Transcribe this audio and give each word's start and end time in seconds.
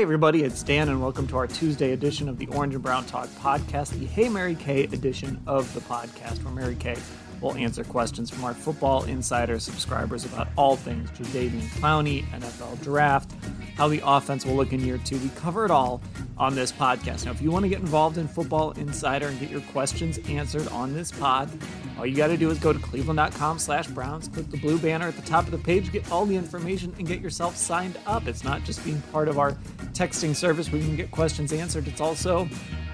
Hey, 0.00 0.04
everybody, 0.04 0.44
it's 0.44 0.62
Dan, 0.62 0.88
and 0.88 1.02
welcome 1.02 1.26
to 1.26 1.36
our 1.36 1.46
Tuesday 1.46 1.92
edition 1.92 2.30
of 2.30 2.38
the 2.38 2.46
Orange 2.46 2.72
and 2.72 2.82
Brown 2.82 3.04
Talk 3.04 3.28
podcast, 3.38 3.90
the 3.90 4.06
Hey 4.06 4.30
Mary 4.30 4.54
Kay 4.54 4.84
edition 4.84 5.38
of 5.46 5.70
the 5.74 5.80
podcast, 5.80 6.42
where 6.42 6.54
Mary 6.54 6.74
Kay 6.74 6.96
will 7.40 7.54
answer 7.54 7.84
questions 7.84 8.30
from 8.30 8.44
our 8.44 8.54
Football 8.54 9.04
Insider 9.04 9.58
subscribers 9.58 10.24
about 10.24 10.48
all 10.56 10.76
things 10.76 11.10
Jadeveon 11.10 11.62
Clowney, 11.80 12.24
NFL 12.28 12.82
draft, 12.82 13.32
how 13.76 13.88
the 13.88 14.00
offense 14.04 14.44
will 14.44 14.54
look 14.54 14.72
in 14.72 14.80
year 14.80 14.98
two. 14.98 15.18
We 15.18 15.30
cover 15.30 15.64
it 15.64 15.70
all 15.70 16.02
on 16.36 16.54
this 16.54 16.70
podcast. 16.72 17.24
Now, 17.24 17.30
if 17.30 17.40
you 17.40 17.50
want 17.50 17.64
to 17.64 17.68
get 17.68 17.80
involved 17.80 18.18
in 18.18 18.28
Football 18.28 18.72
Insider 18.72 19.28
and 19.28 19.40
get 19.40 19.50
your 19.50 19.62
questions 19.72 20.18
answered 20.28 20.68
on 20.68 20.92
this 20.92 21.10
pod, 21.10 21.50
all 21.98 22.06
you 22.06 22.16
got 22.16 22.28
to 22.28 22.36
do 22.36 22.50
is 22.50 22.58
go 22.58 22.72
to 22.72 22.78
cleveland.com 22.78 23.58
slash 23.58 23.86
Browns, 23.88 24.28
click 24.28 24.50
the 24.50 24.56
blue 24.58 24.78
banner 24.78 25.08
at 25.08 25.16
the 25.16 25.22
top 25.22 25.44
of 25.44 25.50
the 25.50 25.58
page, 25.58 25.92
get 25.92 26.10
all 26.10 26.24
the 26.24 26.36
information, 26.36 26.94
and 26.98 27.06
get 27.06 27.20
yourself 27.20 27.56
signed 27.56 27.98
up. 28.06 28.26
It's 28.26 28.44
not 28.44 28.64
just 28.64 28.84
being 28.84 29.00
part 29.12 29.28
of 29.28 29.38
our 29.38 29.52
texting 29.92 30.34
service 30.34 30.70
where 30.70 30.80
you 30.80 30.86
can 30.86 30.96
get 30.96 31.10
questions 31.10 31.52
answered, 31.52 31.88
it's 31.88 32.00
also 32.00 32.48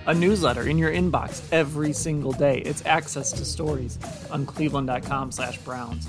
a 0.06 0.14
newsletter 0.14 0.62
in 0.62 0.78
your 0.78 0.90
inbox 0.90 1.42
every 1.52 1.92
single 1.92 2.32
day. 2.32 2.58
It's 2.58 2.84
access 2.86 3.32
to 3.32 3.44
stories 3.44 3.98
on 4.30 4.46
cleveland.com 4.46 5.32
slash 5.32 5.58
Browns. 5.58 6.06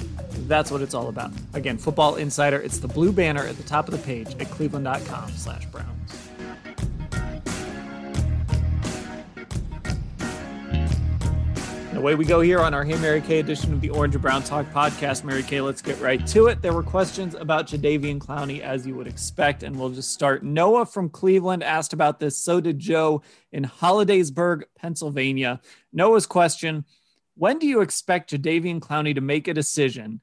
That's 0.47 0.71
what 0.71 0.81
it's 0.81 0.93
all 0.93 1.09
about. 1.09 1.31
Again, 1.53 1.77
Football 1.77 2.15
Insider, 2.15 2.59
it's 2.59 2.79
the 2.79 2.87
blue 2.87 3.11
banner 3.11 3.43
at 3.43 3.57
the 3.57 3.63
top 3.63 3.87
of 3.87 3.91
the 3.91 4.03
page 4.05 4.35
at 4.39 4.49
cleveland.com 4.49 5.31
slash 5.31 5.65
Browns. 5.67 6.29
Away 11.97 12.13
we 12.13 12.25
go 12.25 12.41
here 12.41 12.59
on 12.59 12.75
our 12.75 12.85
Hey 12.85 12.95
Mary 12.97 13.21
Kay 13.21 13.39
edition 13.39 13.73
of 13.73 13.81
the 13.81 13.89
Orange 13.89 14.13
and 14.13 14.21
Brown 14.21 14.43
Talk 14.43 14.67
podcast. 14.67 15.23
Mary 15.23 15.41
Kay, 15.41 15.61
let's 15.61 15.81
get 15.81 15.99
right 15.99 16.25
to 16.27 16.45
it. 16.45 16.61
There 16.61 16.73
were 16.73 16.83
questions 16.83 17.33
about 17.33 17.65
Jadeveon 17.65 18.19
Clowney, 18.19 18.59
as 18.59 18.85
you 18.85 18.93
would 18.95 19.07
expect, 19.07 19.63
and 19.63 19.75
we'll 19.77 19.89
just 19.89 20.13
start. 20.13 20.43
Noah 20.43 20.85
from 20.85 21.09
Cleveland 21.09 21.63
asked 21.63 21.93
about 21.93 22.19
this. 22.19 22.37
So 22.37 22.61
did 22.61 22.77
Joe 22.77 23.23
in 23.51 23.65
Hollidaysburg, 23.65 24.63
Pennsylvania. 24.77 25.59
Noah's 25.91 26.27
question 26.27 26.85
When 27.35 27.57
do 27.57 27.65
you 27.65 27.81
expect 27.81 28.31
Jadeveon 28.31 28.79
Clowney 28.79 29.15
to 29.15 29.21
make 29.21 29.47
a 29.47 29.53
decision? 29.53 30.21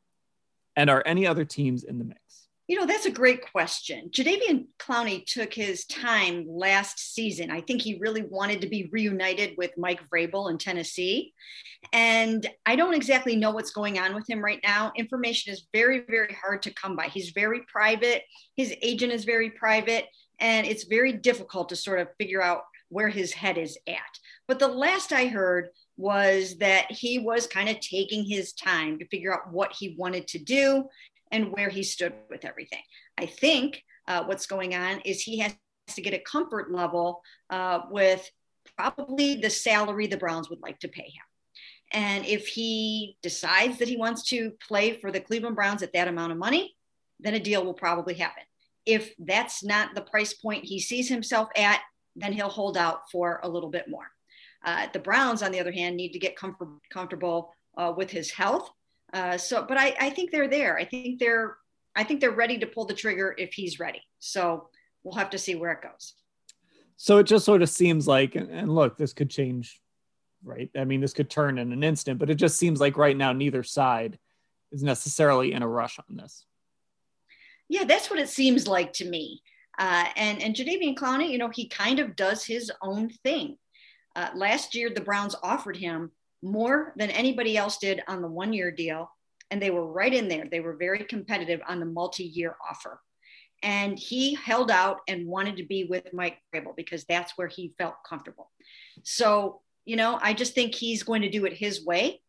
And 0.77 0.89
are 0.89 1.03
any 1.05 1.27
other 1.27 1.45
teams 1.45 1.83
in 1.83 1.99
the 1.99 2.05
mix? 2.05 2.21
You 2.67 2.81
know, 2.81 2.87
that's 2.87 3.05
a 3.05 3.11
great 3.11 3.43
question. 3.53 4.09
Jadeveon 4.11 4.67
Clowney 4.79 5.27
took 5.27 5.53
his 5.53 5.85
time 5.85 6.47
last 6.49 7.15
season. 7.15 7.51
I 7.51 7.61
think 7.61 7.83
he 7.83 7.99
really 8.01 8.23
wanted 8.23 8.63
to 8.63 8.69
be 8.69 8.89
reunited 8.91 9.55
with 9.59 9.77
Mike 9.77 10.01
Vrabel 10.09 10.51
in 10.51 10.57
Tennessee. 10.57 11.35
And 11.93 12.49
I 12.65 12.77
don't 12.77 12.95
exactly 12.95 13.37
know 13.37 13.51
what's 13.51 13.71
going 13.71 13.99
on 13.99 14.15
with 14.15 14.29
him 14.29 14.43
right 14.43 14.61
now. 14.63 14.93
Information 14.97 15.53
is 15.53 15.69
very, 15.75 16.05
very 16.09 16.35
hard 16.41 16.63
to 16.63 16.73
come 16.73 16.97
by. 16.97 17.09
He's 17.09 17.31
very 17.31 17.61
private, 17.71 18.23
his 18.57 18.75
agent 18.81 19.13
is 19.13 19.25
very 19.25 19.51
private, 19.51 20.07
and 20.41 20.67
it's 20.67 20.85
very 20.85 21.13
difficult 21.13 21.69
to 21.69 21.77
sort 21.77 22.01
of 22.01 22.09
figure 22.19 22.43
out 22.43 22.63
where 22.89 23.09
his 23.09 23.33
head 23.33 23.59
is 23.59 23.77
at. 23.87 24.19
But 24.49 24.59
the 24.59 24.69
last 24.69 25.13
I 25.13 25.27
heard 25.27 25.69
was 25.97 26.57
that 26.59 26.91
he 26.91 27.19
was 27.19 27.47
kind 27.47 27.69
of 27.69 27.81
taking 27.81 28.25
his 28.25 28.53
time 28.53 28.99
to 28.99 29.07
figure 29.09 29.35
out 29.35 29.53
what 29.53 29.73
he 29.73 29.97
wanted 29.99 30.27
to 30.29 30.39
do 30.39 30.89
and 31.35 31.51
where 31.51 31.69
he 31.69 31.83
stood 31.83 32.15
with 32.31 32.45
everything. 32.45 32.83
I 33.19 33.27
think 33.27 33.83
uh, 34.07 34.23
what's 34.25 34.47
going 34.47 34.75
on 34.75 35.01
is 35.01 35.21
he 35.21 35.41
has 35.41 35.53
to 35.89 36.01
get 36.01 36.15
a 36.15 36.21
comfort 36.21 36.73
level 36.73 37.23
uh, 37.51 37.81
with 37.91 38.31
probably 38.79 39.35
the 39.35 39.51
salary 39.51 40.07
the 40.07 40.17
Browns 40.17 40.49
would 40.49 40.63
like 40.63 40.79
to 40.79 40.89
pay 40.89 41.03
him. 41.03 41.27
And 41.91 42.25
if 42.25 42.47
he 42.47 43.17
decides 43.21 43.79
that 43.79 43.89
he 43.89 43.97
wants 43.97 44.23
to 44.29 44.53
play 44.67 44.97
for 45.01 45.11
the 45.11 45.21
Cleveland 45.21 45.57
Browns 45.57 45.83
at 45.83 45.93
that 45.93 46.09
amount 46.09 46.31
of 46.31 46.39
money, 46.39 46.77
then 47.19 47.35
a 47.35 47.41
deal 47.41 47.65
will 47.65 47.75
probably 47.75 48.15
happen. 48.15 48.45
If 48.87 49.13
that's 49.19 49.65
not 49.65 49.95
the 49.95 50.03
price 50.03 50.35
point 50.35 50.65
he 50.65 50.79
sees 50.79 51.09
himself 51.09 51.49
at, 51.57 51.81
then 52.15 52.33
he'll 52.33 52.49
hold 52.49 52.77
out 52.77 53.11
for 53.11 53.41
a 53.43 53.49
little 53.49 53.71
bit 53.71 53.89
more. 53.89 54.07
Uh, 54.65 54.87
the 54.93 55.01
Browns, 55.01 55.43
on 55.43 55.51
the 55.51 55.61
other 55.61 55.73
hand, 55.73 55.97
need 55.97 56.13
to 56.13 56.19
get 56.21 56.37
comfort- 56.37 56.79
comfortable 56.91 57.53
uh, 57.77 57.93
with 57.97 58.11
his 58.11 58.31
health 58.31 58.71
uh, 59.15 59.39
so, 59.39 59.65
but 59.67 59.79
I, 59.79 59.95
I 60.01 60.11
think 60.11 60.31
they're 60.31 60.49
there. 60.49 60.77
I 60.77 60.85
think 60.85 61.21
they're, 61.21 61.57
I 61.95 62.03
think 62.03 62.21
they're 62.21 62.33
ready 62.33 62.59
to 62.59 62.67
pull 62.67 62.85
the 62.85 62.95
trigger 62.95 63.35
if 63.39 63.55
he's 63.55 63.79
ready. 63.79 64.03
So 64.19 64.69
we'll 65.05 65.15
have 65.15 65.31
to 65.31 65.39
see 65.39 65.55
where 65.55 65.73
it 65.73 65.83
goes. 65.83 66.15
So 66.97 67.19
it 67.19 67.25
just 67.25 67.45
sort 67.45 67.63
of 67.63 67.71
seems 67.71 68.09
like, 68.09 68.35
and 68.35 68.75
look, 68.75 68.97
this 68.97 69.13
could 69.13 69.31
change, 69.31 69.81
right? 70.43 70.69
I 70.77 70.85
mean, 70.85 71.01
this 71.01 71.13
could 71.13 71.31
turn 71.31 71.59
in 71.59 71.73
an 71.73 71.85
instant, 71.85 72.19
but 72.19 72.29
it 72.29 72.35
just 72.35 72.59
seems 72.59 72.81
like 72.81 72.97
right 72.97 73.17
now 73.17 73.33
neither 73.33 73.63
side 73.63 74.19
is 74.73 74.83
necessarily 74.83 75.53
in 75.53 75.63
a 75.63 75.69
rush 75.69 75.99
on 75.99 76.17
this. 76.17 76.45
Yeah, 77.69 77.85
that's 77.85 78.11
what 78.11 78.19
it 78.19 78.29
seems 78.29 78.67
like 78.67 78.93
to 78.95 79.09
me. 79.09 79.43
Uh, 79.79 80.07
and 80.17 80.43
and 80.43 80.55
Jadeveon 80.55 80.97
Clowney, 80.97 81.31
you 81.31 81.39
know, 81.39 81.49
he 81.49 81.69
kind 81.69 81.99
of 81.99 82.15
does 82.15 82.45
his 82.45 82.71
own 82.83 83.11
thing. 83.25 83.57
Uh, 84.15 84.29
last 84.35 84.75
year, 84.75 84.91
the 84.95 85.01
Browns 85.01 85.35
offered 85.43 85.77
him 85.77 86.13
more 86.45 86.93
than 86.97 87.11
anybody 87.11 87.57
else 87.57 87.79
did 87.79 88.03
on 88.07 88.23
the 88.23 88.29
one 88.29 88.53
year 88.53 88.71
deal. 88.71 89.11
And 89.51 89.61
they 89.61 89.71
were 89.71 89.87
right 89.87 90.13
in 90.13 90.29
there. 90.29 90.47
They 90.51 90.61
were 90.61 90.77
very 90.77 91.05
competitive 91.05 91.61
on 91.67 91.81
the 91.81 91.87
multi 91.87 92.25
year 92.25 92.57
offer. 92.69 93.01
And 93.63 93.99
he 93.99 94.35
held 94.35 94.71
out 94.71 94.99
and 95.09 95.27
wanted 95.27 95.57
to 95.57 95.65
be 95.65 95.85
with 95.85 96.13
Mike 96.13 96.39
Vrabel 96.55 96.77
because 96.77 97.05
that's 97.05 97.33
where 97.37 97.49
he 97.49 97.75
felt 97.79 97.95
comfortable. 98.07 98.51
So, 99.05 99.63
you 99.87 99.97
know, 99.97 100.19
I 100.21 100.35
just 100.35 100.55
think 100.55 100.75
he's 100.75 101.03
going 101.03 101.23
to 101.23 101.31
do 101.31 101.47
it 101.47 101.55
his 101.55 101.85
way. 101.85 102.21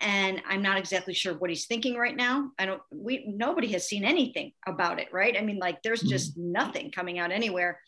And 0.00 0.42
I'm 0.46 0.62
not 0.62 0.78
exactly 0.78 1.14
sure 1.14 1.34
what 1.34 1.50
he's 1.50 1.66
thinking 1.66 1.96
right 1.96 2.16
now. 2.16 2.50
I 2.58 2.66
don't, 2.66 2.82
we, 2.90 3.24
nobody 3.26 3.68
has 3.68 3.88
seen 3.88 4.04
anything 4.04 4.52
about 4.66 5.00
it, 5.00 5.08
right? 5.12 5.36
I 5.38 5.42
mean, 5.42 5.58
like 5.58 5.82
there's 5.82 6.02
just 6.02 6.32
mm-hmm. 6.32 6.52
nothing 6.52 6.90
coming 6.90 7.18
out 7.18 7.30
anywhere 7.30 7.78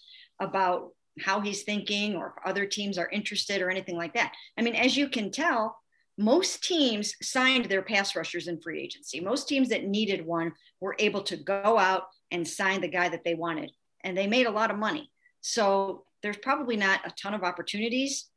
about 0.40 0.90
how 1.20 1.40
he's 1.40 1.62
thinking 1.62 2.16
or 2.16 2.28
if 2.28 2.46
other 2.46 2.66
teams 2.66 2.98
are 2.98 3.08
interested 3.10 3.62
or 3.62 3.70
anything 3.70 3.96
like 3.96 4.14
that. 4.14 4.32
I 4.58 4.62
mean, 4.62 4.74
as 4.74 4.96
you 4.96 5.08
can 5.08 5.30
tell, 5.30 5.76
most 6.16 6.62
teams 6.62 7.14
signed 7.22 7.66
their 7.66 7.82
pass 7.82 8.14
rushers 8.14 8.48
in 8.48 8.60
free 8.60 8.80
agency. 8.80 9.20
Most 9.20 9.48
teams 9.48 9.68
that 9.70 9.86
needed 9.86 10.24
one 10.24 10.52
were 10.80 10.96
able 10.98 11.22
to 11.22 11.36
go 11.36 11.78
out 11.78 12.04
and 12.30 12.46
sign 12.46 12.80
the 12.80 12.88
guy 12.88 13.08
that 13.08 13.24
they 13.24 13.34
wanted, 13.34 13.70
and 14.04 14.16
they 14.16 14.26
made 14.26 14.46
a 14.46 14.50
lot 14.50 14.70
of 14.70 14.78
money. 14.78 15.10
So 15.40 16.04
there's 16.22 16.36
probably 16.36 16.76
not 16.76 17.00
a 17.04 17.12
ton 17.20 17.34
of 17.34 17.42
opportunities. 17.42 18.28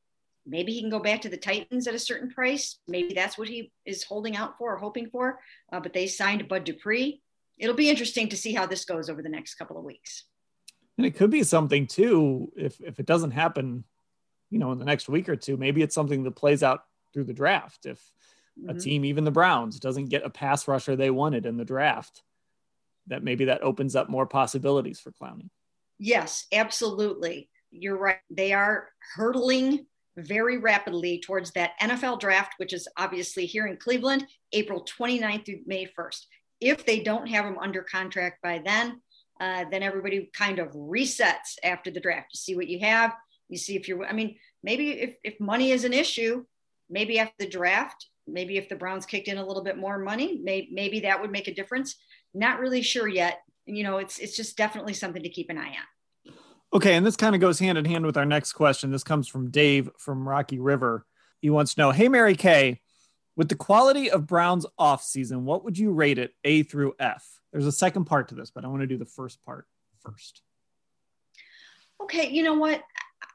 Maybe 0.46 0.74
he 0.74 0.82
can 0.82 0.90
go 0.90 1.00
back 1.00 1.22
to 1.22 1.30
the 1.30 1.38
Titans 1.38 1.88
at 1.88 1.94
a 1.94 2.00
certain 2.00 2.30
price. 2.30 2.80
Maybe 2.88 3.14
that's 3.14 3.38
what 3.38 3.50
he 3.50 3.72
is 3.86 4.04
holding 4.04 4.36
out 4.36 4.58
for 4.58 4.74
or 4.74 4.78
hoping 4.78 5.10
for. 5.10 5.40
Uh, 5.72 5.80
but 5.80 5.94
they 5.94 6.08
signed 6.08 6.48
Bud 6.48 6.64
Dupree. 6.64 7.22
It'll 7.58 7.76
be 7.76 7.90
interesting 7.90 8.30
to 8.30 8.38
see 8.38 8.54
how 8.54 8.66
this 8.66 8.86
goes 8.86 9.10
over 9.10 9.22
the 9.22 9.30
next 9.30 9.56
couple 9.56 9.78
of 9.78 9.84
weeks. 9.84 10.24
And 10.98 11.06
it 11.06 11.16
could 11.16 11.30
be 11.30 11.44
something 11.44 11.88
too, 11.88 12.52
if 12.56 12.80
if 12.82 13.00
it 13.00 13.06
doesn't 13.06 13.32
happen, 13.32 13.84
you 14.50 14.60
know, 14.60 14.72
in 14.72 14.80
the 14.80 14.86
next 14.86 15.10
week 15.10 15.30
or 15.30 15.36
two, 15.36 15.58
maybe 15.58 15.82
it's 15.82 15.96
something 15.96 16.24
that 16.24 16.32
plays 16.32 16.64
out 16.64 16.84
through 17.14 17.26
the 17.26 17.34
draft. 17.34 17.86
If 17.86 18.00
mm-hmm. 18.60 18.70
a 18.70 18.80
team, 18.80 19.06
even 19.06 19.24
the 19.24 19.32
Browns, 19.32 19.80
doesn't 19.80 20.10
get 20.10 20.26
a 20.26 20.30
pass 20.30 20.68
rusher 20.68 20.96
they 20.96 21.12
wanted 21.12 21.46
in 21.46 21.58
the 21.58 21.66
draft, 21.66 22.24
that 23.08 23.24
maybe 23.24 23.46
that 23.46 23.64
opens 23.64 23.96
up 23.96 24.10
more 24.10 24.26
possibilities 24.26 25.00
for 25.00 25.12
Clowney. 25.12 25.50
Yes, 26.00 26.46
absolutely. 26.52 27.50
You're 27.72 27.98
right. 27.98 28.20
They 28.30 28.54
are 28.54 28.90
hurtling 29.16 29.86
very 30.16 30.58
rapidly 30.58 31.20
towards 31.20 31.52
that 31.52 31.72
NFL 31.82 32.20
draft, 32.20 32.54
which 32.58 32.74
is 32.74 32.88
obviously 32.98 33.46
here 33.46 33.68
in 33.68 33.78
Cleveland, 33.78 34.26
April 34.52 34.86
29th 34.86 35.46
through 35.46 35.60
May 35.66 35.86
1st. 35.86 36.26
If 36.60 36.86
they 36.86 37.02
don't 37.02 37.28
have 37.28 37.46
him 37.46 37.58
under 37.60 37.84
contract 37.84 38.42
by 38.42 38.62
then, 38.64 39.02
uh, 39.40 39.66
then 39.72 39.84
everybody 39.84 40.30
kind 40.34 40.60
of 40.60 40.70
resets 40.70 41.58
after 41.64 41.92
the 41.92 42.00
draft. 42.00 42.30
You 42.34 42.38
see 42.38 42.56
what 42.56 42.68
you 42.68 42.80
have. 42.80 43.14
You 43.50 43.58
see 43.58 43.76
if 43.76 43.88
you're, 43.88 44.06
I 44.06 44.14
mean, 44.14 44.38
maybe 44.64 44.92
if, 44.92 45.16
if 45.24 45.40
money 45.40 45.72
is 45.72 45.84
an 45.84 45.94
issue, 45.94 46.44
maybe 46.90 47.20
after 47.20 47.36
the 47.40 47.50
draft, 47.50 48.08
maybe 48.28 48.58
if 48.58 48.68
the 48.68 48.76
Browns 48.76 49.06
kicked 49.06 49.28
in 49.28 49.38
a 49.38 49.46
little 49.46 49.64
bit 49.64 49.78
more 49.78 49.98
money, 49.98 50.40
may, 50.44 50.68
maybe 50.72 51.02
that 51.02 51.22
would 51.22 51.32
make 51.32 51.48
a 51.48 51.54
difference. 51.54 51.96
Not 52.34 52.60
really 52.60 52.82
sure 52.82 53.08
yet. 53.08 53.40
You 53.66 53.84
know, 53.84 53.98
it's, 53.98 54.20
it's 54.20 54.36
just 54.36 54.58
definitely 54.58 54.94
something 54.94 55.24
to 55.24 55.30
keep 55.30 55.50
an 55.50 55.58
eye 55.58 55.70
on. 55.70 56.34
Okay. 56.74 56.96
And 56.96 57.06
this 57.06 57.16
kind 57.16 57.36
of 57.36 57.42
goes 57.42 57.60
hand 57.60 57.78
in 57.78 57.86
hand 57.86 58.06
with 58.06 58.18
our 58.18 58.26
next 58.26 58.54
question. 58.54 58.92
This 58.92 59.04
comes 59.04 59.28
from 59.28 59.50
Dave 59.50 59.90
from 59.98 60.28
Rocky 60.28 60.60
River. 60.60 61.06
He 61.40 61.50
wants 61.50 61.76
to 61.76 61.82
know, 61.82 61.92
hey 61.92 62.10
Mary 62.10 62.36
Kay, 62.36 62.82
with 63.38 63.50
the 63.50 63.56
quality 63.56 64.10
of 64.10 64.26
Brown's 64.26 64.66
off 64.78 65.04
season, 65.04 65.46
what 65.46 65.64
would 65.64 65.78
you 65.78 65.92
rate 65.92 66.18
it 66.18 66.34
A 66.44 66.64
through 66.64 66.96
F? 67.00 67.37
There's 67.58 67.66
a 67.66 67.72
second 67.72 68.06
part 68.06 68.28
to 68.28 68.36
this, 68.36 68.52
but 68.52 68.64
I 68.64 68.68
want 68.68 68.82
to 68.82 68.88
do 68.88 69.00
the 69.00 69.06
first 69.06 69.44
part 69.44 69.66
first. 70.04 70.44
Okay, 72.00 72.30
you 72.30 72.44
know 72.44 72.54
what? 72.54 72.84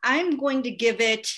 I'm 0.04 0.36
going 0.36 0.62
to 0.62 0.70
give 0.70 1.00
it 1.00 1.28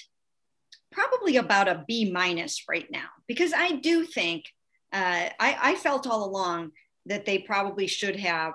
probably 0.93 1.39
about 1.39 1.67
a 1.67 1.83
B 1.89 2.13
minus 2.13 2.65
right 2.69 2.87
now 2.91 3.07
because 3.27 3.55
I 3.55 3.73
do 3.73 4.05
think 4.05 4.45
uh, 4.93 5.33
I, 5.41 5.59
I 5.63 5.75
felt 5.77 6.07
all 6.07 6.27
along 6.27 6.73
that 7.07 7.25
they 7.25 7.39
probably 7.39 7.87
should 7.87 8.17
have 8.17 8.53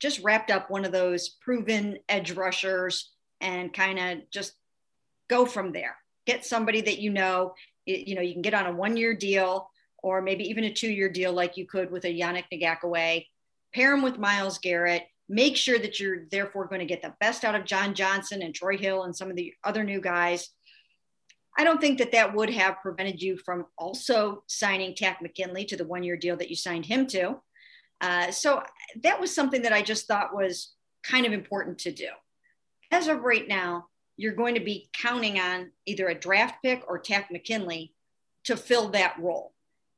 just 0.00 0.18
wrapped 0.24 0.50
up 0.50 0.68
one 0.68 0.84
of 0.84 0.90
those 0.90 1.28
proven 1.28 1.98
edge 2.08 2.32
rushers 2.32 3.12
and 3.40 3.72
kind 3.72 4.00
of 4.00 4.28
just 4.32 4.52
go 5.28 5.46
from 5.46 5.70
there. 5.70 5.96
Get 6.26 6.44
somebody 6.44 6.80
that 6.80 6.98
you 6.98 7.10
know, 7.10 7.54
you 7.86 8.16
know, 8.16 8.20
you 8.20 8.32
can 8.32 8.42
get 8.42 8.52
on 8.52 8.66
a 8.66 8.72
one 8.72 8.96
year 8.96 9.14
deal 9.14 9.70
or 10.02 10.20
maybe 10.20 10.48
even 10.50 10.64
a 10.64 10.72
two 10.72 10.90
year 10.90 11.08
deal 11.08 11.32
like 11.32 11.56
you 11.56 11.68
could 11.68 11.92
with 11.92 12.04
a 12.04 12.08
Yannick 12.08 12.46
Ngakoue. 12.52 13.26
Pair 13.74 13.94
him 13.94 14.02
with 14.02 14.18
Myles 14.18 14.58
Garrett. 14.58 15.04
Make 15.28 15.56
sure 15.56 15.78
that 15.78 16.00
you're 16.00 16.26
therefore 16.30 16.66
going 16.66 16.80
to 16.80 16.86
get 16.86 17.02
the 17.02 17.14
best 17.20 17.44
out 17.44 17.54
of 17.54 17.64
John 17.64 17.94
Johnson 17.94 18.42
and 18.42 18.54
Troy 18.54 18.76
Hill 18.76 19.04
and 19.04 19.14
some 19.14 19.30
of 19.30 19.36
the 19.36 19.54
other 19.62 19.84
new 19.84 20.00
guys. 20.00 20.50
I 21.56 21.64
don't 21.64 21.80
think 21.80 21.98
that 21.98 22.12
that 22.12 22.34
would 22.34 22.50
have 22.50 22.80
prevented 22.80 23.20
you 23.20 23.36
from 23.36 23.66
also 23.76 24.44
signing 24.46 24.94
Takk 24.94 25.20
McKinley 25.20 25.64
to 25.66 25.76
the 25.76 25.86
one 25.86 26.02
year 26.02 26.16
deal 26.16 26.36
that 26.36 26.50
you 26.50 26.56
signed 26.56 26.86
him 26.86 27.06
to. 27.08 27.40
Uh, 28.00 28.30
so 28.30 28.62
that 29.02 29.20
was 29.20 29.34
something 29.34 29.62
that 29.62 29.72
I 29.72 29.82
just 29.82 30.06
thought 30.06 30.34
was 30.34 30.74
kind 31.02 31.26
of 31.26 31.32
important 31.32 31.78
to 31.80 31.92
do. 31.92 32.08
As 32.90 33.08
of 33.08 33.22
right 33.22 33.46
now, 33.46 33.86
you're 34.16 34.34
going 34.34 34.54
to 34.54 34.60
be 34.60 34.90
counting 34.92 35.38
on 35.38 35.70
either 35.86 36.08
a 36.08 36.14
draft 36.14 36.62
pick 36.62 36.82
or 36.88 36.98
Takk 36.98 37.30
McKinley 37.30 37.94
to 38.44 38.56
fill 38.56 38.88
that 38.90 39.16
role. 39.18 39.52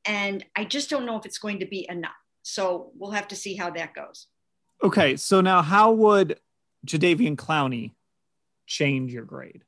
And 0.05 0.45
I 0.55 0.65
just 0.65 0.89
don't 0.89 1.05
know 1.05 1.17
if 1.17 1.25
it's 1.25 1.37
going 1.37 1.59
to 1.59 1.65
be 1.65 1.87
enough. 1.89 2.11
So 2.43 2.91
we'll 2.95 3.11
have 3.11 3.29
to 3.29 3.35
see 3.35 3.55
how 3.55 3.71
that 3.71 3.93
goes. 3.93 4.27
Okay. 4.83 5.17
So 5.17 5.41
now, 5.41 5.61
how 5.61 5.91
would 5.91 6.39
Jadeveon 6.85 7.35
Clowney 7.35 7.91
change 8.67 9.13
your 9.13 9.25
grade? 9.25 9.63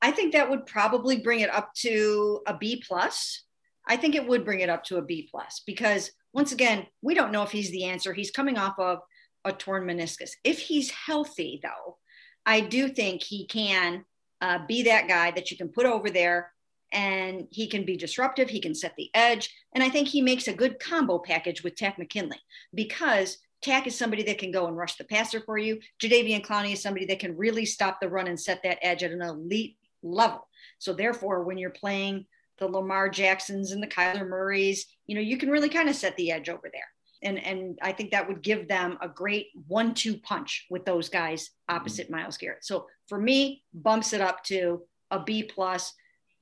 I 0.00 0.10
think 0.10 0.32
that 0.32 0.50
would 0.50 0.66
probably 0.66 1.18
bring 1.18 1.40
it 1.40 1.50
up 1.50 1.74
to 1.74 2.40
a 2.46 2.56
B 2.56 2.82
plus. 2.86 3.44
I 3.86 3.96
think 3.96 4.14
it 4.14 4.26
would 4.26 4.44
bring 4.44 4.60
it 4.60 4.68
up 4.68 4.84
to 4.84 4.96
a 4.96 5.02
B 5.02 5.28
plus 5.30 5.62
because 5.66 6.10
once 6.32 6.52
again, 6.52 6.86
we 7.02 7.14
don't 7.14 7.32
know 7.32 7.42
if 7.42 7.50
he's 7.50 7.70
the 7.70 7.84
answer. 7.84 8.12
He's 8.12 8.30
coming 8.30 8.56
off 8.56 8.78
of 8.78 9.00
a 9.44 9.52
torn 9.52 9.84
meniscus. 9.84 10.30
If 10.44 10.60
he's 10.60 10.90
healthy, 10.90 11.60
though, 11.62 11.98
I 12.46 12.60
do 12.60 12.88
think 12.88 13.22
he 13.22 13.46
can 13.46 14.04
uh, 14.40 14.60
be 14.66 14.84
that 14.84 15.08
guy 15.08 15.30
that 15.32 15.50
you 15.50 15.56
can 15.56 15.68
put 15.68 15.86
over 15.86 16.10
there 16.10 16.51
and 16.92 17.48
he 17.50 17.66
can 17.66 17.84
be 17.84 17.96
disruptive. 17.96 18.48
He 18.48 18.60
can 18.60 18.74
set 18.74 18.94
the 18.96 19.10
edge. 19.14 19.54
And 19.74 19.82
I 19.82 19.88
think 19.88 20.08
he 20.08 20.22
makes 20.22 20.48
a 20.48 20.54
good 20.54 20.78
combo 20.78 21.18
package 21.18 21.64
with 21.64 21.76
Takk 21.76 21.98
McKinley 21.98 22.38
because 22.74 23.38
Takk 23.62 23.86
is 23.86 23.96
somebody 23.96 24.22
that 24.24 24.38
can 24.38 24.50
go 24.50 24.66
and 24.66 24.76
rush 24.76 24.96
the 24.96 25.04
passer 25.04 25.40
for 25.40 25.56
you. 25.56 25.80
Jadeveon 26.02 26.44
Clowney 26.44 26.72
is 26.72 26.82
somebody 26.82 27.06
that 27.06 27.20
can 27.20 27.36
really 27.36 27.64
stop 27.64 28.00
the 28.00 28.08
run 28.08 28.26
and 28.26 28.38
set 28.38 28.62
that 28.62 28.78
edge 28.82 29.02
at 29.02 29.12
an 29.12 29.22
elite 29.22 29.76
level. 30.02 30.46
So 30.78 30.92
therefore, 30.92 31.44
when 31.44 31.58
you're 31.58 31.70
playing 31.70 32.26
the 32.58 32.66
Lamar 32.66 33.08
Jacksons 33.08 33.72
and 33.72 33.82
the 33.82 33.86
Kyler 33.86 34.28
Murrays, 34.28 34.86
you 35.06 35.14
know, 35.14 35.20
you 35.20 35.36
can 35.36 35.48
really 35.48 35.68
kind 35.68 35.88
of 35.88 35.96
set 35.96 36.16
the 36.16 36.30
edge 36.30 36.48
over 36.48 36.70
there. 36.72 36.86
And, 37.22 37.38
and 37.38 37.78
I 37.80 37.92
think 37.92 38.10
that 38.10 38.26
would 38.26 38.42
give 38.42 38.66
them 38.66 38.98
a 39.00 39.08
great 39.08 39.46
one 39.68 39.94
two 39.94 40.16
punch 40.18 40.66
with 40.70 40.84
those 40.84 41.08
guys 41.08 41.50
opposite 41.68 42.06
mm-hmm. 42.06 42.16
Myles 42.16 42.36
Garrett. 42.36 42.64
So 42.64 42.86
for 43.08 43.18
me, 43.18 43.62
bumps 43.72 44.12
it 44.12 44.20
up 44.20 44.42
to 44.44 44.82
a 45.10 45.22
B 45.22 45.44
plus. 45.44 45.94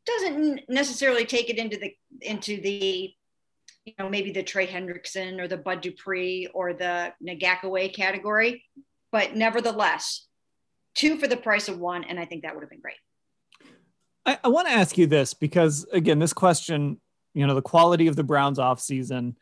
Doesn't 0.07 0.63
necessarily 0.69 1.25
take 1.25 1.51
it 1.51 1.59
into 1.59 1.77
the 1.77 1.95
into 2.23 2.61
the 2.61 3.13
you 3.85 3.93
know 3.99 4.09
maybe 4.09 4.33
the 4.33 4.43
Trey 4.43 4.67
Hendrickson 4.67 5.41
or 5.41 5.49
the 5.49 5.57
Bud 5.57 5.81
Dupree 5.83 6.49
or 6.53 6.73
the 6.73 7.13
Ngakoue 7.23 7.93
category, 7.95 8.65
but 9.13 9.35
nevertheless, 9.35 10.27
two 10.95 11.19
for 11.19 11.27
the 11.27 11.37
price 11.37 11.69
of 11.69 11.79
one, 11.79 12.05
and 12.05 12.19
I 12.19 12.25
think 12.25 12.43
that 12.43 12.55
would 12.55 12.63
have 12.63 12.71
been 12.71 12.81
great. 12.81 12.97
I, 14.27 14.39
I 14.45 14.49
want 14.49 14.69
to 14.69 14.75
ask 14.75 14.99
you 14.99 15.07
this 15.07 15.35
because 15.35 15.87
again, 15.93 16.19
this 16.19 16.33
question, 16.33 17.01
you 17.35 17.47
know, 17.47 17.55
the 17.55 17.63
quality 17.63 18.07
of 18.07 18.17
the 18.17 18.25
Browns 18.25 18.59
off 18.59 18.81
season. 18.81 19.37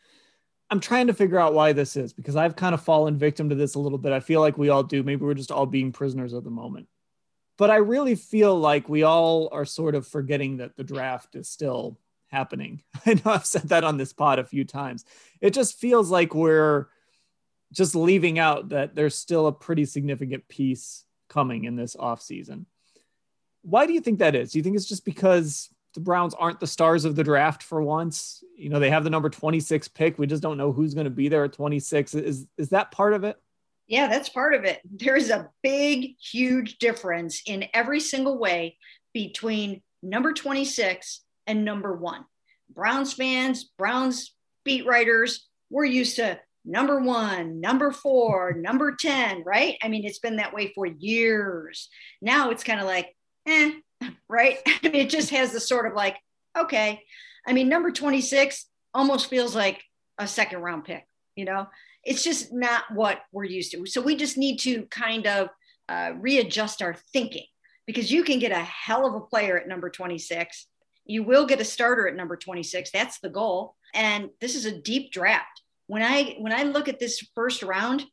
I'm 0.70 0.80
trying 0.80 1.06
to 1.06 1.14
figure 1.14 1.38
out 1.38 1.54
why 1.54 1.72
this 1.72 1.96
is 1.96 2.12
because 2.12 2.36
I've 2.36 2.54
kind 2.54 2.74
of 2.74 2.82
fallen 2.82 3.16
victim 3.16 3.48
to 3.48 3.54
this 3.54 3.74
a 3.74 3.78
little 3.78 3.96
bit. 3.96 4.12
I 4.12 4.20
feel 4.20 4.40
like 4.40 4.58
we 4.58 4.68
all 4.68 4.82
do. 4.82 5.02
Maybe 5.02 5.24
we're 5.24 5.32
just 5.32 5.50
all 5.50 5.64
being 5.64 5.92
prisoners 5.92 6.34
of 6.34 6.44
the 6.44 6.50
moment. 6.50 6.88
But 7.58 7.70
I 7.70 7.76
really 7.76 8.14
feel 8.14 8.58
like 8.58 8.88
we 8.88 9.02
all 9.02 9.48
are 9.52 9.64
sort 9.64 9.94
of 9.94 10.06
forgetting 10.06 10.58
that 10.58 10.76
the 10.76 10.84
draft 10.84 11.34
is 11.34 11.48
still 11.48 11.98
happening. 12.28 12.82
I 13.06 13.14
know 13.14 13.32
I've 13.32 13.44
said 13.44 13.68
that 13.70 13.84
on 13.84 13.98
this 13.98 14.12
pod 14.12 14.38
a 14.38 14.44
few 14.44 14.64
times. 14.64 15.04
It 15.40 15.52
just 15.52 15.78
feels 15.78 16.10
like 16.10 16.34
we're 16.34 16.86
just 17.72 17.94
leaving 17.94 18.38
out 18.38 18.70
that 18.70 18.94
there's 18.94 19.16
still 19.16 19.46
a 19.46 19.52
pretty 19.52 19.84
significant 19.84 20.48
piece 20.48 21.04
coming 21.28 21.64
in 21.64 21.76
this 21.76 21.96
offseason. 21.96 22.64
Why 23.62 23.86
do 23.86 23.92
you 23.92 24.00
think 24.00 24.20
that 24.20 24.34
is? 24.34 24.52
Do 24.52 24.58
you 24.58 24.62
think 24.62 24.76
it's 24.76 24.88
just 24.88 25.04
because 25.04 25.68
the 25.94 26.00
Browns 26.00 26.34
aren't 26.34 26.60
the 26.60 26.66
stars 26.66 27.04
of 27.04 27.16
the 27.16 27.24
draft 27.24 27.62
for 27.62 27.82
once? 27.82 28.42
You 28.56 28.70
know, 28.70 28.78
they 28.78 28.90
have 28.90 29.04
the 29.04 29.10
number 29.10 29.28
26 29.28 29.88
pick. 29.88 30.18
We 30.18 30.26
just 30.26 30.42
don't 30.42 30.56
know 30.56 30.72
who's 30.72 30.94
going 30.94 31.04
to 31.04 31.10
be 31.10 31.28
there 31.28 31.44
at 31.44 31.52
26. 31.52 32.14
Is 32.14 32.46
is 32.56 32.68
that 32.70 32.92
part 32.92 33.14
of 33.14 33.24
it? 33.24 33.36
Yeah, 33.88 34.06
that's 34.06 34.28
part 34.28 34.54
of 34.54 34.64
it. 34.64 34.80
There's 34.84 35.30
a 35.30 35.48
big, 35.62 36.16
huge 36.20 36.78
difference 36.78 37.42
in 37.46 37.64
every 37.72 38.00
single 38.00 38.38
way 38.38 38.76
between 39.14 39.82
number 40.02 40.32
26 40.32 41.22
and 41.46 41.64
number 41.64 41.94
one. 41.96 42.24
Browns 42.72 43.14
fans, 43.14 43.64
Browns 43.78 44.34
beat 44.64 44.86
writers, 44.86 45.48
we're 45.70 45.86
used 45.86 46.16
to 46.16 46.38
number 46.64 47.00
one, 47.00 47.60
number 47.60 47.90
four, 47.90 48.52
number 48.52 48.94
10, 48.94 49.42
right? 49.44 49.76
I 49.82 49.88
mean, 49.88 50.04
it's 50.04 50.18
been 50.18 50.36
that 50.36 50.52
way 50.52 50.72
for 50.74 50.84
years. 50.86 51.88
Now 52.20 52.50
it's 52.50 52.64
kind 52.64 52.80
of 52.80 52.86
like 52.86 53.16
eh, 53.46 53.72
right? 54.28 54.58
I 54.66 54.78
mean, 54.82 54.94
it 54.96 55.10
just 55.10 55.30
has 55.30 55.52
the 55.52 55.60
sort 55.60 55.86
of 55.86 55.94
like, 55.94 56.16
okay. 56.56 57.02
I 57.46 57.52
mean, 57.52 57.68
number 57.68 57.90
26 57.90 58.66
almost 58.94 59.30
feels 59.30 59.54
like 59.54 59.82
a 60.18 60.26
second 60.26 60.60
round 60.60 60.84
pick, 60.84 61.06
you 61.34 61.44
know? 61.44 61.66
It's 62.04 62.22
just 62.22 62.52
not 62.52 62.84
what 62.92 63.20
we're 63.32 63.44
used 63.44 63.72
to. 63.72 63.86
So 63.86 64.00
we 64.00 64.16
just 64.16 64.38
need 64.38 64.58
to 64.60 64.84
kind 64.86 65.26
of 65.26 65.48
uh, 65.88 66.12
readjust 66.18 66.82
our 66.82 66.94
thinking 67.12 67.46
because 67.86 68.12
you 68.12 68.22
can 68.22 68.38
get 68.38 68.52
a 68.52 68.62
hell 68.62 69.06
of 69.06 69.14
a 69.14 69.20
player 69.20 69.58
at 69.58 69.68
number 69.68 69.90
26. 69.90 70.66
You 71.04 71.22
will 71.22 71.46
get 71.46 71.60
a 71.60 71.64
starter 71.64 72.06
at 72.06 72.14
number 72.14 72.36
26. 72.36 72.90
That's 72.90 73.18
the 73.20 73.30
goal. 73.30 73.74
And 73.94 74.28
this 74.40 74.54
is 74.54 74.66
a 74.66 74.78
deep 74.80 75.10
draft. 75.10 75.62
When 75.86 76.02
I 76.02 76.36
when 76.38 76.52
I 76.52 76.64
look 76.64 76.86
at 76.88 76.98
this 76.98 77.26
first 77.34 77.62
round, 77.62 78.04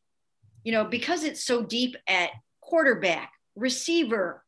you 0.64 0.72
know, 0.72 0.86
because 0.86 1.24
it's 1.26 1.44
so 1.44 1.62
deep 1.62 1.98
at 2.08 2.30
quarterback, 2.62 3.32
receiver, 3.56 4.44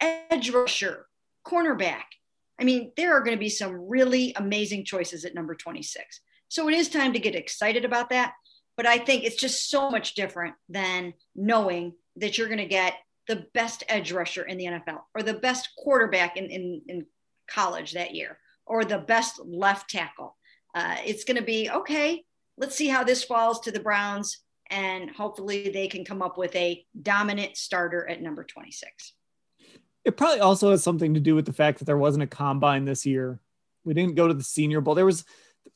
edge 0.00 0.50
rusher, 0.50 1.06
cornerback. 1.46 2.02
I 2.60 2.64
mean, 2.64 2.92
there 2.96 3.14
are 3.14 3.20
going 3.20 3.36
to 3.36 3.40
be 3.40 3.48
some 3.48 3.88
really 3.88 4.32
amazing 4.36 4.84
choices 4.84 5.24
at 5.24 5.34
number 5.34 5.54
26. 5.54 6.20
So 6.48 6.68
it 6.68 6.74
is 6.74 6.88
time 6.88 7.12
to 7.12 7.18
get 7.18 7.34
excited 7.34 7.84
about 7.84 8.10
that. 8.10 8.32
But 8.76 8.86
I 8.86 8.98
think 8.98 9.24
it's 9.24 9.36
just 9.36 9.70
so 9.70 9.90
much 9.90 10.14
different 10.14 10.54
than 10.68 11.14
knowing 11.34 11.94
that 12.16 12.36
you're 12.36 12.48
going 12.48 12.58
to 12.58 12.66
get 12.66 12.94
the 13.28 13.46
best 13.54 13.84
edge 13.88 14.12
rusher 14.12 14.42
in 14.42 14.58
the 14.58 14.66
NFL 14.66 15.00
or 15.14 15.22
the 15.22 15.34
best 15.34 15.70
quarterback 15.78 16.36
in, 16.36 16.46
in, 16.46 16.82
in 16.88 17.06
college 17.48 17.92
that 17.92 18.14
year 18.14 18.38
or 18.66 18.84
the 18.84 18.98
best 18.98 19.40
left 19.44 19.90
tackle. 19.90 20.36
Uh, 20.74 20.96
it's 21.04 21.24
going 21.24 21.36
to 21.36 21.42
be 21.42 21.70
okay, 21.70 22.24
let's 22.56 22.76
see 22.76 22.88
how 22.88 23.04
this 23.04 23.24
falls 23.24 23.60
to 23.60 23.70
the 23.70 23.80
Browns. 23.80 24.40
And 24.70 25.10
hopefully 25.10 25.70
they 25.70 25.88
can 25.88 26.04
come 26.04 26.22
up 26.22 26.38
with 26.38 26.54
a 26.56 26.84
dominant 27.00 27.56
starter 27.56 28.08
at 28.08 28.22
number 28.22 28.44
26. 28.44 29.12
It 30.04 30.16
probably 30.16 30.40
also 30.40 30.70
has 30.70 30.82
something 30.82 31.14
to 31.14 31.20
do 31.20 31.34
with 31.34 31.46
the 31.46 31.52
fact 31.52 31.78
that 31.78 31.84
there 31.84 31.98
wasn't 31.98 32.24
a 32.24 32.28
combine 32.28 32.84
this 32.84 33.06
year. 33.06 33.40
We 33.84 33.94
didn't 33.94 34.16
go 34.16 34.28
to 34.28 34.34
the 34.34 34.42
Senior 34.42 34.80
Bowl. 34.80 34.94
There 34.94 35.06
was, 35.06 35.24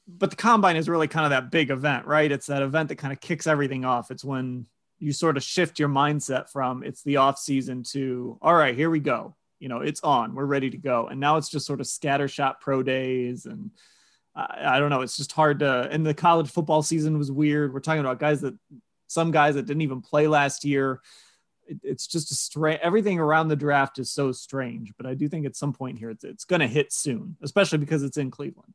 but 0.08 0.30
the 0.30 0.36
combine 0.36 0.76
is 0.76 0.88
really 0.88 1.08
kind 1.08 1.26
of 1.26 1.30
that 1.30 1.50
big 1.50 1.70
event, 1.70 2.06
right? 2.06 2.32
It's 2.32 2.46
that 2.46 2.62
event 2.62 2.88
that 2.88 2.96
kind 2.96 3.12
of 3.12 3.20
kicks 3.20 3.46
everything 3.46 3.84
off. 3.84 4.10
It's 4.10 4.24
when 4.24 4.66
you 4.98 5.12
sort 5.12 5.36
of 5.36 5.42
shift 5.42 5.78
your 5.78 5.88
mindset 5.88 6.50
from 6.50 6.82
it's 6.82 7.02
the 7.02 7.18
off 7.18 7.38
season 7.38 7.82
to 7.82 8.38
all 8.40 8.54
right, 8.54 8.74
here 8.74 8.90
we 8.90 9.00
go. 9.00 9.36
You 9.60 9.68
know, 9.68 9.80
it's 9.80 10.00
on. 10.00 10.34
We're 10.34 10.46
ready 10.46 10.70
to 10.70 10.78
go. 10.78 11.08
And 11.08 11.20
now 11.20 11.36
it's 11.36 11.48
just 11.48 11.66
sort 11.66 11.80
of 11.80 11.86
scattershot 11.86 12.60
pro 12.60 12.82
days 12.82 13.44
and 13.44 13.70
I, 14.34 14.76
I 14.76 14.78
don't 14.78 14.90
know. 14.90 15.02
It's 15.02 15.16
just 15.16 15.32
hard 15.32 15.58
to. 15.60 15.88
And 15.90 16.06
the 16.06 16.14
college 16.14 16.50
football 16.50 16.82
season 16.82 17.18
was 17.18 17.30
weird. 17.30 17.74
We're 17.74 17.80
talking 17.80 18.00
about 18.00 18.20
guys 18.20 18.40
that 18.40 18.54
some 19.08 19.30
guys 19.30 19.56
that 19.56 19.66
didn't 19.66 19.82
even 19.82 20.00
play 20.00 20.26
last 20.28 20.64
year 20.64 21.00
it, 21.66 21.78
it's 21.82 22.06
just 22.06 22.30
a 22.30 22.34
strange 22.34 22.80
everything 22.82 23.18
around 23.18 23.48
the 23.48 23.56
draft 23.56 23.98
is 23.98 24.10
so 24.10 24.32
strange 24.32 24.92
but 24.96 25.06
i 25.06 25.14
do 25.14 25.28
think 25.28 25.44
at 25.46 25.56
some 25.56 25.72
point 25.72 25.98
here 25.98 26.10
it's, 26.10 26.24
it's 26.24 26.44
going 26.44 26.60
to 26.60 26.66
hit 26.66 26.92
soon 26.92 27.36
especially 27.42 27.78
because 27.78 28.02
it's 28.02 28.16
in 28.16 28.30
cleveland 28.30 28.74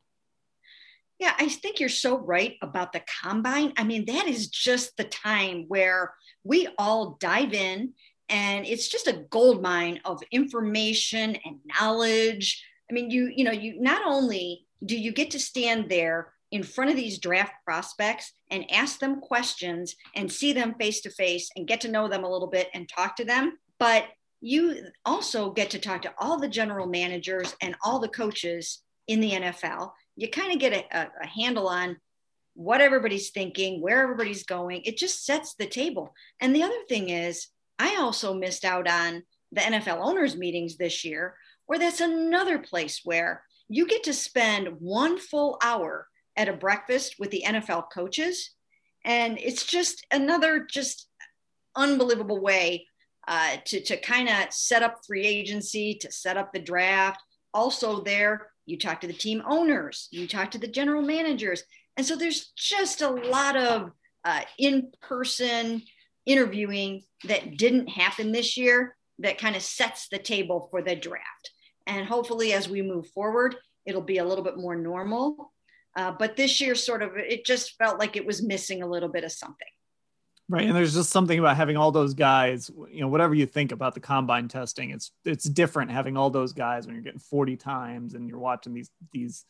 yeah 1.18 1.34
i 1.38 1.48
think 1.48 1.80
you're 1.80 1.88
so 1.88 2.18
right 2.18 2.56
about 2.62 2.92
the 2.92 3.02
combine 3.22 3.72
i 3.76 3.84
mean 3.84 4.04
that 4.06 4.26
is 4.26 4.48
just 4.48 4.96
the 4.96 5.04
time 5.04 5.64
where 5.68 6.14
we 6.42 6.68
all 6.78 7.16
dive 7.20 7.52
in 7.52 7.92
and 8.28 8.66
it's 8.66 8.88
just 8.88 9.06
a 9.06 9.24
gold 9.30 9.62
mine 9.62 10.00
of 10.04 10.22
information 10.32 11.36
and 11.44 11.58
knowledge 11.64 12.64
I 12.90 12.94
mean, 12.94 13.10
you, 13.10 13.32
you 13.34 13.44
know, 13.44 13.52
you 13.52 13.80
not 13.80 14.02
only 14.06 14.66
do 14.84 14.96
you 14.96 15.12
get 15.12 15.30
to 15.32 15.40
stand 15.40 15.88
there 15.88 16.32
in 16.50 16.62
front 16.62 16.90
of 16.90 16.96
these 16.96 17.18
draft 17.18 17.52
prospects 17.64 18.32
and 18.50 18.70
ask 18.70 18.98
them 18.98 19.20
questions 19.20 19.96
and 20.14 20.30
see 20.30 20.52
them 20.52 20.74
face 20.78 21.00
to 21.00 21.10
face 21.10 21.50
and 21.56 21.66
get 21.66 21.80
to 21.80 21.90
know 21.90 22.08
them 22.08 22.24
a 22.24 22.30
little 22.30 22.48
bit 22.48 22.68
and 22.74 22.88
talk 22.88 23.16
to 23.16 23.24
them, 23.24 23.58
but 23.78 24.04
you 24.40 24.84
also 25.04 25.50
get 25.50 25.70
to 25.70 25.78
talk 25.78 26.02
to 26.02 26.12
all 26.18 26.38
the 26.38 26.48
general 26.48 26.86
managers 26.86 27.56
and 27.62 27.74
all 27.82 27.98
the 27.98 28.08
coaches 28.08 28.82
in 29.08 29.20
the 29.20 29.32
NFL. 29.32 29.92
You 30.16 30.28
kind 30.28 30.52
of 30.52 30.58
get 30.58 30.72
a, 30.72 30.96
a, 30.96 31.08
a 31.22 31.26
handle 31.26 31.68
on 31.68 31.96
what 32.54 32.80
everybody's 32.80 33.30
thinking, 33.30 33.80
where 33.80 34.02
everybody's 34.02 34.44
going. 34.44 34.82
It 34.84 34.96
just 34.96 35.24
sets 35.24 35.54
the 35.54 35.66
table. 35.66 36.14
And 36.40 36.54
the 36.54 36.62
other 36.62 36.78
thing 36.88 37.10
is, 37.10 37.48
I 37.78 37.96
also 37.96 38.34
missed 38.34 38.64
out 38.64 38.88
on 38.88 39.24
the 39.50 39.60
NFL 39.60 39.98
owners 40.00 40.36
meetings 40.36 40.76
this 40.76 41.04
year, 41.04 41.34
where 41.66 41.78
that's 41.78 42.00
another 42.00 42.58
place 42.58 43.00
where 43.04 43.42
you 43.68 43.86
get 43.86 44.04
to 44.04 44.12
spend 44.12 44.68
one 44.80 45.18
full 45.18 45.58
hour 45.62 46.06
at 46.36 46.48
a 46.48 46.52
breakfast 46.52 47.16
with 47.18 47.30
the 47.30 47.44
NFL 47.46 47.84
coaches. 47.92 48.50
And 49.04 49.38
it's 49.38 49.64
just 49.64 50.06
another 50.10 50.66
just 50.68 51.08
unbelievable 51.76 52.40
way 52.40 52.86
uh, 53.26 53.56
to, 53.64 53.80
to 53.80 53.96
kind 53.96 54.28
of 54.28 54.52
set 54.52 54.82
up 54.82 55.00
free 55.06 55.24
agency, 55.24 55.94
to 55.94 56.12
set 56.12 56.36
up 56.36 56.52
the 56.52 56.60
draft. 56.60 57.20
Also, 57.52 58.02
there, 58.02 58.48
you 58.66 58.78
talk 58.78 59.00
to 59.00 59.06
the 59.06 59.12
team 59.12 59.42
owners, 59.48 60.08
you 60.10 60.26
talk 60.26 60.50
to 60.52 60.58
the 60.58 60.68
general 60.68 61.02
managers. 61.02 61.62
And 61.96 62.06
so 62.06 62.16
there's 62.16 62.52
just 62.56 63.02
a 63.02 63.10
lot 63.10 63.56
of 63.56 63.90
uh, 64.24 64.42
in 64.58 64.90
person 65.00 65.82
interviewing 66.26 67.02
that 67.24 67.56
didn't 67.56 67.88
happen 67.88 68.32
this 68.32 68.56
year 68.56 68.96
that 69.18 69.38
kind 69.38 69.54
of 69.54 69.62
sets 69.62 70.08
the 70.08 70.18
table 70.18 70.68
for 70.70 70.82
the 70.82 70.96
draft. 70.96 71.50
And 71.86 72.06
hopefully, 72.06 72.52
as 72.52 72.68
we 72.68 72.82
move 72.82 73.08
forward, 73.08 73.56
it'll 73.84 74.00
be 74.00 74.18
a 74.18 74.24
little 74.24 74.44
bit 74.44 74.56
more 74.56 74.74
normal. 74.74 75.52
Uh, 75.96 76.12
but 76.18 76.36
this 76.36 76.60
year, 76.60 76.74
sort 76.74 77.02
of, 77.02 77.12
it 77.16 77.44
just 77.44 77.76
felt 77.76 77.98
like 77.98 78.16
it 78.16 78.26
was 78.26 78.42
missing 78.42 78.82
a 78.82 78.86
little 78.86 79.08
bit 79.08 79.22
of 79.24 79.30
something. 79.30 79.68
Right, 80.46 80.66
and 80.66 80.76
there's 80.76 80.92
just 80.92 81.08
something 81.08 81.38
about 81.38 81.56
having 81.56 81.78
all 81.78 81.90
those 81.90 82.12
guys. 82.12 82.70
You 82.90 83.00
know, 83.00 83.08
whatever 83.08 83.34
you 83.34 83.46
think 83.46 83.72
about 83.72 83.94
the 83.94 84.00
combine 84.00 84.48
testing, 84.48 84.90
it's 84.90 85.10
it's 85.24 85.44
different 85.44 85.90
having 85.90 86.18
all 86.18 86.28
those 86.28 86.52
guys 86.52 86.86
when 86.86 86.94
you're 86.94 87.04
getting 87.04 87.18
40 87.18 87.56
times 87.56 88.14
and 88.14 88.28
you're 88.28 88.38
watching 88.38 88.74
these 88.74 88.90
these 89.10 89.46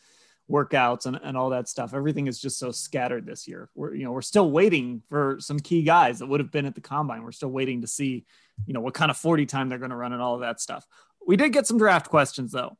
workouts 0.48 1.06
and, 1.06 1.18
and 1.22 1.36
all 1.36 1.50
that 1.50 1.68
stuff. 1.68 1.94
Everything 1.94 2.28
is 2.28 2.38
just 2.38 2.58
so 2.58 2.70
scattered 2.70 3.26
this 3.26 3.48
year. 3.48 3.70
We're 3.74 3.94
you 3.94 4.04
know 4.04 4.12
we're 4.12 4.22
still 4.22 4.52
waiting 4.52 5.02
for 5.08 5.38
some 5.40 5.58
key 5.58 5.82
guys 5.82 6.20
that 6.20 6.26
would 6.26 6.38
have 6.38 6.52
been 6.52 6.66
at 6.66 6.76
the 6.76 6.80
combine. 6.80 7.24
We're 7.24 7.32
still 7.32 7.50
waiting 7.50 7.80
to 7.80 7.88
see 7.88 8.24
you 8.64 8.72
know 8.72 8.80
what 8.80 8.94
kind 8.94 9.10
of 9.10 9.16
40 9.16 9.46
time 9.46 9.68
they're 9.68 9.78
going 9.78 9.90
to 9.90 9.96
run 9.96 10.12
and 10.12 10.22
all 10.22 10.34
of 10.36 10.42
that 10.42 10.60
stuff. 10.60 10.86
We 11.26 11.36
did 11.36 11.52
get 11.52 11.66
some 11.66 11.78
draft 11.78 12.08
questions 12.08 12.52
though. 12.52 12.76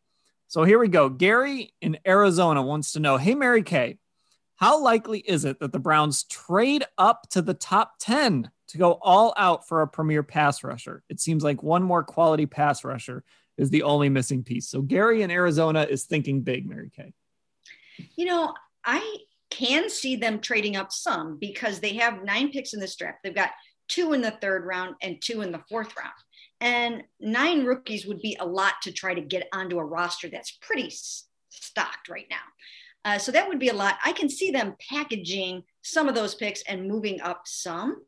So 0.47 0.63
here 0.63 0.79
we 0.79 0.87
go. 0.87 1.09
Gary 1.09 1.75
in 1.81 1.99
Arizona 2.07 2.63
wants 2.63 2.93
to 2.93 3.01
know, 3.01 3.17
hey 3.17 3.35
Mary 3.35 3.65
Kay, 3.65 3.99
how 4.57 4.81
likely 4.83 5.21
is 5.21 5.45
it 5.45 5.59
that 5.61 5.73
the 5.73 5.79
Browns 5.79 6.25
trade 6.25 6.85
up 6.97 7.29
to 7.31 7.43
the 7.43 7.55
top 7.55 7.95
10 8.01 8.51
to 8.69 8.79
go 8.79 8.99
all 9.03 9.35
out 9.37 9.67
for 9.67 9.83
a 9.83 9.89
premier 9.89 10.23
pass 10.23 10.63
rusher? 10.63 11.03
It 11.09 11.21
seems 11.21 11.43
like 11.43 11.63
one 11.63 11.83
more 11.83 12.05
quality 12.05 12.47
pass 12.47 12.85
rusher 12.85 13.25
is 13.59 13.71
the 13.71 13.83
only 13.83 14.09
missing 14.09 14.43
piece. 14.43 14.69
So 14.69 14.83
Gary 14.83 15.23
in 15.23 15.31
Arizona 15.31 15.87
is 15.89 16.05
thinking 16.05 16.43
big, 16.43 16.69
Mary 16.69 16.91
Kay. 16.95 17.13
You 18.17 18.27
know, 18.27 18.55
I 18.85 19.19
can 19.51 19.89
see 19.89 20.17
them 20.17 20.41
trading 20.41 20.77
up 20.77 20.93
some 20.93 21.39
because 21.39 21.81
they 21.81 21.95
have 21.95 22.25
nine 22.25 22.51
picks 22.51 22.75
in 22.75 22.81
this 22.81 22.97
draft. 22.97 23.19
They've 23.23 23.35
got 23.35 23.51
two 23.89 24.13
in 24.13 24.21
the 24.21 24.33
third 24.41 24.65
round 24.65 24.97
and 25.03 25.21
two 25.21 25.43
in 25.43 25.53
the 25.53 25.63
fourth 25.69 25.95
round. 25.97 26.13
And 26.61 27.03
nine 27.21 27.65
rookies 27.65 28.07
would 28.07 28.21
be 28.21 28.37
a 28.41 28.47
lot 28.47 28.75
to 28.83 28.93
try 28.93 29.15
to 29.15 29.21
get 29.21 29.49
onto 29.53 29.79
a 29.79 29.85
roster 29.85 30.29
that's 30.29 30.59
pretty 30.61 30.93
stocked 31.51 32.09
right 32.09 32.27
now. 32.31 32.37
Uh, 33.05 33.19
so 33.19 33.31
that 33.33 33.49
would 33.49 33.59
be 33.59 33.69
a 33.69 33.75
lot. 33.75 33.99
I 34.05 34.13
can 34.13 34.29
see 34.29 34.51
them 34.51 34.77
packaging 34.89 35.65
some 35.83 36.09
of 36.09 36.15
those 36.15 36.35
picks 36.35 36.63
and 36.63 36.89
moving 36.89 37.21
up 37.21 37.43
some, 37.45 38.03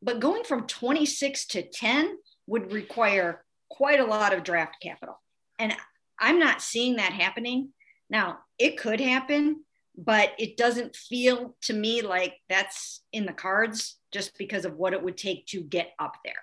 but 0.00 0.20
going 0.20 0.44
from 0.44 0.66
26 0.66 1.46
to 1.48 1.62
10 1.62 2.16
would 2.46 2.72
require 2.72 3.44
quite 3.68 3.98
a 3.98 4.04
lot 4.04 4.32
of 4.32 4.44
draft 4.44 4.76
capital. 4.80 5.20
And 5.58 5.74
I'm 6.20 6.38
not 6.38 6.62
seeing 6.62 6.96
that 6.96 7.12
happening. 7.12 7.70
Now, 8.08 8.38
it 8.58 8.78
could 8.78 9.00
happen, 9.00 9.64
but 9.96 10.32
it 10.38 10.56
doesn't 10.56 10.94
feel 10.94 11.56
to 11.62 11.72
me 11.72 12.02
like 12.02 12.34
that's 12.48 13.02
in 13.12 13.26
the 13.26 13.32
cards 13.32 13.98
just 14.12 14.38
because 14.38 14.64
of 14.64 14.76
what 14.76 14.92
it 14.92 15.02
would 15.02 15.16
take 15.16 15.46
to 15.46 15.60
get 15.60 15.92
up 15.98 16.16
there. 16.24 16.34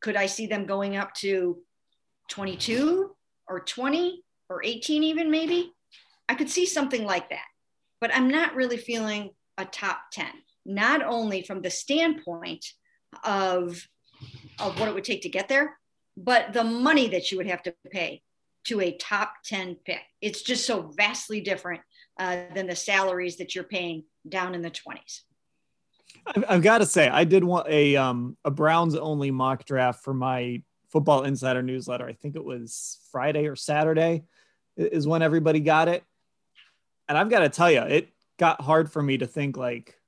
Could 0.00 0.16
I 0.16 0.26
see 0.26 0.46
them 0.46 0.66
going 0.66 0.96
up 0.96 1.12
to 1.14 1.58
22 2.28 3.10
or 3.48 3.60
20 3.60 4.22
or 4.48 4.62
18 4.62 5.02
even 5.02 5.30
maybe? 5.30 5.72
I 6.28 6.34
could 6.34 6.50
see 6.50 6.66
something 6.66 7.04
like 7.04 7.30
that, 7.30 7.46
but 8.00 8.14
I'm 8.14 8.28
not 8.28 8.54
really 8.54 8.76
feeling 8.76 9.30
a 9.56 9.64
top 9.64 9.98
10, 10.12 10.26
not 10.66 11.02
only 11.02 11.42
from 11.42 11.62
the 11.62 11.70
standpoint 11.70 12.64
of, 13.24 13.86
of 14.58 14.78
what 14.78 14.88
it 14.88 14.94
would 14.94 15.04
take 15.04 15.22
to 15.22 15.28
get 15.28 15.48
there, 15.48 15.78
but 16.16 16.52
the 16.52 16.64
money 16.64 17.08
that 17.08 17.30
you 17.30 17.38
would 17.38 17.46
have 17.46 17.62
to 17.62 17.74
pay 17.90 18.22
to 18.64 18.80
a 18.80 18.96
top 18.96 19.32
10 19.44 19.76
pick. 19.84 20.02
It's 20.20 20.42
just 20.42 20.66
so 20.66 20.92
vastly 20.96 21.40
different 21.40 21.80
uh, 22.18 22.42
than 22.54 22.66
the 22.66 22.76
salaries 22.76 23.36
that 23.38 23.54
you're 23.54 23.64
paying 23.64 24.04
down 24.28 24.54
in 24.54 24.62
the 24.62 24.70
20s. 24.70 25.22
I've, 26.26 26.44
I've 26.48 26.62
got 26.62 26.78
to 26.78 26.86
say, 26.86 27.08
I 27.08 27.24
did 27.24 27.44
want 27.44 27.68
a 27.68 27.96
um, 27.96 28.36
a 28.44 28.50
Browns 28.50 28.94
only 28.94 29.30
mock 29.30 29.64
draft 29.64 30.02
for 30.02 30.12
my 30.12 30.62
Football 30.90 31.24
Insider 31.24 31.62
newsletter. 31.62 32.06
I 32.06 32.14
think 32.14 32.34
it 32.36 32.44
was 32.44 32.98
Friday 33.12 33.46
or 33.46 33.56
Saturday 33.56 34.24
is 34.76 35.06
when 35.06 35.22
everybody 35.22 35.60
got 35.60 35.88
it. 35.88 36.02
And 37.08 37.16
I've 37.16 37.30
got 37.30 37.40
to 37.40 37.48
tell 37.48 37.70
you, 37.70 37.80
it 37.80 38.10
got 38.38 38.60
hard 38.60 38.90
for 38.90 39.02
me 39.02 39.18
to 39.18 39.26
think 39.26 39.56
like 39.56 39.98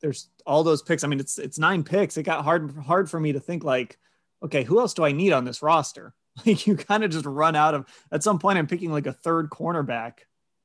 there's 0.00 0.28
all 0.46 0.64
those 0.64 0.82
picks. 0.82 1.04
I 1.04 1.08
mean, 1.08 1.20
it's 1.20 1.38
it's 1.38 1.58
nine 1.58 1.84
picks. 1.84 2.16
It 2.16 2.22
got 2.22 2.44
hard 2.44 2.74
hard 2.76 3.10
for 3.10 3.20
me 3.20 3.32
to 3.32 3.40
think 3.40 3.64
like, 3.64 3.98
okay, 4.42 4.64
who 4.64 4.80
else 4.80 4.94
do 4.94 5.04
I 5.04 5.12
need 5.12 5.32
on 5.32 5.44
this 5.44 5.62
roster? 5.62 6.14
Like 6.46 6.64
you 6.66 6.76
kind 6.76 7.02
of 7.02 7.10
just 7.10 7.26
run 7.26 7.56
out 7.56 7.74
of 7.74 7.86
at 8.12 8.22
some 8.22 8.38
point 8.38 8.56
I'm 8.56 8.68
picking 8.68 8.92
like 8.92 9.06
a 9.06 9.12
third 9.12 9.50
cornerback 9.50 10.20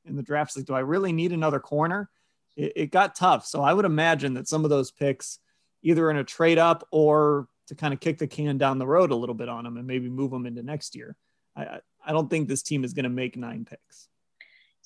in 0.05 0.15
the 0.15 0.21
draft. 0.21 0.55
Like, 0.55 0.65
do 0.65 0.75
I 0.75 0.81
really 0.81 1.11
need 1.11 1.33
another 1.33 1.59
corner? 1.59 2.07
It, 2.55 2.73
it 2.75 2.91
got 2.91 3.15
tough. 3.15 3.45
So 3.47 3.63
I 3.63 3.73
would 3.73 3.83
imagine 3.83 4.35
that 4.35 4.47
some 4.47 4.63
of 4.63 4.69
those 4.69 4.91
picks, 4.91 5.39
either 5.81 6.09
in 6.11 6.17
a 6.17 6.23
trade 6.23 6.59
up 6.59 6.87
or 6.91 7.47
to 7.67 7.75
kind 7.75 7.95
of 7.95 7.99
kick 7.99 8.19
the 8.19 8.27
can 8.27 8.59
down 8.59 8.77
the 8.77 8.87
road 8.87 9.11
a 9.11 9.15
little 9.15 9.35
bit 9.35 9.49
on 9.49 9.63
them 9.63 9.75
and 9.75 9.87
maybe 9.87 10.07
move 10.07 10.31
them 10.31 10.45
into 10.45 10.61
next 10.61 10.95
year. 10.95 11.17
I 11.55 11.79
I 12.05 12.11
don't 12.11 12.29
think 12.29 12.47
this 12.47 12.61
team 12.61 12.83
is 12.83 12.93
going 12.93 13.05
to 13.05 13.09
make 13.09 13.35
nine 13.35 13.65
picks. 13.65 14.07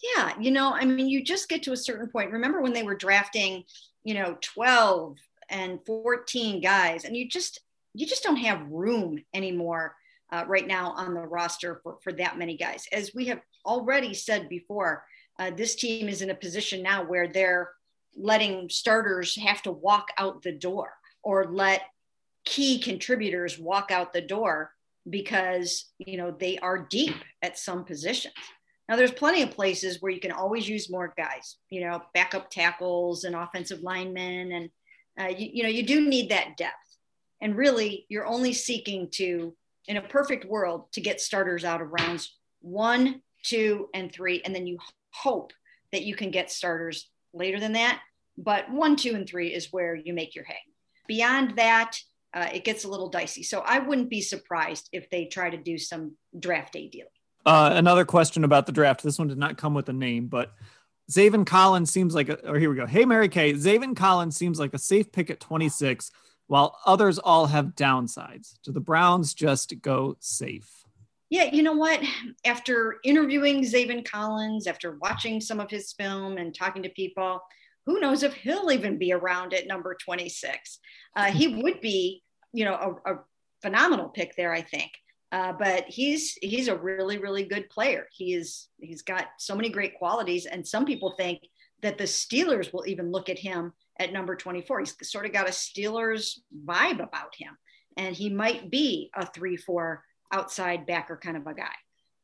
Yeah, 0.01 0.33
you 0.39 0.51
know, 0.51 0.73
I 0.73 0.85
mean, 0.85 1.09
you 1.09 1.23
just 1.23 1.49
get 1.49 1.63
to 1.63 1.73
a 1.73 1.77
certain 1.77 2.07
point. 2.07 2.31
Remember 2.31 2.61
when 2.61 2.73
they 2.73 2.83
were 2.83 2.95
drafting, 2.95 3.63
you 4.03 4.13
know, 4.13 4.37
12 4.41 5.17
and 5.49 5.79
14 5.85 6.61
guys, 6.61 7.03
and 7.05 7.15
you 7.15 7.27
just 7.27 7.59
you 7.93 8.05
just 8.05 8.23
don't 8.23 8.37
have 8.37 8.69
room 8.69 9.19
anymore 9.33 9.95
uh, 10.31 10.45
right 10.47 10.67
now 10.67 10.91
on 10.91 11.13
the 11.13 11.21
roster 11.21 11.79
for, 11.83 11.97
for 12.03 12.13
that 12.13 12.37
many 12.37 12.55
guys. 12.55 12.85
As 12.91 13.13
we 13.15 13.25
have 13.25 13.41
already 13.65 14.13
said 14.13 14.47
before, 14.47 15.03
uh, 15.39 15.51
this 15.51 15.75
team 15.75 16.07
is 16.07 16.21
in 16.21 16.29
a 16.29 16.35
position 16.35 16.83
now 16.83 17.03
where 17.03 17.27
they're 17.27 17.71
letting 18.15 18.69
starters 18.69 19.35
have 19.37 19.61
to 19.63 19.71
walk 19.71 20.09
out 20.17 20.43
the 20.43 20.51
door 20.51 20.93
or 21.23 21.45
let 21.45 21.81
key 22.45 22.79
contributors 22.79 23.57
walk 23.57 23.91
out 23.91 24.13
the 24.13 24.21
door 24.21 24.71
because 25.09 25.85
you 25.97 26.17
know 26.17 26.31
they 26.31 26.57
are 26.59 26.87
deep 26.89 27.15
at 27.41 27.57
some 27.57 27.83
positions 27.83 28.33
now, 28.89 28.95
there's 28.95 29.11
plenty 29.11 29.43
of 29.43 29.51
places 29.51 30.01
where 30.01 30.11
you 30.11 30.19
can 30.19 30.31
always 30.31 30.67
use 30.67 30.89
more 30.89 31.13
guys, 31.15 31.57
you 31.69 31.81
know, 31.81 32.01
backup 32.15 32.49
tackles 32.49 33.23
and 33.23 33.35
offensive 33.35 33.83
linemen. 33.83 34.51
And, 34.51 34.69
uh, 35.19 35.27
you, 35.27 35.49
you 35.53 35.63
know, 35.63 35.69
you 35.69 35.83
do 35.83 36.09
need 36.09 36.31
that 36.31 36.57
depth. 36.57 36.73
And 37.39 37.55
really, 37.55 38.07
you're 38.09 38.25
only 38.25 38.51
seeking 38.51 39.09
to, 39.11 39.55
in 39.87 39.97
a 39.97 40.01
perfect 40.01 40.45
world, 40.45 40.91
to 40.93 41.01
get 41.01 41.21
starters 41.21 41.63
out 41.63 41.81
of 41.81 41.91
rounds 41.91 42.35
one, 42.61 43.21
two, 43.43 43.89
and 43.93 44.11
three. 44.11 44.41
And 44.43 44.55
then 44.55 44.65
you 44.65 44.79
hope 45.11 45.53
that 45.91 46.03
you 46.03 46.15
can 46.15 46.31
get 46.31 46.51
starters 46.51 47.11
later 47.31 47.59
than 47.59 47.73
that. 47.73 48.01
But 48.39 48.71
one, 48.71 48.95
two, 48.95 49.13
and 49.13 49.29
three 49.29 49.53
is 49.53 49.71
where 49.71 49.93
you 49.93 50.13
make 50.13 50.33
your 50.33 50.45
hay. 50.45 50.57
Beyond 51.07 51.57
that, 51.57 51.95
uh, 52.33 52.47
it 52.51 52.63
gets 52.63 52.85
a 52.85 52.89
little 52.89 53.09
dicey. 53.09 53.43
So 53.43 53.59
I 53.59 53.79
wouldn't 53.79 54.09
be 54.09 54.21
surprised 54.21 54.89
if 54.91 55.11
they 55.11 55.25
try 55.25 55.51
to 55.51 55.57
do 55.57 55.77
some 55.77 56.15
draft 56.39 56.73
day 56.73 56.87
dealing. 56.87 57.11
Uh, 57.49 57.71
another 57.73 58.05
question 58.05 58.43
about 58.43 58.67
the 58.67 58.71
draft. 58.71 59.01
This 59.01 59.17
one 59.17 59.27
did 59.27 59.39
not 59.39 59.57
come 59.57 59.73
with 59.73 59.89
a 59.89 59.93
name, 59.93 60.27
but 60.27 60.53
Zaven 61.11 61.47
Collins 61.47 61.89
seems 61.89 62.13
like, 62.13 62.29
a, 62.29 62.47
or 62.47 62.59
here 62.59 62.69
we 62.69 62.75
go. 62.75 62.85
Hey, 62.85 63.05
Mary 63.05 63.27
Kay. 63.27 63.53
Zaven 63.53 63.95
Collins 63.95 64.37
seems 64.37 64.59
like 64.59 64.75
a 64.75 64.77
safe 64.77 65.11
pick 65.11 65.31
at 65.31 65.39
26, 65.39 66.11
while 66.45 66.77
others 66.85 67.17
all 67.17 67.47
have 67.47 67.73
downsides. 67.73 68.59
Do 68.61 68.71
the 68.71 68.79
Browns 68.79 69.33
just 69.33 69.81
go 69.81 70.15
safe? 70.19 70.85
Yeah, 71.31 71.45
you 71.45 71.63
know 71.63 71.73
what? 71.73 71.99
After 72.45 72.97
interviewing 73.03 73.63
Zaven 73.63 74.05
Collins, 74.05 74.67
after 74.67 74.99
watching 75.01 75.41
some 75.41 75.59
of 75.59 75.71
his 75.71 75.91
film 75.93 76.37
and 76.37 76.53
talking 76.53 76.83
to 76.83 76.89
people, 76.89 77.41
who 77.87 77.99
knows 77.99 78.21
if 78.21 78.35
he'll 78.35 78.71
even 78.71 78.99
be 78.99 79.11
around 79.11 79.55
at 79.55 79.65
number 79.65 79.97
26? 79.99 80.77
Uh, 81.15 81.31
he 81.31 81.47
would 81.63 81.81
be, 81.81 82.21
you 82.53 82.65
know, 82.65 82.99
a, 83.03 83.13
a 83.13 83.19
phenomenal 83.63 84.09
pick 84.09 84.35
there, 84.35 84.53
I 84.53 84.61
think. 84.61 84.91
Uh, 85.31 85.53
but 85.53 85.85
he's 85.87 86.37
he's 86.41 86.67
a 86.67 86.77
really 86.77 87.19
really 87.19 87.43
good 87.43 87.69
player. 87.69 88.07
He 88.11 88.33
is 88.33 88.69
he's 88.79 89.03
got 89.03 89.27
so 89.37 89.55
many 89.55 89.69
great 89.69 89.97
qualities, 89.97 90.45
and 90.45 90.67
some 90.67 90.85
people 90.85 91.13
think 91.17 91.39
that 91.81 91.97
the 91.97 92.05
Steelers 92.05 92.73
will 92.73 92.87
even 92.87 93.11
look 93.11 93.29
at 93.29 93.39
him 93.39 93.73
at 93.99 94.11
number 94.11 94.35
24. 94.35 94.79
He's 94.79 94.95
sort 95.03 95.25
of 95.25 95.31
got 95.31 95.47
a 95.47 95.51
Steelers 95.51 96.39
vibe 96.65 97.01
about 97.01 97.35
him, 97.37 97.55
and 97.95 98.15
he 98.15 98.29
might 98.29 98.71
be 98.71 99.11
a 99.15 99.25
three-four 99.25 100.03
outside 100.33 100.85
backer 100.85 101.17
kind 101.17 101.37
of 101.37 101.45
a 101.47 101.53
guy. 101.53 101.73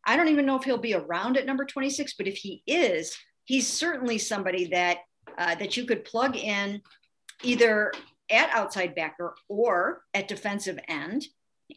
I 0.06 0.18
don't 0.18 0.30
even 0.30 0.46
know 0.46 0.58
if 0.58 0.64
he'll 0.64 0.78
be 0.78 0.94
around 0.94 1.38
at 1.38 1.46
number 1.46 1.66
26, 1.66 2.14
but 2.14 2.28
if 2.28 2.38
he 2.38 2.62
is, 2.68 3.16
he's 3.44 3.68
certainly 3.68 4.18
somebody 4.18 4.66
that 4.70 5.00
uh, 5.38 5.56
that 5.56 5.76
you 5.76 5.86
could 5.86 6.06
plug 6.06 6.36
in 6.36 6.82
either 7.44 7.92
at 8.30 8.50
outside 8.52 8.96
backer 8.96 9.36
or 9.50 10.02
at 10.14 10.28
defensive 10.28 10.80
end. 10.88 11.26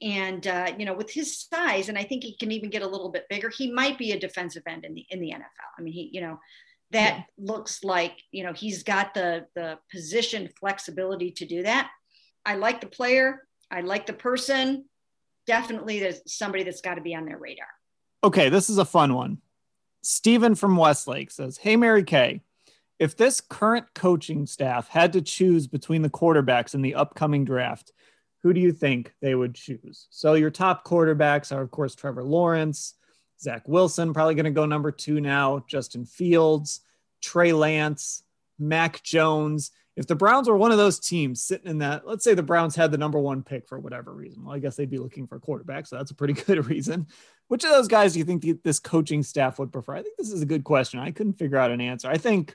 And 0.03 0.47
uh, 0.47 0.73
you 0.79 0.85
know, 0.85 0.95
with 0.95 1.11
his 1.11 1.41
size, 1.41 1.89
and 1.89 1.97
I 1.97 2.05
think 2.05 2.23
he 2.23 2.37
can 2.37 2.53
even 2.53 2.69
get 2.69 2.83
a 2.83 2.87
little 2.87 3.09
bit 3.11 3.29
bigger. 3.31 3.49
He 3.49 3.73
might 3.73 3.97
be 3.97 4.13
a 4.13 4.21
defensive 4.21 4.65
end 4.67 4.85
in 4.85 4.95
the 4.95 5.07
in 5.11 5.21
the 5.21 5.31
NFL. 5.31 5.79
I 5.79 5.83
mean, 5.83 5.95
he, 5.95 6.11
you 6.13 6.21
know, 6.21 6.39
that 6.91 7.17
yeah. 7.17 7.23
looks 7.39 7.83
like 7.85 8.23
you 8.31 8.45
know 8.45 8.53
he's 8.53 8.83
got 8.83 9.15
the 9.15 9.47
the 9.55 9.79
position 9.91 10.49
flexibility 10.61 11.31
to 11.33 11.47
do 11.47 11.63
that. 11.63 11.91
I 12.45 12.57
like 12.57 12.81
the 12.81 12.87
player. 12.87 13.47
I 13.71 13.81
like 13.81 14.07
the 14.07 14.13
person. 14.13 14.85
Definitely, 15.47 16.01
there's 16.01 16.21
somebody 16.27 16.65
that's 16.65 16.83
got 16.83 16.97
to 16.97 17.01
be 17.01 17.15
on 17.15 17.25
their 17.25 17.39
radar. 17.39 17.67
Okay, 18.23 18.51
this 18.51 18.69
is 18.69 18.77
a 18.77 18.85
fun 18.85 19.15
one. 19.15 19.39
Stephen 20.03 20.55
from 20.55 20.77
Westlake 20.77 21.31
says, 21.31 21.57
"Hey, 21.57 21.77
Mary 21.77 22.05
Kay, 22.05 22.43
if 22.99 23.17
this 23.17 23.41
current 23.41 23.87
coaching 23.95 24.47
staff 24.47 24.89
had 24.89 25.13
to 25.13 25.23
choose 25.23 25.67
between 25.67 26.03
the 26.03 26.11
quarterbacks 26.11 26.75
in 26.75 26.83
the 26.83 26.95
upcoming 26.95 27.45
draft, 27.45 27.93
who 28.43 28.53
do 28.53 28.61
you 28.61 28.73
think 28.73 29.13
they 29.21 29.35
would 29.35 29.55
choose? 29.55 30.07
So 30.11 30.35
your 30.35 30.51
top 30.51 30.85
quarterbacks 30.85 31.55
are, 31.55 31.63
of 31.63 31.71
course, 31.71 31.95
Trevor 31.95 32.25
Lawrence, 32.25 32.95
Zach 33.41 33.67
Wilson, 33.67 34.13
probably 34.13 34.35
going 34.35 34.45
to 34.45 34.51
go 34.51 34.67
number 34.67 34.91
two 34.93 35.21
now, 35.21 35.65
Justin 35.69 36.05
Fields, 36.05 36.81
Trey 37.21 37.53
Lance, 37.53 38.23
Mac 38.59 39.03
Jones. 39.03 39.71
If 39.97 40.07
the 40.07 40.15
Browns 40.15 40.49
were 40.49 40.57
one 40.57 40.71
of 40.71 40.79
those 40.79 41.01
teams 41.01 41.43
sitting 41.43 41.69
in 41.69 41.79
that, 41.79 42.07
let's 42.07 42.23
say 42.23 42.35
the 42.35 42.43
Browns 42.43 42.77
had 42.77 42.93
the 42.93 42.99
number 42.99 43.19
one 43.19 43.43
pick 43.43 43.69
for 43.69 43.81
whatever 43.81 44.13
reason. 44.13 44.45
Well, 44.45 44.55
I 44.55 44.61
guess 44.61 44.77
they'd 44.77 44.91
be 44.91 44.99
looking 44.99 45.27
for 45.27 45.37
a 45.37 45.41
quarterback. 45.41 45.87
So 45.87 45.97
that's 45.97 46.13
a 46.13 46.15
pretty 46.15 46.35
good 46.47 46.67
reason. 46.67 47.09
Which 47.49 47.65
of 47.65 47.71
those 47.71 47.89
guys 47.89 48.13
do 48.13 48.21
you 48.21 48.25
think 48.25 48.45
this 48.63 48.79
coaching 48.79 49.23
staff 49.23 49.59
would 49.59 49.73
prefer? 49.73 49.97
I 49.97 50.03
think 50.03 50.17
this 50.17 50.31
is 50.31 50.43
a 50.43 50.47
good 50.47 50.65
question. 50.65 51.01
I 51.01 51.11
couldn't 51.11 51.39
figure 51.39 51.57
out 51.57 51.71
an 51.71 51.81
answer. 51.81 52.09
I 52.09 52.19
think, 52.19 52.55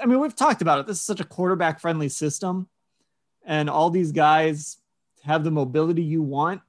I 0.00 0.04
mean, 0.04 0.20
we've 0.20 0.34
talked 0.34 0.62
about 0.62 0.80
it. 0.80 0.86
This 0.86 0.98
is 0.98 1.04
such 1.04 1.20
a 1.20 1.24
quarterback 1.24 1.80
friendly 1.80 2.08
system 2.08 2.68
and 3.44 3.68
all 3.68 3.90
these 3.90 4.12
guys 4.12 4.78
have 5.24 5.44
the 5.44 5.50
mobility 5.50 6.02
you 6.02 6.22
want. 6.22 6.60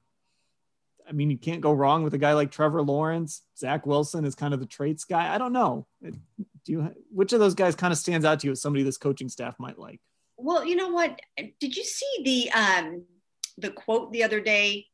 I 1.08 1.12
mean, 1.12 1.30
you 1.30 1.38
can't 1.38 1.60
go 1.60 1.72
wrong 1.72 2.02
with 2.02 2.14
a 2.14 2.18
guy 2.18 2.32
like 2.32 2.50
Trevor 2.50 2.82
Lawrence. 2.82 3.42
Zach 3.56 3.86
Wilson 3.86 4.24
is 4.24 4.34
kind 4.34 4.52
of 4.52 4.60
the 4.60 4.66
traits 4.66 5.04
guy. 5.04 5.32
I 5.32 5.38
don't 5.38 5.52
know. 5.52 5.86
Do 6.02 6.12
you? 6.66 6.94
Which 7.10 7.32
of 7.32 7.38
those 7.38 7.54
guys 7.54 7.76
kind 7.76 7.92
of 7.92 7.98
stands 7.98 8.26
out 8.26 8.40
to 8.40 8.46
you 8.46 8.52
as 8.52 8.60
somebody 8.60 8.82
this 8.82 8.98
coaching 8.98 9.28
staff 9.28 9.54
might 9.58 9.78
like? 9.78 10.00
Well, 10.36 10.64
you 10.64 10.74
know 10.74 10.88
what? 10.88 11.20
Did 11.36 11.76
you 11.76 11.84
see 11.84 12.22
the 12.24 12.58
um, 12.58 13.04
the 13.56 13.70
quote 13.70 14.12
the 14.12 14.24
other 14.24 14.40
day 14.40 14.86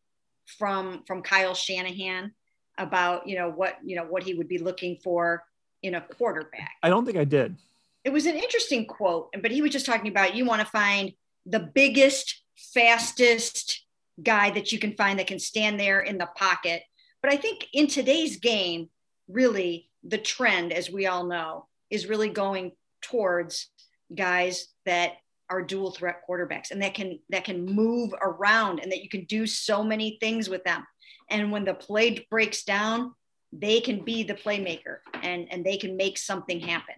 from 0.58 1.02
from 1.06 1.22
Kyle 1.22 1.54
Shanahan 1.54 2.32
about 2.78 3.26
you 3.26 3.36
know 3.36 3.50
what 3.50 3.78
you 3.84 3.96
know 3.96 4.04
what 4.04 4.22
he 4.22 4.34
would 4.34 4.48
be 4.48 4.58
looking 4.58 4.98
for 5.02 5.42
in 5.82 5.94
a 5.94 6.00
quarterback? 6.00 6.72
I 6.82 6.90
don't 6.90 7.06
think 7.06 7.16
I 7.16 7.24
did. 7.24 7.56
It 8.04 8.12
was 8.12 8.26
an 8.26 8.36
interesting 8.36 8.86
quote, 8.86 9.34
but 9.40 9.50
he 9.50 9.62
was 9.62 9.70
just 9.70 9.86
talking 9.86 10.10
about 10.10 10.34
you 10.34 10.44
want 10.44 10.60
to 10.60 10.66
find 10.66 11.12
the 11.46 11.60
biggest, 11.60 12.42
fastest 12.56 13.84
guy 14.22 14.50
that 14.50 14.72
you 14.72 14.78
can 14.78 14.94
find 14.94 15.18
that 15.18 15.26
can 15.26 15.38
stand 15.38 15.78
there 15.78 16.00
in 16.00 16.18
the 16.18 16.28
pocket. 16.36 16.82
But 17.22 17.32
I 17.32 17.36
think 17.36 17.66
in 17.72 17.86
today's 17.86 18.36
game, 18.38 18.88
really 19.28 19.90
the 20.04 20.18
trend, 20.18 20.72
as 20.72 20.90
we 20.90 21.06
all 21.06 21.26
know, 21.26 21.66
is 21.90 22.08
really 22.08 22.28
going 22.28 22.72
towards 23.00 23.68
guys 24.14 24.68
that 24.84 25.12
are 25.48 25.62
dual 25.62 25.90
threat 25.90 26.22
quarterbacks 26.28 26.70
and 26.70 26.80
that 26.82 26.94
can 26.94 27.18
that 27.28 27.44
can 27.44 27.66
move 27.66 28.12
around 28.22 28.80
and 28.80 28.90
that 28.90 29.02
you 29.02 29.08
can 29.08 29.24
do 29.24 29.46
so 29.46 29.84
many 29.84 30.16
things 30.20 30.48
with 30.48 30.64
them. 30.64 30.86
And 31.30 31.52
when 31.52 31.64
the 31.64 31.74
play 31.74 32.26
breaks 32.30 32.64
down, 32.64 33.12
they 33.52 33.80
can 33.80 34.02
be 34.02 34.22
the 34.22 34.34
playmaker 34.34 34.98
and 35.22 35.46
and 35.50 35.64
they 35.64 35.76
can 35.76 35.96
make 35.96 36.16
something 36.16 36.58
happen. 36.58 36.94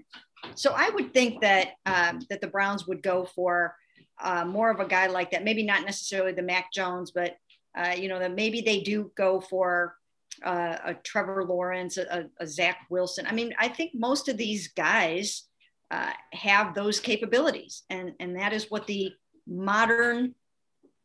So 0.55 0.73
I 0.77 0.91
would 0.91 1.13
think 1.13 1.41
that 1.41 1.73
um, 1.87 2.21
that 2.31 2.41
the 2.41 2.47
Browns 2.47 2.87
would 2.87 3.03
go 3.03 3.25
for 3.25 3.75
uh, 4.23 4.45
more 4.45 4.71
of 4.71 4.81
a 4.81 4.87
guy 4.87 5.07
like 5.07 5.31
that. 5.31 5.45
Maybe 5.45 5.65
not 5.65 5.85
necessarily 5.85 6.33
the 6.33 6.43
Mac 6.43 6.73
Jones, 6.73 7.11
but 7.11 7.37
uh, 7.77 7.95
you 7.97 8.09
know 8.09 8.19
that 8.19 8.35
maybe 8.35 8.61
they 8.61 8.81
do 8.81 9.11
go 9.17 9.41
for 9.41 9.97
uh, 10.45 10.79
a 10.85 10.95
Trevor 10.95 11.45
Lawrence, 11.45 11.97
a, 11.97 12.29
a, 12.39 12.47
Zach 12.47 12.87
Wilson. 12.91 13.27
I 13.27 13.33
mean, 13.33 13.55
I 13.59 13.69
think 13.69 13.93
most 13.95 14.29
of 14.29 14.37
these 14.37 14.69
guys 14.69 15.45
uh, 15.91 16.13
have 16.33 16.75
those 16.75 17.01
capabilities, 17.01 17.83
and 17.91 18.13
and 18.21 18.37
that 18.37 18.53
is 18.53 18.71
what 18.71 18.87
the 18.87 19.13
modern 19.47 20.35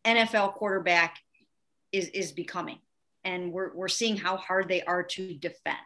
NFL 0.06 0.54
quarterback 0.54 1.17
is 1.91 2.10
is 2.10 2.32
becoming. 2.32 2.80
And 3.24 3.52
we're 3.52 3.76
we're 3.76 3.88
seeing 3.88 4.17
how 4.17 4.38
hard 4.38 4.69
they 4.69 4.84
are 4.84 5.04
to 5.04 5.34
defend. 5.34 5.78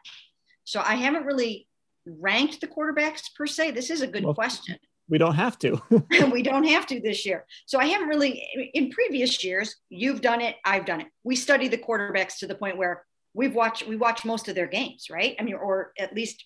So 0.66 0.82
I 0.86 0.96
haven't 0.96 1.26
really 1.26 1.68
ranked 2.06 2.62
the 2.62 2.68
quarterbacks 2.68 3.34
per 3.36 3.48
se. 3.48 3.72
This 3.72 3.90
is 3.90 4.02
a 4.02 4.08
good 4.08 4.24
well, 4.24 4.34
question 4.34 4.78
we 5.10 5.18
don't 5.18 5.36
have 5.36 5.58
to. 5.60 5.82
we 6.32 6.42
don't 6.42 6.66
have 6.66 6.86
to 6.88 7.00
this 7.00 7.26
year. 7.26 7.46
So 7.66 7.80
I 7.80 7.86
haven't 7.86 8.08
really, 8.08 8.72
in 8.74 8.89
previous 8.89 9.44
years, 9.44 9.76
you've 9.89 10.22
done 10.22 10.42
it, 10.42 10.56
I've 10.63 10.86
done 10.86 11.02
it. 11.02 11.08
We 11.24 11.36
study 11.36 11.68
the 11.68 11.78
quarterbacks 11.78 12.38
to 12.39 12.48
the 12.48 12.56
point 12.56 12.78
where 12.78 13.06
we've 13.34 13.54
watched, 13.54 13.88
we 13.88 13.96
watch 13.96 14.26
most 14.26 14.48
of 14.48 14.56
their 14.56 14.68
games, 14.68 15.08
right? 15.12 15.36
I 15.39 15.44
mean, 15.44 15.56
or 15.56 15.94
at 15.98 16.16
least 16.16 16.46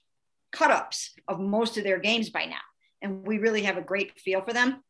cut 0.52 0.72
ups 0.72 1.14
of 1.28 1.40
most 1.40 1.78
of 1.78 1.84
their 1.84 2.00
games 2.00 2.30
by 2.30 2.46
now. 2.46 2.56
And 3.02 3.26
we 3.28 3.38
really 3.38 3.64
have 3.64 3.78
a 3.78 3.82
great 3.82 4.20
feel 4.20 4.42
for 4.42 4.54
them. 4.54 4.84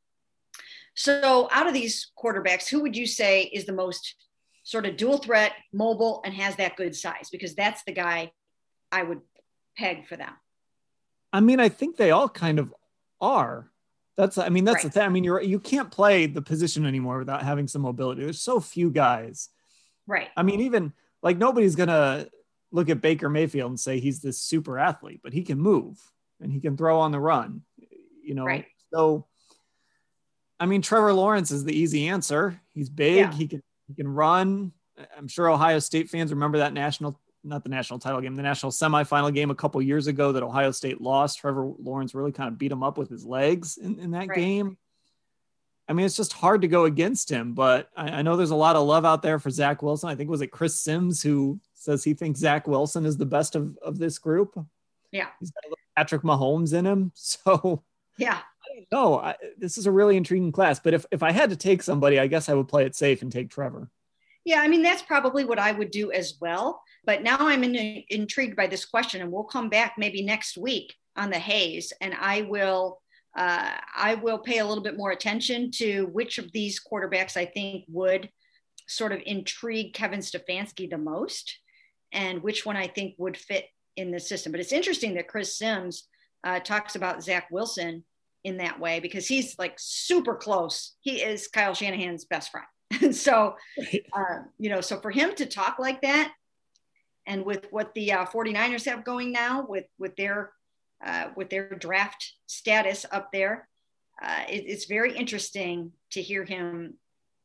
So 0.96 1.48
out 1.52 1.68
of 1.68 1.74
these 1.74 2.12
quarterbacks, 2.18 2.68
who 2.68 2.82
would 2.82 2.96
you 2.96 3.06
say 3.06 3.44
is 3.44 3.66
the 3.66 3.74
most 3.74 4.16
sort 4.64 4.86
of 4.86 4.98
dual 4.98 5.18
threat, 5.18 5.54
mobile, 5.72 6.22
and 6.26 6.34
has 6.34 6.56
that 6.56 6.76
good 6.76 6.96
size? 6.96 7.30
Because 7.32 7.54
that's 7.54 7.84
the 7.84 7.92
guy 7.92 8.32
I 8.92 9.04
would 9.04 9.22
peg 9.78 10.08
for 10.08 10.16
them. 10.16 10.34
I 11.32 11.40
mean, 11.40 11.60
I 11.60 11.70
think 11.70 11.98
they 11.98 12.12
all 12.12 12.30
kind 12.30 12.58
of 12.58 12.74
are. 13.22 13.70
That's 14.16 14.38
I 14.38 14.50
mean 14.50 14.66
that's 14.66 14.84
right. 14.84 14.92
the 14.92 15.00
thing. 15.00 15.04
I 15.04 15.10
mean 15.10 15.24
you're 15.24 15.42
you 15.42 15.60
can't 15.60 15.92
play 15.92 16.26
the 16.26 16.42
position 16.42 16.86
anymore 16.86 17.20
without 17.20 17.44
having 17.44 17.68
some 17.68 17.84
mobility. 17.84 18.24
There's 18.24 18.42
so 18.42 18.60
few 18.60 18.90
guys. 18.90 19.50
Right. 20.08 20.30
I 20.36 20.44
mean 20.44 20.62
even 20.62 20.94
like 21.22 21.38
nobody's 21.38 21.76
gonna 21.76 22.28
look 22.72 22.90
at 22.90 23.02
Baker 23.02 23.30
Mayfield 23.30 23.70
and 23.70 23.80
say 23.80 24.00
he's 24.00 24.20
this 24.20 24.42
super 24.42 24.80
athlete, 24.80 25.22
but 25.24 25.34
he 25.34 25.44
can 25.44 25.60
move 25.60 26.00
and 26.42 26.52
he 26.52 26.60
can 26.60 26.76
throw 26.76 27.00
on 27.00 27.12
the 27.12 27.20
run. 27.20 27.62
You 28.24 28.34
know, 28.34 28.46
right. 28.46 28.66
so 28.92 29.28
I 30.60 30.66
mean 30.66 30.82
Trevor 30.82 31.14
Lawrence 31.14 31.52
is 31.52 31.64
the 31.64 31.78
easy 31.78 32.08
answer. 32.08 32.60
He's 32.74 32.90
big. 32.90 33.18
Yeah. 33.18 33.34
He 33.34 33.48
can 33.48 33.62
he 33.88 33.94
can 33.94 34.08
run. 34.08 34.72
I'm 35.16 35.28
sure 35.28 35.48
Ohio 35.48 35.78
State 35.78 36.10
fans 36.10 36.32
remember 36.32 36.58
that 36.58 36.74
national 36.74 37.20
not 37.48 37.64
the 37.64 37.70
national 37.70 38.00
title 38.00 38.22
game, 38.22 38.36
the 38.36 38.44
national 38.44 38.72
semifinal 38.72 39.34
game 39.34 39.52
a 39.52 39.56
couple 39.56 39.82
years 39.82 40.08
ago 40.08 40.32
that 40.32 40.44
Ohio 40.44 40.72
State 40.72 41.02
lost. 41.02 41.40
Trevor 41.40 41.72
Lawrence 41.80 42.14
really 42.14 42.32
kind 42.32 42.48
of 42.48 42.58
beat 42.58 42.72
him 42.72 42.84
up 42.84 42.98
with 42.98 43.10
his 43.10 43.26
legs 43.26 43.78
in, 43.78 44.00
in 44.00 44.12
that 44.12 44.28
right. 44.28 44.38
game. 44.38 44.78
I 45.90 45.94
mean, 45.94 46.06
it's 46.06 46.18
just 46.18 46.34
hard 46.34 46.62
to 46.62 46.68
go 46.68 46.86
against 46.86 47.30
him, 47.30 47.54
but 47.54 47.90
I, 47.96 48.10
I, 48.10 48.22
know 48.22 48.36
there's 48.36 48.52
a 48.52 48.56
lot 48.56 48.76
of 48.76 48.86
love 48.86 49.06
out 49.06 49.22
there 49.22 49.40
for 49.40 49.50
Zach 49.50 49.82
Wilson. 49.82 50.10
I 50.10 50.16
think 50.16 50.30
was 50.30 50.42
it 50.42 50.52
Chris 50.52 50.78
Sims 50.78 51.24
who 51.24 51.62
says 51.74 52.04
he 52.04 52.14
thinks 52.14 52.42
Zach 52.42 52.68
Wilson 52.68 53.06
is 53.06 53.16
the 53.16 53.26
best 53.26 53.56
of, 53.56 53.78
of 53.78 53.98
this 53.98 54.20
group. 54.20 54.60
Yeah. 55.12 55.28
He's 55.40 55.52
got 55.52 55.64
a 55.64 55.68
little 55.68 55.78
Patrick 55.96 56.24
Mahomes 56.24 56.74
in 56.74 56.86
him. 56.86 57.12
So 57.16 57.84
yeah. 58.18 58.40
No, 58.92 59.34
this 59.58 59.78
is 59.78 59.86
a 59.86 59.92
really 59.92 60.18
intriguing 60.18 60.52
class. 60.52 60.80
But 60.80 60.94
if, 60.94 61.06
if 61.12 61.24
I 61.24 61.32
had 61.32 61.52
to 61.52 61.56
take 61.56 61.82
somebody, 61.82 62.20
I 62.20 62.28
guess 62.28 62.50
I 62.50 62.54
would 62.54 62.68
play 62.68 62.86
it 62.86 62.96
safe 62.96 63.22
and 63.22 63.32
take 63.32 63.50
Trevor. 63.50 63.90
Yeah, 64.48 64.62
I 64.62 64.70
mean, 64.70 64.82
that's 64.82 65.02
probably 65.02 65.44
what 65.44 65.60
I 65.60 65.74
would 65.74 65.92
do 65.92 66.10
as 66.14 66.36
well. 66.40 66.82
But 67.04 67.22
now 67.22 67.36
I'm 67.38 67.66
in, 67.66 68.06
intrigued 68.08 68.56
by 68.56 68.68
this 68.68 68.86
question, 68.86 69.20
and 69.20 69.30
we'll 69.30 69.44
come 69.44 69.68
back 69.68 69.96
maybe 69.98 70.24
next 70.24 70.58
week 70.58 70.96
on 71.18 71.30
the 71.30 71.38
Hayes, 71.38 71.92
and 72.00 72.14
I 72.18 72.44
will 72.44 73.02
uh, 73.38 73.72
I 73.94 74.16
will 74.16 74.38
pay 74.40 74.60
a 74.60 74.66
little 74.66 74.82
bit 74.82 74.96
more 74.96 75.12
attention 75.12 75.70
to 75.72 76.06
which 76.14 76.38
of 76.38 76.50
these 76.54 76.80
quarterbacks 76.80 77.36
I 77.36 77.44
think 77.44 77.84
would 77.90 78.30
sort 78.88 79.12
of 79.12 79.22
intrigue 79.26 79.94
Kevin 79.94 80.22
Stefanski 80.22 80.90
the 80.90 80.98
most, 80.98 81.60
and 82.14 82.42
which 82.42 82.66
one 82.66 82.78
I 82.78 82.88
think 82.88 83.16
would 83.18 83.36
fit 83.36 83.66
in 83.98 84.12
the 84.12 84.20
system. 84.22 84.54
But 84.54 84.62
it's 84.62 84.72
interesting 84.72 85.16
that 85.16 85.28
Chris 85.28 85.58
Sims 85.58 86.08
uh, 86.46 86.62
talks 86.62 86.96
about 86.96 87.22
Zach 87.22 87.50
Wilson 87.52 88.06
in 88.46 88.56
that 88.58 88.80
way 88.80 89.02
because 89.02 89.28
he's 89.28 89.60
like 89.60 89.76
super 89.78 90.36
close. 90.36 90.96
He 91.02 91.22
is 91.22 91.50
Kyle 91.50 91.74
Shanahan's 91.74 92.24
best 92.24 92.50
friend. 92.50 92.66
so, 93.12 93.56
uh, 94.14 94.40
you 94.58 94.70
know, 94.70 94.82
so 94.82 95.00
for 95.00 95.12
him 95.12 95.36
to 95.36 95.46
talk 95.46 95.78
like 95.80 96.02
that, 96.02 96.34
and 97.26 97.44
with 97.46 97.68
what 97.72 97.94
the 97.94 98.14
uh, 98.14 98.26
49ers 98.26 98.86
have 98.86 99.04
going 99.04 99.32
now 99.32 99.66
with 99.68 99.86
with 100.00 100.16
their 100.16 100.52
uh, 101.06 101.30
with 101.36 101.50
their 101.50 101.70
draft 101.70 102.34
status 102.48 103.06
up 103.12 103.30
there 103.32 103.68
uh, 104.22 104.44
it, 104.50 104.64
it's 104.66 104.86
very 104.86 105.16
interesting 105.16 105.92
to 106.12 106.22
hear 106.22 106.44
him 106.44 106.96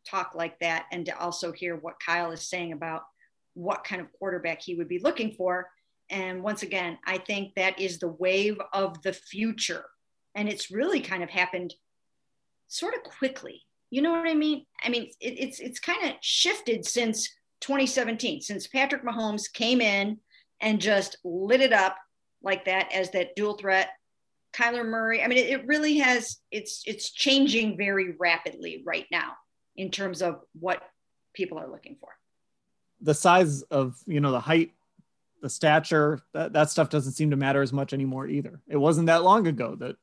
talk 0.09 0.35
like 0.35 0.59
that 0.61 0.87
and 0.93 1.05
to 1.07 1.19
also 1.19 1.53
hear 1.53 1.77
what 1.77 2.01
kyle 2.05 2.31
is 2.31 2.49
saying 2.49 2.73
about 2.73 3.03
what 3.55 3.85
kind 3.85 4.01
of 4.01 4.13
quarterback 4.13 4.63
he 4.63 4.75
would 4.75 4.89
be 4.89 4.99
looking 4.99 5.33
for. 5.33 5.69
And 6.11 6.43
once 6.43 6.63
again, 6.63 6.99
I 7.07 7.19
think 7.19 7.55
that 7.55 7.79
is 7.79 7.99
the 7.99 8.09
wave 8.09 8.59
of 8.73 9.01
the 9.03 9.13
future. 9.13 9.85
And 10.35 10.49
it's 10.49 10.71
really 10.71 11.01
kind 11.01 11.23
of 11.23 11.31
happened 11.31 11.75
sort 12.69 12.95
of 12.95 13.03
quickly. 13.03 13.63
You 13.93 14.01
know 14.01 14.11
what 14.11 14.27
I 14.27 14.33
mean? 14.33 14.65
I 14.83 14.89
mean, 14.89 15.11
it, 15.21 15.39
it's 15.39 15.61
it's 15.61 15.79
kind 15.79 16.03
of 16.09 16.17
shifted 16.23 16.87
since 16.87 17.29
2017, 17.61 18.41
since 18.41 18.67
Patrick 18.67 19.05
Mahomes 19.05 19.53
came 19.53 19.83
in 19.83 20.19
and 20.63 20.81
just 20.81 21.19
lit 21.25 21.61
it 21.61 21.75
up 21.75 21.99
like 22.43 22.65
that 22.65 22.91
as 22.91 23.11
that 23.11 23.37
dual 23.37 23.53
threat. 23.53 23.91
Kyler 24.55 24.87
Murray. 24.87 25.23
I 25.23 25.27
mean, 25.27 25.37
it, 25.37 25.51
it 25.51 25.67
really 25.67 25.99
has. 25.99 26.39
It's 26.51 26.83
it's 26.87 27.13
changing 27.13 27.77
very 27.77 28.15
rapidly 28.19 28.83
right 28.87 29.05
now 29.13 29.33
in 29.77 29.91
terms 29.91 30.23
of 30.23 30.41
what 30.59 30.83
people 31.35 31.59
are 31.59 31.71
looking 31.71 31.99
for. 32.01 32.09
The 33.03 33.13
size 33.13 33.61
of 33.61 34.01
you 34.07 34.21
know 34.21 34.33
the 34.33 34.41
height 34.41 34.73
the 35.43 35.51
stature 35.51 36.21
that, 36.33 36.55
that 36.55 36.71
stuff 36.71 36.89
doesn't 36.89 37.13
seem 37.13 37.31
to 37.31 37.37
matter 37.37 37.61
as 37.61 37.73
much 37.73 37.93
anymore 37.93 38.29
either 38.29 38.61
it 38.69 38.77
wasn't 38.77 39.09
that 39.09 39.25
long 39.25 39.49
ago 39.49 39.75
that 39.75 39.97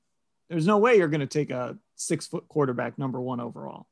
there's 0.50 0.68
no 0.68 0.78
way 0.78 0.98
you're 0.98 1.08
going 1.08 1.22
to 1.22 1.28
take 1.28 1.50
a 1.50 1.78
six 2.00 2.28
foot 2.28 2.48
quarterback 2.48 2.98
number 2.98 3.20
one 3.20 3.40
overall 3.40 3.88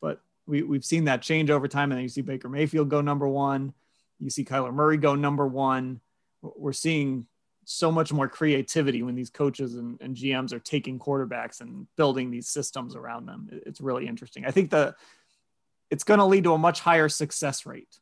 but 0.00 0.20
we, 0.46 0.62
we've 0.62 0.84
seen 0.84 1.04
that 1.04 1.22
change 1.22 1.50
over 1.50 1.68
time 1.68 1.90
and 1.90 1.98
then 1.98 2.02
you 2.02 2.08
see 2.08 2.22
baker 2.22 2.48
mayfield 2.48 2.88
go 2.88 3.00
number 3.00 3.28
one 3.28 3.72
you 4.18 4.30
see 4.30 4.44
kyler 4.44 4.72
murray 4.72 4.96
go 4.96 5.14
number 5.14 5.46
one 5.46 6.00
we're 6.42 6.72
seeing 6.72 7.26
so 7.64 7.92
much 7.92 8.12
more 8.12 8.28
creativity 8.28 9.02
when 9.02 9.14
these 9.14 9.30
coaches 9.30 9.74
and, 9.76 10.00
and 10.00 10.16
gms 10.16 10.52
are 10.52 10.58
taking 10.60 10.98
quarterbacks 10.98 11.60
and 11.60 11.86
building 11.96 12.30
these 12.30 12.48
systems 12.48 12.96
around 12.96 13.26
them 13.26 13.48
it's 13.66 13.80
really 13.80 14.06
interesting 14.06 14.44
i 14.44 14.50
think 14.50 14.70
the 14.70 14.94
it's 15.90 16.04
going 16.04 16.18
to 16.18 16.24
lead 16.24 16.44
to 16.44 16.54
a 16.54 16.58
much 16.58 16.80
higher 16.80 17.08
success 17.08 17.66
rate 17.66 17.98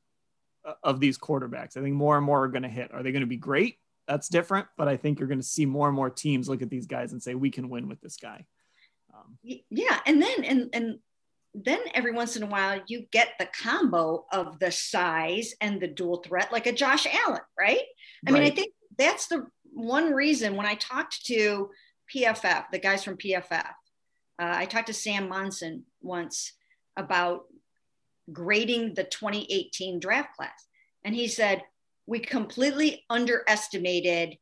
uh, 0.64 0.74
of 0.82 1.00
these 1.00 1.18
quarterbacks. 1.18 1.76
I 1.76 1.80
think 1.82 1.94
more 1.94 2.16
and 2.16 2.24
more 2.24 2.44
are 2.44 2.48
going 2.48 2.62
to 2.62 2.68
hit. 2.68 2.92
Are 2.92 3.02
they 3.02 3.12
going 3.12 3.20
to 3.20 3.26
be 3.26 3.36
great? 3.36 3.78
That's 4.06 4.28
different, 4.28 4.68
but 4.76 4.88
I 4.88 4.96
think 4.96 5.18
you're 5.18 5.28
going 5.28 5.40
to 5.40 5.46
see 5.46 5.66
more 5.66 5.86
and 5.86 5.96
more 5.96 6.10
teams 6.10 6.48
look 6.48 6.62
at 6.62 6.70
these 6.70 6.86
guys 6.86 7.12
and 7.12 7.22
say 7.22 7.34
we 7.34 7.50
can 7.50 7.68
win 7.68 7.88
with 7.88 8.00
this 8.00 8.16
guy. 8.16 8.46
Um, 9.18 9.38
yeah, 9.42 10.00
and 10.06 10.22
then 10.22 10.44
and 10.44 10.70
and 10.72 10.98
then 11.54 11.80
every 11.94 12.12
once 12.12 12.36
in 12.36 12.42
a 12.42 12.46
while 12.46 12.80
you 12.86 13.06
get 13.10 13.30
the 13.38 13.48
combo 13.62 14.26
of 14.32 14.58
the 14.58 14.70
size 14.70 15.54
and 15.60 15.80
the 15.80 15.88
dual 15.88 16.22
threat, 16.22 16.52
like 16.52 16.66
a 16.66 16.72
Josh 16.72 17.06
Allen, 17.06 17.40
right? 17.58 17.80
I 18.26 18.30
right. 18.30 18.42
mean, 18.42 18.42
I 18.42 18.54
think 18.54 18.72
that's 18.96 19.26
the 19.26 19.46
one 19.72 20.12
reason 20.12 20.56
when 20.56 20.66
I 20.66 20.74
talked 20.74 21.24
to 21.26 21.70
PFF, 22.14 22.66
the 22.70 22.78
guys 22.78 23.04
from 23.04 23.16
PFF, 23.16 23.66
uh, 24.40 24.54
I 24.54 24.66
talked 24.66 24.86
to 24.88 24.92
Sam 24.92 25.28
Monson 25.28 25.84
once 26.00 26.52
about 26.96 27.42
grading 28.32 28.94
the 28.94 29.04
2018 29.04 30.00
draft 30.00 30.36
class. 30.36 30.66
And 31.04 31.14
he 31.14 31.28
said, 31.28 31.62
We 32.06 32.20
completely 32.20 33.04
underestimated 33.10 34.38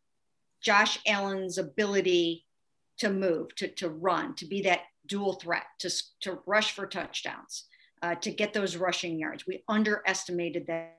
Josh 0.62 0.98
Allen's 1.06 1.58
ability 1.58 2.45
to 2.98 3.10
move, 3.10 3.54
to, 3.56 3.68
to 3.68 3.88
run, 3.88 4.34
to 4.36 4.46
be 4.46 4.62
that 4.62 4.80
dual 5.06 5.34
threat, 5.34 5.64
to, 5.80 5.90
to 6.20 6.38
rush 6.46 6.72
for 6.72 6.86
touchdowns, 6.86 7.64
uh, 8.02 8.14
to 8.16 8.30
get 8.30 8.52
those 8.52 8.76
rushing 8.76 9.18
yards. 9.18 9.46
We 9.46 9.64
underestimated 9.68 10.66
that. 10.66 10.92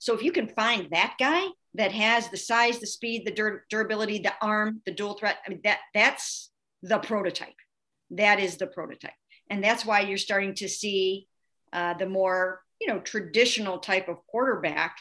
So 0.00 0.14
if 0.14 0.22
you 0.22 0.32
can 0.32 0.48
find 0.48 0.90
that 0.90 1.14
guy 1.20 1.46
that 1.74 1.92
has 1.92 2.28
the 2.28 2.36
size, 2.36 2.80
the 2.80 2.86
speed, 2.86 3.24
the 3.24 3.30
dur- 3.30 3.64
durability, 3.70 4.18
the 4.18 4.34
arm, 4.42 4.80
the 4.86 4.92
dual 4.92 5.14
threat, 5.14 5.38
I 5.46 5.50
mean 5.50 5.60
that 5.62 5.78
that's 5.94 6.50
the 6.82 6.98
prototype. 6.98 7.54
That 8.10 8.40
is 8.40 8.56
the 8.56 8.66
prototype, 8.66 9.12
and 9.48 9.62
that's 9.62 9.86
why 9.86 10.00
you're 10.00 10.18
starting 10.18 10.54
to 10.56 10.68
see 10.68 11.28
uh, 11.72 11.94
the 11.94 12.08
more 12.08 12.62
you 12.82 12.88
know 12.88 12.98
traditional 12.98 13.78
type 13.78 14.08
of 14.08 14.26
quarterback 14.26 14.96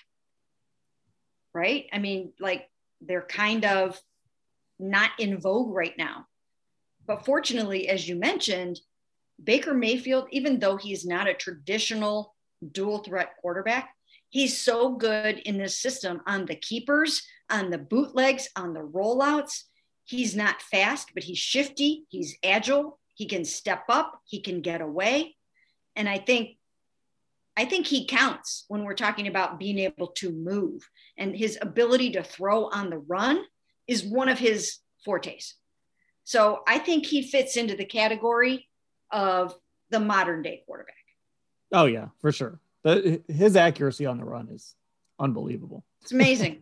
right 1.54 1.88
i 1.92 1.98
mean 1.98 2.32
like 2.40 2.70
they're 3.02 3.24
kind 3.24 3.66
of 3.66 4.00
not 4.82 5.12
in 5.20 5.40
vogue 5.40 5.74
right 5.74 5.98
now. 5.98 6.26
But 7.06 7.26
fortunately 7.26 7.90
as 7.90 8.08
you 8.08 8.16
mentioned 8.16 8.80
baker 9.44 9.74
mayfield 9.74 10.28
even 10.32 10.60
though 10.60 10.78
he's 10.78 11.06
not 11.06 11.28
a 11.28 11.34
traditional 11.34 12.36
dual 12.72 13.00
threat 13.00 13.32
quarterback 13.42 13.90
he's 14.30 14.58
so 14.58 14.92
good 14.96 15.40
in 15.40 15.58
this 15.58 15.80
system 15.80 16.22
on 16.28 16.46
the 16.46 16.56
keepers 16.56 17.24
on 17.50 17.70
the 17.70 17.78
bootlegs 17.78 18.48
on 18.56 18.74
the 18.74 18.80
rollouts. 18.80 19.64
He's 20.06 20.36
not 20.36 20.62
fast 20.62 21.12
but 21.14 21.24
he's 21.24 21.38
shifty 21.38 22.06
he's 22.10 22.38
agile 22.44 23.00
he 23.16 23.26
can 23.26 23.46
step 23.46 23.84
up 23.90 24.22
he 24.26 24.42
can 24.42 24.62
get 24.62 24.82
away. 24.82 25.36
And 25.96 26.08
i 26.08 26.18
think 26.18 26.58
I 27.58 27.66
think 27.66 27.86
he 27.86 28.08
counts 28.08 28.66
when 28.70 28.86
we're 28.86 28.94
talking 28.94 29.28
about 29.28 29.60
being 29.60 29.78
able 29.80 30.08
to 30.08 30.32
move 30.32 30.88
and 31.18 31.36
his 31.36 31.58
ability 31.62 32.12
to 32.12 32.24
throw 32.24 32.70
on 32.70 32.90
the 32.90 32.98
run 32.98 33.44
is 33.88 34.04
one 34.04 34.30
of 34.30 34.40
his 34.40 34.80
fortes. 35.04 35.56
So 36.24 36.62
I 36.68 36.80
think 36.80 37.06
he 37.06 37.22
fits 37.22 37.58
into 37.58 37.76
the 37.76 37.86
category 37.86 38.70
of 39.12 39.56
the 39.90 40.00
modern 40.00 40.42
day 40.42 40.64
quarterback. 40.66 40.96
Oh 41.72 41.86
yeah, 41.86 42.08
for 42.20 42.32
sure. 42.32 42.60
The, 42.84 43.22
his 43.28 43.56
accuracy 43.56 44.06
on 44.06 44.18
the 44.18 44.26
run 44.26 44.50
is 44.50 44.76
unbelievable. 45.20 45.84
It's 46.02 46.12
amazing. 46.12 46.62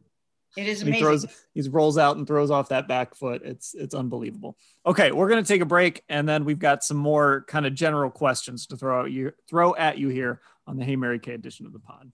It 0.57 0.67
is 0.67 0.81
amazing. 0.81 0.93
he 0.95 0.99
throws, 0.99 1.25
he 1.53 1.61
rolls 1.69 1.97
out 1.97 2.17
and 2.17 2.27
throws 2.27 2.51
off 2.51 2.69
that 2.69 2.87
back 2.87 3.15
foot. 3.15 3.41
It's 3.43 3.73
it's 3.73 3.95
unbelievable. 3.95 4.57
Okay, 4.85 5.11
we're 5.11 5.29
gonna 5.29 5.43
take 5.43 5.61
a 5.61 5.65
break, 5.65 6.03
and 6.09 6.27
then 6.27 6.45
we've 6.45 6.59
got 6.59 6.83
some 6.83 6.97
more 6.97 7.45
kind 7.47 7.65
of 7.65 7.73
general 7.73 8.09
questions 8.09 8.65
to 8.67 8.77
throw 8.77 9.05
at 9.05 9.11
you 9.11 9.31
throw 9.47 9.75
at 9.75 9.97
you 9.97 10.09
here 10.09 10.41
on 10.67 10.77
the 10.77 10.85
Hey 10.85 10.95
Mary 10.95 11.19
Kay 11.19 11.33
edition 11.33 11.65
of 11.65 11.73
the 11.73 11.79
pod. 11.79 12.11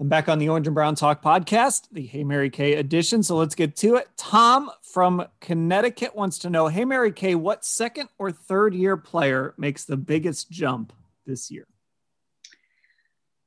I'm 0.00 0.08
back 0.08 0.28
on 0.28 0.40
the 0.40 0.48
Orange 0.48 0.66
and 0.66 0.74
Brown 0.74 0.96
Talk 0.96 1.22
podcast, 1.22 1.86
the 1.92 2.04
Hey 2.04 2.24
Mary 2.24 2.50
Kay 2.50 2.74
edition. 2.74 3.22
So 3.22 3.36
let's 3.36 3.54
get 3.54 3.76
to 3.76 3.94
it. 3.94 4.08
Tom 4.16 4.68
from 4.82 5.24
Connecticut 5.40 6.16
wants 6.16 6.40
to 6.40 6.50
know 6.50 6.66
Hey 6.66 6.84
Mary 6.84 7.12
Kay, 7.12 7.36
what 7.36 7.64
second 7.64 8.08
or 8.18 8.32
third 8.32 8.74
year 8.74 8.96
player 8.96 9.54
makes 9.56 9.84
the 9.84 9.96
biggest 9.96 10.50
jump 10.50 10.92
this 11.26 11.48
year? 11.48 11.68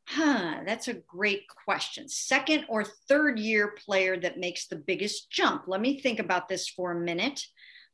Huh, 0.06 0.62
that's 0.66 0.88
a 0.88 0.94
great 0.94 1.50
question. 1.66 2.08
Second 2.08 2.64
or 2.70 2.86
third 2.86 3.40
year 3.40 3.76
player 3.86 4.18
that 4.18 4.40
makes 4.40 4.68
the 4.68 4.78
biggest 4.78 5.30
jump. 5.30 5.64
Let 5.68 5.82
me 5.82 6.00
think 6.00 6.20
about 6.20 6.48
this 6.48 6.70
for 6.70 6.94
a 6.94 7.00
minute. 7.00 7.46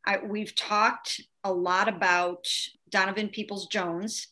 I, 0.05 0.19
we've 0.19 0.53
talked 0.53 1.21
a 1.43 1.51
lot 1.51 1.87
about 1.87 2.45
Donovan 2.87 3.29
Peoples 3.29 3.65
Jones 3.65 4.27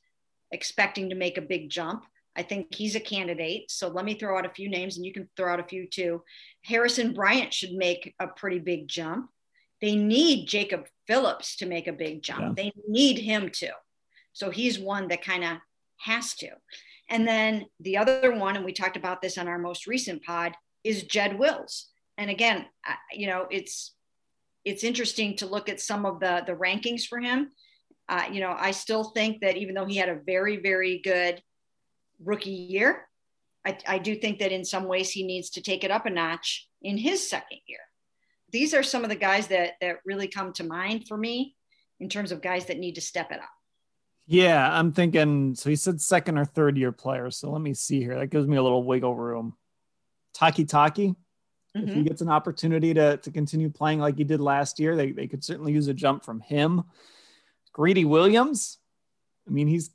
expecting 0.52 1.10
to 1.10 1.16
make 1.16 1.40
a 1.40 1.42
big 1.42 1.72
jump. 1.72 2.06
I 2.36 2.44
think 2.44 2.74
he's 2.74 2.96
a 2.96 3.00
candidate. 3.00 3.70
So 3.70 3.88
let 3.88 4.06
me 4.06 4.13
throw 4.13 4.38
out 4.38 4.46
a 4.46 4.54
few 4.54 4.70
names 4.70 4.98
and 4.98 5.06
you 5.06 5.13
can 5.13 5.30
throw 5.36 5.52
out 5.52 5.60
a 5.60 5.67
few 5.67 5.88
too. 5.88 6.24
Harrison 6.63 7.13
Bryant 7.13 7.54
should 7.54 7.74
make 7.74 8.13
a 8.20 8.28
pretty 8.28 8.60
big 8.60 8.88
jump. 8.88 9.30
They 9.82 9.96
need 9.96 10.48
Jacob 10.48 10.88
Phillips 11.08 11.58
to 11.58 11.65
make 11.65 11.88
a 11.88 11.94
big 11.94 12.24
jump. 12.24 12.41
Yeah. 12.41 12.54
They 12.56 12.72
need 12.88 13.17
him 13.17 13.50
to. 13.56 13.72
So 14.34 14.50
he's 14.50 14.80
one 14.80 15.08
that 15.10 15.24
kind 15.24 15.44
of 15.44 15.58
has 15.98 16.36
to. 16.36 16.50
And 17.10 17.28
then 17.28 17.65
the 17.80 17.98
other 17.98 18.34
one, 18.34 18.56
and 18.56 18.63
we 18.63 18.72
talked 18.72 18.96
about 18.96 19.22
this 19.22 19.38
on 19.38 19.48
our 19.48 19.60
most 19.60 19.88
recent 19.88 20.24
pod, 20.24 20.54
is 20.84 21.04
Jed 21.04 21.38
Wills. 21.38 21.89
And 22.17 22.30
again, 22.30 22.65
you 23.12 23.28
know, 23.28 23.48
it's 23.52 23.94
it's 24.63 24.84
interesting 24.84 25.36
to 25.38 25.48
look 25.48 25.67
at 25.67 25.82
some 25.82 26.06
of 26.06 26.20
the 26.20 26.44
the 26.46 26.54
rankings 26.54 27.06
for 27.06 27.20
him 27.20 27.52
uh, 28.12 28.26
you 28.30 28.41
know, 28.41 28.54
I 28.58 28.72
still 28.72 29.06
think 29.06 29.39
that 29.39 29.56
even 29.56 29.74
though 29.74 29.86
he 29.86 29.96
had 29.96 30.10
a 30.10 30.20
very, 30.26 30.58
very 30.58 31.00
good 31.00 31.41
rookie 32.24 32.52
year, 32.52 33.08
I, 33.66 33.78
I 33.88 33.98
do 34.00 34.16
think 34.16 34.40
that 34.40 34.52
in 34.52 34.66
some 34.66 34.86
ways 34.86 35.12
he 35.12 35.24
needs 35.24 35.52
to 35.52 35.62
take 35.62 35.84
it 35.84 35.92
up 35.92 36.06
a 36.06 36.10
notch 36.10 36.68
in 36.82 36.98
his 36.98 37.30
second 37.30 37.60
year. 37.68 37.80
These 38.52 38.74
are 38.74 38.84
some 38.84 39.04
of 39.04 39.10
the 39.10 39.16
guys 39.16 39.48
that 39.48 39.74
that 39.82 39.98
really 40.06 40.28
come 40.28 40.52
to 40.54 40.64
mind 40.64 41.08
for 41.08 41.18
me 41.18 41.56
in 42.00 42.10
terms 42.10 42.32
of 42.32 42.42
guys 42.42 42.66
that 42.66 42.80
need 42.80 42.96
to 42.96 43.02
step 43.02 43.32
it 43.32 43.40
up. 43.40 43.50
Yeah, 44.28 44.78
I'm 44.78 44.92
thinking. 44.92 45.56
So 45.56 45.70
he 45.70 45.76
said 45.76 46.02
second 46.02 46.38
or 46.38 46.46
third 46.46 46.78
year 46.78 46.92
player. 46.92 47.32
So 47.32 47.52
let 47.52 47.62
me 47.62 47.74
see 47.74 48.02
here. 48.02 48.18
That 48.18 48.28
gives 48.28 48.48
me 48.48 48.58
a 48.58 48.64
little 48.64 48.84
wiggle 48.84 49.16
room. 49.16 49.56
Takitaki, 50.36 51.10
mm-hmm. 51.10 51.80
if 51.80 51.88
he 51.88 51.92
mm-hmm. 51.92 52.04
gets 52.04 52.22
an 52.22 52.30
opportunity 52.30 52.94
to, 52.94 53.18
to 53.18 53.32
continue 53.32 53.70
playing 53.70 54.00
like 54.00 54.18
he 54.18 54.24
did 54.24 54.40
last 54.42 54.80
year, 54.80 54.96
they, 54.96 55.12
they 55.12 55.28
could 55.28 55.44
certainly 55.44 55.74
use 55.74 55.88
a 55.88 55.94
jump 55.94 56.24
from 56.24 56.40
him. 56.40 56.84
Greedy 57.74 58.06
Williams, 58.06 58.80
I 59.48 59.52
mean, 59.52 59.68
he's 59.68 59.90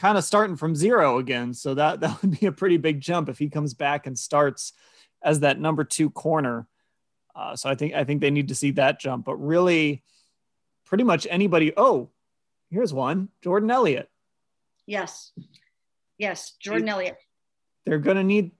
kind 0.00 0.16
of 0.16 0.24
starting 0.24 0.56
from 0.56 0.74
zero 0.74 1.18
again. 1.18 1.52
So 1.52 1.74
that, 1.74 2.00
that 2.00 2.20
would 2.22 2.40
be 2.40 2.46
a 2.46 2.52
pretty 2.52 2.78
big 2.78 3.00
jump 3.00 3.28
if 3.28 3.38
he 3.38 3.48
comes 3.48 3.74
back 3.74 4.06
and 4.06 4.18
starts 4.18 4.72
as 5.22 5.40
that 5.40 5.60
number 5.60 5.84
two 5.84 6.10
corner. 6.10 6.66
Uh, 7.36 7.54
so 7.54 7.68
I 7.68 7.74
think 7.74 7.94
I 7.94 8.04
think 8.04 8.20
they 8.20 8.30
need 8.30 8.48
to 8.48 8.54
see 8.54 8.72
that 8.72 8.98
jump. 8.98 9.24
But 9.24 9.36
really, 9.36 10.02
pretty 10.86 11.04
much 11.04 11.26
anybody. 11.30 11.72
Oh, 11.76 12.10
here's 12.70 12.92
one: 12.92 13.28
Jordan 13.40 13.70
Elliott. 13.70 14.10
Yes, 14.84 15.30
yes, 16.18 16.52
Jordan 16.58 16.86
they, 16.86 16.90
Elliott. 16.90 17.16
They're 17.86 17.98
going 17.98 18.16
to 18.16 18.24
need 18.24 18.50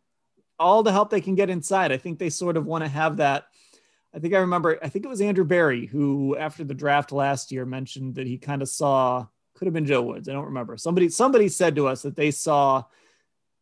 all 0.59 0.85
the 0.85 0.93
help 0.93 1.11
they 1.11 1.21
can 1.21 1.35
get 1.35 1.51
inside. 1.51 1.91
I 1.91 1.97
think 1.97 2.19
they 2.19 2.31
sort 2.31 2.57
of 2.57 2.65
want 2.65 2.85
to 2.85 2.89
have 2.89 3.17
that 3.17 3.47
I 4.15 4.19
think 4.19 4.35
I 4.35 4.39
remember, 4.39 4.79
I 4.83 4.89
think 4.89 5.05
it 5.05 5.09
was 5.09 5.21
Andrew 5.21 5.45
Berry 5.45 5.87
who, 5.87 6.37
after 6.37 6.65
the 6.65 6.75
draft 6.75 7.13
last 7.13 7.53
year, 7.53 7.65
mentioned 7.65 8.17
that 8.17 8.27
he 8.27 8.39
kind 8.39 8.61
of 8.63 8.69
saw, 8.69 9.27
could 9.61 9.67
have 9.67 9.75
been 9.75 9.85
Joe 9.85 10.01
Woods. 10.01 10.27
I 10.27 10.33
don't 10.33 10.47
remember. 10.47 10.79
Somebody, 10.79 11.11
somebody 11.11 11.51
said 11.51 11.77
to 11.77 11.87
us 11.87 12.01
that 12.03 12.17
they 12.17 12.31
saw 12.31 12.85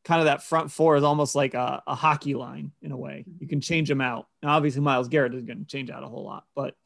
kind 0.05 0.21
of 0.21 0.27
that 0.27 0.45
front 0.45 0.71
four 0.71 0.95
is 0.95 1.03
almost 1.03 1.35
like 1.35 1.55
a, 1.55 1.83
a 1.89 1.97
hockey 1.97 2.35
line 2.35 2.71
in 2.81 2.93
a 2.93 2.97
way. 2.97 3.25
You 3.41 3.49
can 3.49 3.61
change 3.61 3.89
them 3.89 4.01
out. 4.01 4.29
Now, 4.41 4.51
obviously, 4.51 4.81
Myles 4.81 5.09
Garrett 5.09 5.35
is 5.35 5.43
going 5.43 5.59
to 5.59 5.65
change 5.65 5.91
out 5.91 6.05
a 6.05 6.09
whole 6.09 6.25
lot, 6.25 6.45
but 6.55 6.77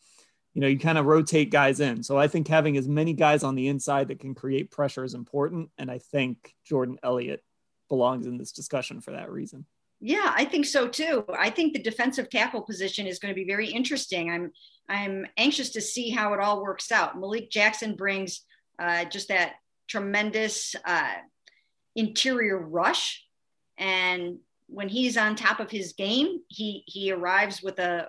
you 0.55 0.63
know, 0.63 0.67
you 0.67 0.79
kind 0.79 0.97
of 0.97 1.05
rotate 1.05 1.51
guys 1.51 1.81
in. 1.81 2.03
So 2.03 2.19
I 2.19 2.27
think 2.27 2.49
having 2.49 2.79
as 2.79 2.89
many 2.89 3.13
guys 3.13 3.43
on 3.43 3.55
the 3.55 3.69
inside 3.69 4.09
that 4.09 4.21
can 4.21 4.35
create 4.35 4.71
pressure 4.71 5.05
is 5.05 5.13
important. 5.13 5.69
And 5.77 5.91
I 5.91 5.99
think 5.99 6.55
Jordan 6.65 6.99
Elliott 7.03 7.45
belongs 7.91 8.27
in 8.27 8.39
this 8.39 8.53
discussion 8.53 9.03
for 9.03 9.11
that 9.11 9.31
reason. 9.31 9.67
Yeah, 10.01 10.33
I 10.35 10.47
think 10.47 10.67
so 10.67 10.89
too. 10.89 11.25
I 11.39 11.51
think 11.51 11.75
the 11.75 11.83
defensive 11.83 12.29
tackle 12.29 12.63
position 12.63 13.07
is 13.07 13.19
going 13.19 13.33
to 13.33 13.39
be 13.39 13.47
very 13.47 13.69
interesting. 13.69 14.31
I'm 14.31 14.53
I'm 14.89 15.27
anxious 15.37 15.71
to 15.71 15.81
see 15.81 16.11
how 16.11 16.35
it 16.35 16.41
all 16.41 16.63
works 16.63 16.91
out. 16.91 17.19
Malik 17.19 17.51
Jackson 17.51 17.95
brings 17.95 18.41
uh, 18.79 19.05
just 19.05 19.29
that 19.29 19.55
tremendous 19.89 20.75
uh, 20.85 21.15
interior 21.95 22.59
rush, 22.59 23.25
and 23.79 24.39
when 24.67 24.89
he's 24.89 25.17
on 25.17 25.37
top 25.37 25.61
of 25.61 25.71
his 25.71 25.93
game, 25.93 26.41
he 26.49 26.83
he 26.87 27.13
arrives 27.13 27.63
with 27.63 27.79
a 27.79 28.09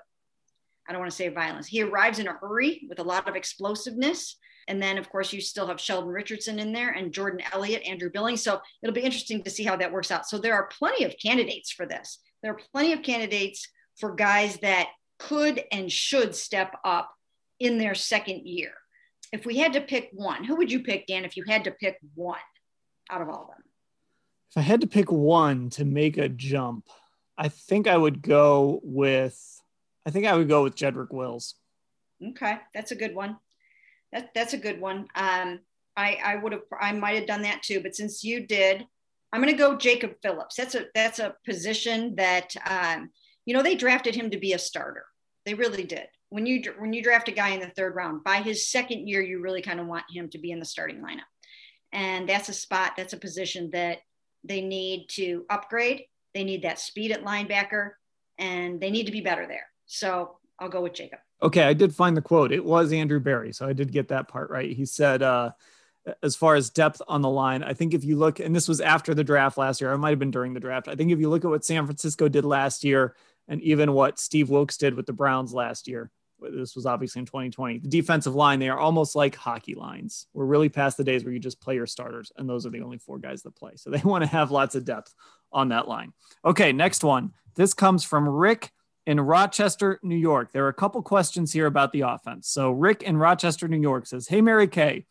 I 0.88 0.92
don't 0.92 1.00
want 1.00 1.12
to 1.12 1.18
say 1.18 1.30
violence. 1.30 1.68
He 1.68 1.82
arrives 1.82 2.20
in 2.20 2.28
a 2.28 2.34
hurry 2.34 2.86
with 2.90 3.00
a 3.00 3.04
lot 3.04 3.28
of 3.28 3.36
explosiveness. 3.36 4.38
And 4.68 4.82
then, 4.82 4.98
of 4.98 5.10
course, 5.10 5.34
you 5.34 5.42
still 5.42 5.68
have 5.68 5.80
Sheldon 5.80 6.10
Richardson 6.10 6.60
in 6.60 6.72
there 6.72 6.92
and 6.92 7.12
Jordan 7.12 7.42
Elliott, 7.52 7.84
Andrew 7.84 8.10
Billings. 8.10 8.42
So 8.44 8.60
it'll 8.82 8.94
be 8.94 9.02
interesting 9.02 9.44
to 9.44 9.50
see 9.50 9.64
how 9.64 9.76
that 9.78 9.92
works 9.92 10.12
out. 10.12 10.28
So 10.28 10.38
there 10.38 10.56
are 10.56 10.68
plenty 10.68 11.04
of 11.04 11.16
candidates 11.22 11.72
for 11.72 11.86
this. 11.86 12.20
There 12.42 12.52
are 12.52 12.60
plenty 12.72 12.94
of 12.94 13.02
candidates 13.02 13.68
for 13.98 14.16
guys 14.16 14.58
that 14.58 14.90
could 15.20 15.64
and 15.72 15.92
should 15.92 16.36
step 16.36 16.76
up 16.84 17.14
in 17.60 17.78
their 17.78 17.96
second 17.96 18.46
year. 18.48 18.74
If 19.34 19.48
we 19.48 19.58
had 19.58 19.74
to 19.74 19.82
pick 19.82 20.12
one, 20.14 20.44
who 20.44 20.56
would 20.56 20.72
you 20.72 20.84
pick, 20.84 21.08
Dan, 21.08 21.26
if 21.26 21.36
you 21.36 21.44
had 21.46 21.64
to 21.64 21.72
pick 21.72 21.98
one 22.14 22.38
out 23.10 23.22
of 23.22 23.30
all 23.30 23.42
of 23.42 23.48
them? 23.48 23.64
If 24.52 24.58
I 24.58 24.62
had 24.62 24.82
to 24.82 24.88
pick 24.88 25.12
one 25.12 25.72
to 25.72 25.84
make 25.84 26.20
a 26.20 26.30
jump, 26.30 26.88
I 27.36 27.48
think 27.50 27.88
I 27.88 27.98
would 27.98 28.22
go 28.22 28.80
with 28.84 29.38
I 30.06 30.12
think 30.12 30.28
I 30.28 30.36
would 30.36 30.50
go 30.50 30.64
with 30.64 30.76
Jedrick 30.76 31.12
Wills. 31.12 31.56
Okay, 32.24 32.60
that's 32.74 32.92
a 32.92 32.96
good 32.96 33.16
one. 33.16 33.38
That 34.12 34.30
that's 34.36 34.54
a 34.54 34.58
good 34.58 34.80
one. 34.80 35.08
Um, 35.16 35.62
I 35.98 36.20
I 36.24 36.36
would 36.36 36.52
have 36.52 36.62
I 36.80 36.92
might 36.92 37.16
have 37.16 37.28
done 37.28 37.42
that 37.42 37.64
too, 37.64 37.82
but 37.82 37.96
since 37.96 38.24
you 38.24 38.46
did, 38.46 38.86
I'm 39.32 39.42
going 39.42 39.52
to 39.52 39.58
go 39.58 39.76
Jacob 39.76 40.14
Phillips. 40.22 40.56
That's 40.56 40.76
a 40.76 40.86
that's 40.94 41.18
a 41.18 41.36
position 41.44 42.14
that 42.16 42.56
um, 42.70 43.10
you 43.46 43.56
know 43.56 43.64
they 43.64 43.76
drafted 43.76 44.14
him 44.14 44.30
to 44.30 44.38
be 44.38 44.54
a 44.54 44.60
starter. 44.60 45.06
They 45.46 45.56
really 45.56 45.84
did. 45.84 46.08
When 46.34 46.48
you 46.48 46.64
when 46.80 46.94
you 46.94 47.04
draft 47.04 47.30
a 47.30 47.32
guy 47.32 47.50
in 47.50 47.60
the 47.60 47.68
third 47.68 47.94
round, 47.94 48.24
by 48.24 48.38
his 48.38 48.68
second 48.68 49.08
year, 49.08 49.22
you 49.22 49.40
really 49.40 49.62
kind 49.62 49.80
of 49.80 49.86
want 49.86 50.06
him 50.12 50.30
to 50.30 50.40
be 50.40 50.50
in 50.50 50.58
the 50.58 50.66
starting 50.66 50.98
lineup, 50.98 51.30
and 51.92 52.28
that's 52.28 52.50
a 52.50 52.54
spot. 52.54 52.94
That's 52.98 53.14
a 53.14 53.18
position 53.18 53.70
that 53.74 54.00
they 54.44 54.62
need 54.62 55.10
to 55.10 55.46
upgrade. 55.52 56.06
They 56.34 56.44
need 56.44 56.64
that 56.64 56.80
speed 56.80 57.12
at 57.12 57.24
linebacker, 57.24 57.92
and 58.40 58.82
they 58.82 58.90
need 58.90 59.06
to 59.06 59.12
be 59.12 59.22
better 59.22 59.46
there. 59.46 59.68
So 59.86 60.40
I'll 60.58 60.70
go 60.70 60.82
with 60.82 60.94
Jacob. 60.94 61.20
Okay, 61.44 61.66
I 61.66 61.74
did 61.74 61.94
find 61.94 62.18
the 62.18 62.22
quote. 62.22 62.52
It 62.52 62.66
was 62.66 62.92
Andrew 62.92 63.20
Berry, 63.20 63.54
so 63.54 63.68
I 63.68 63.74
did 63.74 63.92
get 63.92 64.08
that 64.08 64.28
part 64.28 64.50
right. 64.50 64.76
He 64.76 64.88
said, 64.88 65.22
uh, 65.22 65.52
as 66.24 66.36
far 66.36 66.56
as 66.56 66.72
depth 66.72 67.00
on 67.08 67.22
the 67.22 67.30
line, 67.30 67.62
I 67.62 67.74
think 67.74 67.94
if 67.94 68.04
you 68.04 68.18
look, 68.18 68.40
and 68.40 68.56
this 68.56 68.68
was 68.68 68.82
after 68.82 69.14
the 69.14 69.24
draft 69.24 69.60
last 69.60 69.82
year, 69.82 69.92
it 69.92 70.00
might 70.00 70.10
have 70.10 70.20
been 70.20 70.32
during 70.32 70.56
the 70.56 70.60
draft. 70.60 70.88
I 70.88 70.96
think 70.96 71.12
if 71.12 71.20
you 71.20 71.30
look 71.30 71.46
at 71.46 71.52
what 71.52 71.64
San 71.64 71.86
Francisco 71.86 72.28
did 72.28 72.44
last 72.44 72.84
year, 72.84 73.16
and 73.48 73.62
even 73.62 73.94
what 73.94 74.18
Steve 74.18 74.50
Wilks 74.50 74.78
did 74.78 74.96
with 74.96 75.06
the 75.06 75.14
Browns 75.14 75.54
last 75.54 75.88
year, 75.88 76.10
this 76.52 76.76
was 76.76 76.86
obviously 76.86 77.20
in 77.20 77.26
2020. 77.26 77.80
The 77.80 77.88
defensive 77.88 78.36
line, 78.36 78.60
they 78.60 78.70
are 78.70 78.80
almost 78.80 79.16
like 79.16 79.36
hockey 79.36 79.76
lines. 79.76 80.28
We're 80.34 80.46
really 80.46 80.70
past 80.70 80.98
the 80.98 81.04
days 81.04 81.24
where 81.24 81.34
you 81.34 81.40
just 81.40 81.62
play 81.62 81.76
your 81.76 81.88
starters, 81.88 82.32
and 82.38 82.50
those 82.50 82.66
are 82.66 82.70
the 82.70 82.82
only 82.82 82.98
four 82.98 83.20
guys 83.20 83.44
that 83.44 83.56
play. 83.56 83.74
So 83.76 83.90
they 83.90 84.02
want 84.04 84.24
to 84.24 84.30
have 84.30 84.52
lots 84.52 84.76
of 84.76 84.86
depth 84.86 85.14
on 85.52 85.70
that 85.70 85.88
line. 85.88 86.14
Okay, 86.44 86.72
next 86.72 87.04
one. 87.04 87.34
This 87.56 87.74
comes 87.74 88.04
from 88.04 88.28
Rick 88.28 88.72
in 89.06 89.20
Rochester, 89.20 90.00
New 90.02 90.16
York. 90.16 90.52
There 90.52 90.66
are 90.66 90.70
a 90.70 90.74
couple 90.74 91.02
questions 91.02 91.52
here 91.52 91.66
about 91.66 91.92
the 91.92 92.02
offense. 92.02 92.50
So 92.50 92.72
Rick 92.72 93.04
in 93.04 93.18
Rochester, 93.18 93.68
New 93.68 93.82
York 93.82 94.08
says, 94.08 94.28
Hey, 94.28 94.42
Mary 94.42 94.68
Kay, 94.68 95.06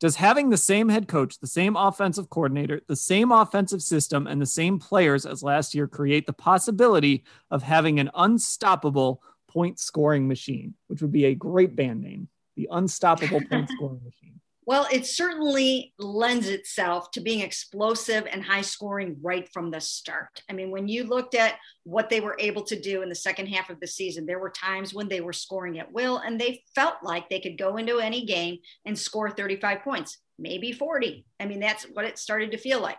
does 0.00 0.16
having 0.16 0.50
the 0.50 0.56
same 0.56 0.88
head 0.88 1.08
coach, 1.08 1.38
the 1.38 1.46
same 1.46 1.76
offensive 1.76 2.28
coordinator, 2.28 2.80
the 2.88 2.96
same 2.96 3.32
offensive 3.32 3.82
system, 3.82 4.26
and 4.26 4.40
the 4.40 4.46
same 4.46 4.78
players 4.78 5.24
as 5.24 5.42
last 5.42 5.74
year 5.74 5.86
create 5.86 6.26
the 6.26 6.32
possibility 6.32 7.24
of 7.50 7.62
having 7.62 8.00
an 8.00 8.10
unstoppable 8.14 9.22
point 9.54 9.78
scoring 9.78 10.28
machine, 10.28 10.74
which 10.88 11.00
would 11.00 11.12
be 11.12 11.26
a 11.26 11.34
great 11.34 11.76
band 11.76 12.02
name, 12.02 12.28
the 12.56 12.68
unstoppable 12.70 13.40
point 13.50 13.70
scoring 13.70 14.00
machine? 14.04 14.40
Well, 14.66 14.86
it 14.90 15.04
certainly 15.04 15.92
lends 15.98 16.48
itself 16.48 17.10
to 17.12 17.20
being 17.20 17.40
explosive 17.40 18.26
and 18.30 18.42
high 18.42 18.62
scoring 18.62 19.18
right 19.20 19.46
from 19.52 19.70
the 19.70 19.80
start. 19.80 20.42
I 20.48 20.54
mean, 20.54 20.70
when 20.70 20.88
you 20.88 21.04
looked 21.04 21.34
at 21.34 21.56
what 21.82 22.08
they 22.08 22.22
were 22.22 22.36
able 22.38 22.62
to 22.64 22.80
do 22.80 23.02
in 23.02 23.10
the 23.10 23.14
second 23.14 23.48
half 23.48 23.68
of 23.68 23.78
the 23.80 23.86
season, 23.86 24.24
there 24.24 24.38
were 24.38 24.50
times 24.50 24.94
when 24.94 25.08
they 25.08 25.20
were 25.20 25.34
scoring 25.34 25.78
at 25.78 25.92
will 25.92 26.16
and 26.16 26.40
they 26.40 26.62
felt 26.74 26.96
like 27.02 27.28
they 27.28 27.40
could 27.40 27.58
go 27.58 27.76
into 27.76 28.00
any 28.00 28.24
game 28.24 28.58
and 28.86 28.98
score 28.98 29.30
35 29.30 29.82
points, 29.82 30.16
maybe 30.38 30.72
40. 30.72 31.26
I 31.38 31.44
mean, 31.44 31.60
that's 31.60 31.84
what 31.92 32.06
it 32.06 32.18
started 32.18 32.52
to 32.52 32.58
feel 32.58 32.80
like. 32.80 32.98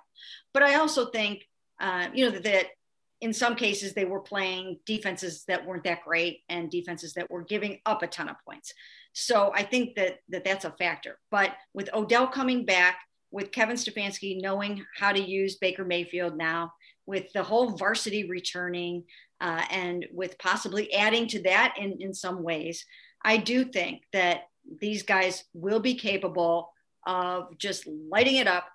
But 0.53 0.61
I 0.61 0.75
also 0.75 1.07
think, 1.07 1.47
uh, 1.79 2.09
you 2.13 2.29
know, 2.29 2.39
that 2.39 2.67
in 3.21 3.34
some 3.34 3.56
cases 3.56 3.93
they 3.93 4.06
were 4.06 4.19
playing 4.19 4.80
defenses 4.86 5.43
that 5.47 5.65
weren't 5.65 5.84
that 5.84 6.04
great 6.04 6.41
and 6.49 6.69
defenses 6.69 7.13
that 7.13 7.30
were 7.30 7.43
giving 7.43 7.80
up 7.86 8.04
a 8.04 8.08
ton 8.08 8.30
of 8.30 8.36
points. 8.45 8.73
So 9.13 9.51
I 9.56 9.63
think 9.63 9.95
that, 9.95 10.19
that 10.30 10.43
that's 10.43 10.65
a 10.65 10.71
factor. 10.71 11.17
But 11.32 11.51
with 11.73 11.89
Odell 11.93 12.28
coming 12.28 12.65
back, 12.65 12.97
with 13.32 13.51
Kevin 13.51 13.75
Stefanski 13.75 14.41
knowing 14.41 14.86
how 14.97 15.12
to 15.12 15.21
use 15.21 15.58
Baker 15.58 15.86
Mayfield 15.86 16.38
now, 16.38 16.73
with 17.06 17.32
the 17.34 17.43
whole 17.43 17.71
varsity 17.71 18.28
returning, 18.28 19.04
uh, 19.41 19.63
and 19.69 20.06
with 20.12 20.38
possibly 20.39 20.93
adding 20.93 21.28
to 21.28 21.41
that 21.43 21.75
in, 21.78 21.97
in 21.99 22.13
some 22.13 22.43
ways, 22.43 22.86
I 23.23 23.38
do 23.38 23.65
think 23.65 24.04
that 24.13 24.43
these 24.80 25.04
guys 25.04 25.43
will 25.54 25.80
be 25.80 25.95
capable 25.95 26.71
of 27.06 27.58
just 27.58 27.86
lighting 27.88 28.38
it 28.38 28.47
up 28.47 28.67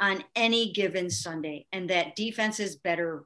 on 0.00 0.24
any 0.34 0.72
given 0.72 1.10
Sunday, 1.10 1.66
and 1.72 1.90
that 1.90 2.16
defenses 2.16 2.76
better 2.76 3.24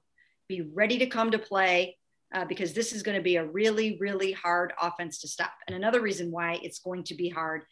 be 0.50 0.68
ready 0.74 0.98
to 0.98 1.06
come 1.06 1.30
to 1.30 1.38
play 1.38 1.96
uh, 2.34 2.44
because 2.44 2.74
this 2.74 2.92
is 2.92 3.02
going 3.02 3.16
to 3.16 3.22
be 3.22 3.36
a 3.36 3.46
really, 3.46 3.96
really 4.00 4.32
hard 4.32 4.72
offense 4.80 5.20
to 5.20 5.28
stop. 5.28 5.52
And 5.66 5.76
another 5.76 6.00
reason 6.00 6.30
why 6.30 6.58
it's 6.62 6.80
going 6.80 7.04
to 7.04 7.14
be 7.14 7.28
hard 7.28 7.62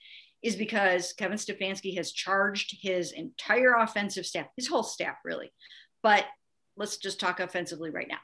is 0.42 0.56
because 0.56 1.12
Kevin 1.12 1.36
Stefanski 1.36 1.96
has 1.96 2.12
charged 2.12 2.78
his 2.80 3.12
entire 3.12 3.74
offensive 3.74 4.24
staff, 4.24 4.46
his 4.56 4.68
whole 4.68 4.84
staff, 4.84 5.16
really. 5.24 5.52
But 6.02 6.24
let's 6.76 6.96
just 6.96 7.18
talk 7.20 7.40
offensively 7.40 7.90
right 7.90 8.08
now. 8.08 8.18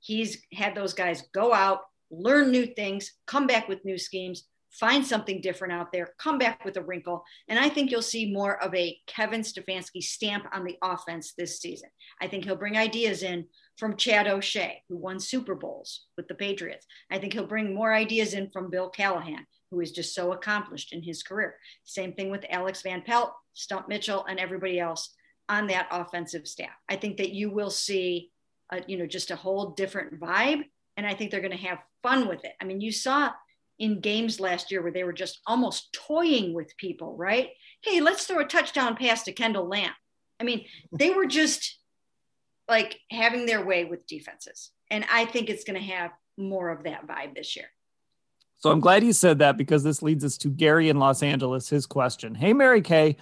He's 0.00 0.42
had 0.52 0.74
those 0.74 0.94
guys 0.94 1.24
go 1.34 1.52
out, 1.52 1.80
learn 2.10 2.50
new 2.50 2.66
things, 2.66 3.12
come 3.26 3.46
back 3.46 3.68
with 3.68 3.84
new 3.84 3.98
schemes, 3.98 4.48
find 4.70 5.04
something 5.04 5.40
different 5.40 5.72
out 5.72 5.92
there, 5.92 6.10
come 6.18 6.38
back 6.38 6.64
with 6.64 6.76
a 6.76 6.82
wrinkle. 6.82 7.24
And 7.48 7.58
I 7.58 7.68
think 7.68 7.90
you'll 7.90 8.02
see 8.02 8.32
more 8.32 8.62
of 8.62 8.74
a 8.74 8.96
Kevin 9.06 9.40
Stefanski 9.42 10.02
stamp 10.02 10.46
on 10.52 10.64
the 10.64 10.76
offense 10.82 11.34
this 11.36 11.60
season. 11.60 11.90
I 12.20 12.28
think 12.28 12.44
he'll 12.44 12.56
bring 12.56 12.76
ideas 12.76 13.22
in 13.22 13.46
from 13.78 13.96
Chad 13.96 14.26
O'Shea, 14.26 14.82
who 14.88 14.96
won 14.96 15.20
Super 15.20 15.54
Bowls 15.54 16.06
with 16.16 16.26
the 16.28 16.34
Patriots. 16.34 16.86
I 17.10 17.18
think 17.18 17.32
he'll 17.32 17.46
bring 17.46 17.74
more 17.74 17.94
ideas 17.94 18.34
in 18.34 18.50
from 18.50 18.70
Bill 18.70 18.90
Callahan, 18.90 19.46
who 19.70 19.80
is 19.80 19.92
just 19.92 20.14
so 20.14 20.32
accomplished 20.32 20.92
in 20.92 21.02
his 21.02 21.22
career. 21.22 21.56
Same 21.84 22.12
thing 22.12 22.30
with 22.30 22.44
Alex 22.50 22.82
Van 22.82 23.02
Pelt, 23.02 23.32
Stump 23.54 23.88
Mitchell, 23.88 24.24
and 24.28 24.40
everybody 24.40 24.80
else 24.80 25.14
on 25.48 25.68
that 25.68 25.88
offensive 25.90 26.46
staff. 26.46 26.74
I 26.88 26.96
think 26.96 27.18
that 27.18 27.32
you 27.32 27.50
will 27.50 27.70
see, 27.70 28.30
a, 28.70 28.82
you 28.86 28.98
know, 28.98 29.06
just 29.06 29.30
a 29.30 29.36
whole 29.36 29.70
different 29.70 30.20
vibe, 30.20 30.64
and 30.96 31.06
I 31.06 31.14
think 31.14 31.30
they're 31.30 31.40
going 31.40 31.56
to 31.56 31.66
have 31.68 31.78
fun 32.02 32.28
with 32.28 32.44
it. 32.44 32.52
I 32.60 32.64
mean, 32.64 32.80
you 32.80 32.92
saw 32.92 33.30
in 33.78 34.00
games 34.00 34.40
last 34.40 34.72
year 34.72 34.82
where 34.82 34.92
they 34.92 35.04
were 35.04 35.12
just 35.12 35.40
almost 35.46 35.92
toying 35.92 36.52
with 36.52 36.76
people, 36.76 37.16
right? 37.16 37.50
Hey, 37.82 38.00
let's 38.00 38.26
throw 38.26 38.40
a 38.40 38.44
touchdown 38.44 38.96
pass 38.96 39.22
to 39.22 39.32
Kendall 39.32 39.68
Lamm. 39.68 39.92
I 40.40 40.44
mean, 40.44 40.64
they 40.92 41.10
were 41.10 41.26
just 41.26 41.77
like 42.68 43.00
having 43.10 43.46
their 43.46 43.64
way 43.64 43.84
with 43.84 44.06
defenses. 44.06 44.70
And 44.90 45.04
I 45.10 45.24
think 45.24 45.48
it's 45.48 45.64
going 45.64 45.78
to 45.78 45.86
have 45.86 46.10
more 46.36 46.70
of 46.70 46.84
that 46.84 47.06
vibe 47.06 47.34
this 47.34 47.56
year. 47.56 47.66
So 48.58 48.70
I'm 48.70 48.80
glad 48.80 49.04
you 49.04 49.12
said 49.12 49.38
that 49.38 49.56
because 49.56 49.84
this 49.84 50.02
leads 50.02 50.24
us 50.24 50.36
to 50.38 50.48
Gary 50.48 50.88
in 50.88 50.98
Los 50.98 51.22
Angeles. 51.22 51.68
His 51.68 51.86
question 51.86 52.34
Hey, 52.34 52.52
Mary 52.52 52.82
Kay, 52.82 53.16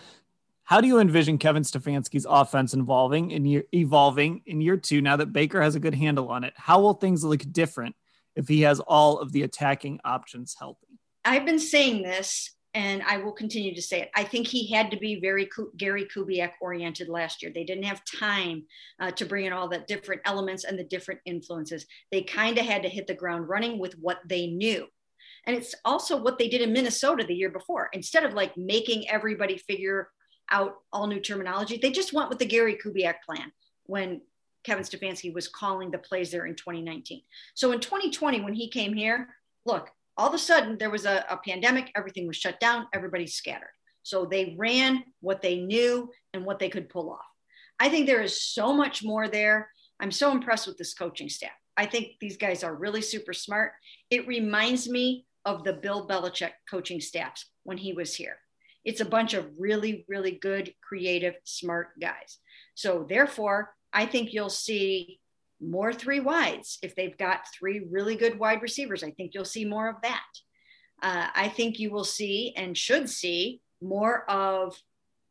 how 0.65 0.81
do 0.81 0.89
you 0.89 0.99
envision 0.99 1.39
Kevin 1.39 1.63
Stefanski's 1.63 2.27
offense 2.29 2.75
evolving 2.75 3.31
in 3.31 3.45
year, 3.45 3.65
evolving 3.73 4.43
in 4.47 4.61
year 4.61 4.77
two 4.77 5.01
now 5.01 5.17
that 5.17 5.33
Baker 5.33 5.61
has 5.61 5.75
a 5.75 5.81
good 5.81 5.95
handle 5.95 6.29
on 6.29 6.43
it? 6.43 6.55
How 6.57 6.81
will 6.81 6.95
things 6.95 7.23
look 7.23 7.43
different 7.53 7.95
if 8.35 8.49
he 8.49 8.63
has 8.63 8.81
all 8.81 9.19
of 9.19 9.33
the 9.33 9.43
attacking 9.43 10.01
options 10.05 10.57
healthy? 10.59 10.99
I've 11.25 11.45
been 11.45 11.59
saying 11.59 12.03
this 12.03 12.56
and 12.77 13.03
I 13.05 13.17
will 13.17 13.33
continue 13.33 13.75
to 13.75 13.81
say 13.81 14.03
it. 14.03 14.11
I 14.15 14.23
think 14.23 14.47
he 14.47 14.71
had 14.71 14.91
to 14.91 14.99
be 14.99 15.19
very 15.19 15.49
Gary 15.79 16.07
Kubiak 16.15 16.53
oriented 16.61 17.09
last 17.09 17.43
year. 17.43 17.51
They 17.51 17.65
didn't 17.65 17.85
have 17.85 18.05
time 18.05 18.65
uh, 19.01 19.11
to 19.13 19.25
bring 19.25 19.47
in 19.47 19.55
all 19.55 19.67
the 19.67 19.83
different 19.89 20.21
elements 20.27 20.65
and 20.65 20.79
the 20.79 20.85
different 20.85 21.21
influences. 21.25 21.87
They 22.13 22.21
kind 22.21 22.59
of 22.59 22.67
had 22.67 22.83
to 22.83 22.91
hit 22.91 23.07
the 23.07 23.15
ground 23.15 23.49
running 23.49 23.79
with 23.79 23.95
what 23.95 24.19
they 24.29 24.49
knew. 24.49 24.87
And 25.47 25.57
it's 25.57 25.75
also 25.87 26.23
what 26.23 26.37
they 26.37 26.49
did 26.49 26.61
in 26.61 26.75
Minnesota 26.75 27.25
the 27.27 27.35
year 27.35 27.49
before. 27.49 27.89
Instead 27.95 28.25
of 28.25 28.35
like 28.35 28.55
making 28.59 29.09
everybody 29.09 29.57
figure 29.57 30.11
out 30.51 30.75
all 30.93 31.07
new 31.07 31.21
terminology, 31.21 31.79
they 31.79 31.91
just 31.91 32.13
went 32.13 32.29
with 32.29 32.39
the 32.39 32.45
Gary 32.45 32.77
Kubiak 32.77 33.23
plan. 33.25 33.53
when 33.85 34.21
Kevin 34.65 34.85
Stefanski 34.85 35.33
was 35.33 35.47
calling 35.47 35.93
the 35.93 35.99
plays 35.99 36.33
there 36.33 36.45
in 36.45 36.57
2019. 36.57 37.23
So 37.55 37.71
in 37.71 37.79
2020, 37.79 38.41
when 38.41 38.53
he 38.53 38.69
came 38.69 38.93
here, 38.93 39.29
look, 39.65 39.91
all 40.17 40.29
of 40.29 40.35
a 40.35 40.39
sudden 40.39 40.79
there 40.79 40.91
was 40.91 41.05
a, 41.05 41.25
a 41.29 41.39
pandemic, 41.39 41.91
everything 41.95 42.27
was 42.27 42.37
shut 42.37 42.59
down, 42.61 42.87
everybody 42.95 43.27
scattered. 43.27 43.71
So 44.03 44.25
they 44.25 44.55
ran 44.57 45.03
what 45.21 45.43
they 45.43 45.59
knew 45.59 46.11
and 46.33 46.45
what 46.45 46.59
they 46.59 46.69
could 46.69 46.89
pull 46.89 47.11
off. 47.11 47.27
I 47.79 47.89
think 47.89 48.07
there 48.07 48.23
is 48.23 48.41
so 48.41 48.73
much 48.73 49.05
more 49.05 49.29
there. 49.29 49.69
I'm 50.01 50.13
so 50.13 50.31
impressed 50.31 50.67
with 50.67 50.79
this 50.79 50.95
coaching 50.95 51.29
staff. 51.29 51.51
I 51.77 51.87
think 51.87 52.13
these 52.21 52.37
guys 52.37 52.65
are 52.65 52.75
really 52.75 53.03
super 53.03 53.33
smart. 53.33 53.73
It 54.11 54.27
reminds 54.27 54.89
me 54.89 55.27
of 55.45 55.65
the 55.65 55.75
Bill 55.75 56.07
Belichick 56.07 56.53
coaching 56.71 57.01
staffs 57.01 57.47
when 57.65 57.77
he 57.77 57.93
was 57.93 58.15
here. 58.15 58.37
It's 58.85 59.01
a 59.01 59.05
bunch 59.05 59.35
of 59.35 59.51
really, 59.59 60.05
really 60.09 60.33
good, 60.33 60.73
creative, 60.83 61.35
smart 61.45 61.89
guys. 62.01 62.39
So, 62.75 63.05
therefore, 63.09 63.75
I 63.93 64.07
think 64.07 64.33
you'll 64.33 64.49
see 64.49 65.21
more 65.61 65.93
three 65.93 66.21
wides. 66.21 66.79
If 66.83 66.95
they've 66.95 67.17
got 67.17 67.47
three 67.59 67.87
really 67.91 68.17
good 68.17 68.39
wide 68.39 68.63
receivers, 68.63 69.03
I 69.03 69.11
think 69.11 69.33
you'll 69.33 69.45
see 69.45 69.65
more 69.65 69.89
of 69.89 69.97
that. 70.03 70.25
Uh, 71.03 71.29
I 71.35 71.49
think 71.49 71.79
you 71.79 71.91
will 71.91 72.05
see 72.05 72.55
and 72.57 72.77
should 72.77 73.09
see 73.09 73.61
more 73.83 74.31
of 74.31 74.77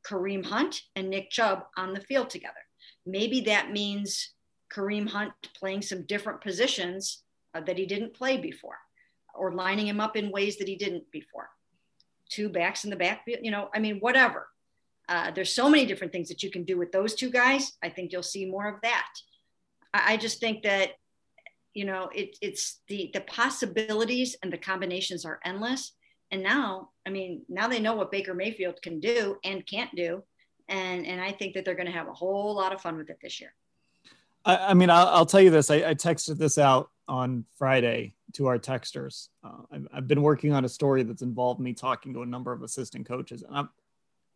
Kareem 0.06 0.46
Hunt 0.46 0.82
and 0.96 1.10
Nick 1.10 1.32
Chubb 1.32 1.66
on 1.78 1.94
the 1.94 2.02
field 2.02 2.30
together. 2.30 2.54
Maybe 3.06 3.42
that 3.42 3.72
means 3.72 4.34
Kareem 4.74 5.08
Hunt 5.08 5.34
playing 5.58 5.82
some 5.82 6.04
different 6.04 6.42
positions 6.42 7.24
uh, 7.54 7.62
that 7.62 7.78
he 7.78 7.86
didn't 7.86 8.14
play 8.14 8.38
before, 8.38 8.78
or 9.34 9.54
lining 9.54 9.88
him 9.88 10.00
up 10.00 10.16
in 10.16 10.32
ways 10.32 10.58
that 10.58 10.68
he 10.68 10.76
didn't 10.76 11.10
before. 11.12 11.50
Two 12.30 12.50
backs 12.50 12.84
in 12.84 12.90
the 12.90 12.96
backfield, 12.96 13.40
you 13.44 13.52
know, 13.52 13.70
I 13.74 13.80
mean, 13.80 14.00
whatever. 14.00 14.48
Uh, 15.08 15.32
there's 15.32 15.52
so 15.52 15.70
many 15.70 15.86
different 15.86 16.12
things 16.12 16.30
that 16.30 16.42
you 16.42 16.50
can 16.50 16.64
do 16.64 16.78
with 16.78 16.92
those 16.92 17.14
two 17.14 17.30
guys. 17.30 17.74
I 17.84 17.90
think 17.90 18.12
you'll 18.12 18.24
see 18.24 18.46
more 18.46 18.68
of 18.68 18.82
that. 18.82 19.08
I, 20.06 20.18
just 20.18 20.40
think 20.40 20.64
that, 20.64 20.92
you 21.74 21.86
know, 21.86 22.10
it, 22.14 22.38
it's 22.42 22.82
the 22.88 23.12
the 23.14 23.22
possibilities 23.22 24.36
and 24.42 24.52
the 24.52 24.58
combinations 24.58 25.26
are 25.26 25.40
endless. 25.44 25.94
And 26.32 26.42
now, 26.44 26.90
I 27.06 27.12
mean, 27.12 27.44
now 27.48 27.68
they 27.68 27.80
know 27.80 27.94
what 27.94 28.12
Baker 28.12 28.34
Mayfield 28.34 28.82
can 28.82 29.00
do 29.00 29.38
and 29.44 29.66
can't 29.66 29.96
do. 29.96 30.24
And, 30.68 31.06
and 31.06 31.22
I 31.22 31.32
think 31.32 31.54
that 31.54 31.64
they're 31.64 31.76
going 31.76 31.86
to 31.86 31.92
have 31.92 32.08
a 32.08 32.14
whole 32.14 32.56
lot 32.56 32.74
of 32.74 32.82
fun 32.82 32.98
with 32.98 33.10
it 33.10 33.20
this 33.22 33.40
year. 33.40 33.54
I, 34.44 34.72
I 34.72 34.74
mean, 34.74 34.90
I'll, 34.90 35.08
I'll, 35.08 35.26
tell 35.26 35.42
you 35.42 35.52
this. 35.52 35.70
I, 35.70 35.76
I, 35.76 35.94
texted 35.94 36.38
this 36.38 36.58
out 36.58 36.90
on 37.08 37.46
Friday 37.58 38.16
to 38.34 38.48
our 38.48 38.58
texters. 38.58 39.30
Uh, 39.44 39.62
I've, 39.72 39.88
I've, 39.94 40.08
been 40.08 40.22
working 40.24 40.54
on 40.54 40.66
a 40.66 40.70
story 40.70 41.04
that's 41.04 41.22
involved 41.22 41.60
me 41.60 41.74
talking 41.74 42.14
to 42.14 42.24
a 42.24 42.26
number 42.26 42.52
of 42.52 42.64
assistant 42.64 43.08
coaches. 43.08 43.44
And 43.44 43.56
I'm, 43.56 43.70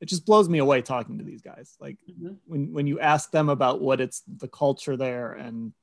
it 0.02 0.08
just 0.08 0.26
blows 0.26 0.48
me 0.48 0.60
away 0.60 0.82
talking 0.82 1.18
to 1.18 1.24
these 1.24 1.42
guys. 1.42 1.76
Like 1.80 1.98
mm-hmm. 2.10 2.34
when, 2.46 2.74
when 2.74 2.88
you 2.88 3.00
ask 3.00 3.32
them 3.32 3.50
about 3.50 3.82
what 3.82 4.02
it's 4.02 4.22
the 4.28 4.48
culture 4.48 4.98
there 4.98 5.34
and 5.34 5.74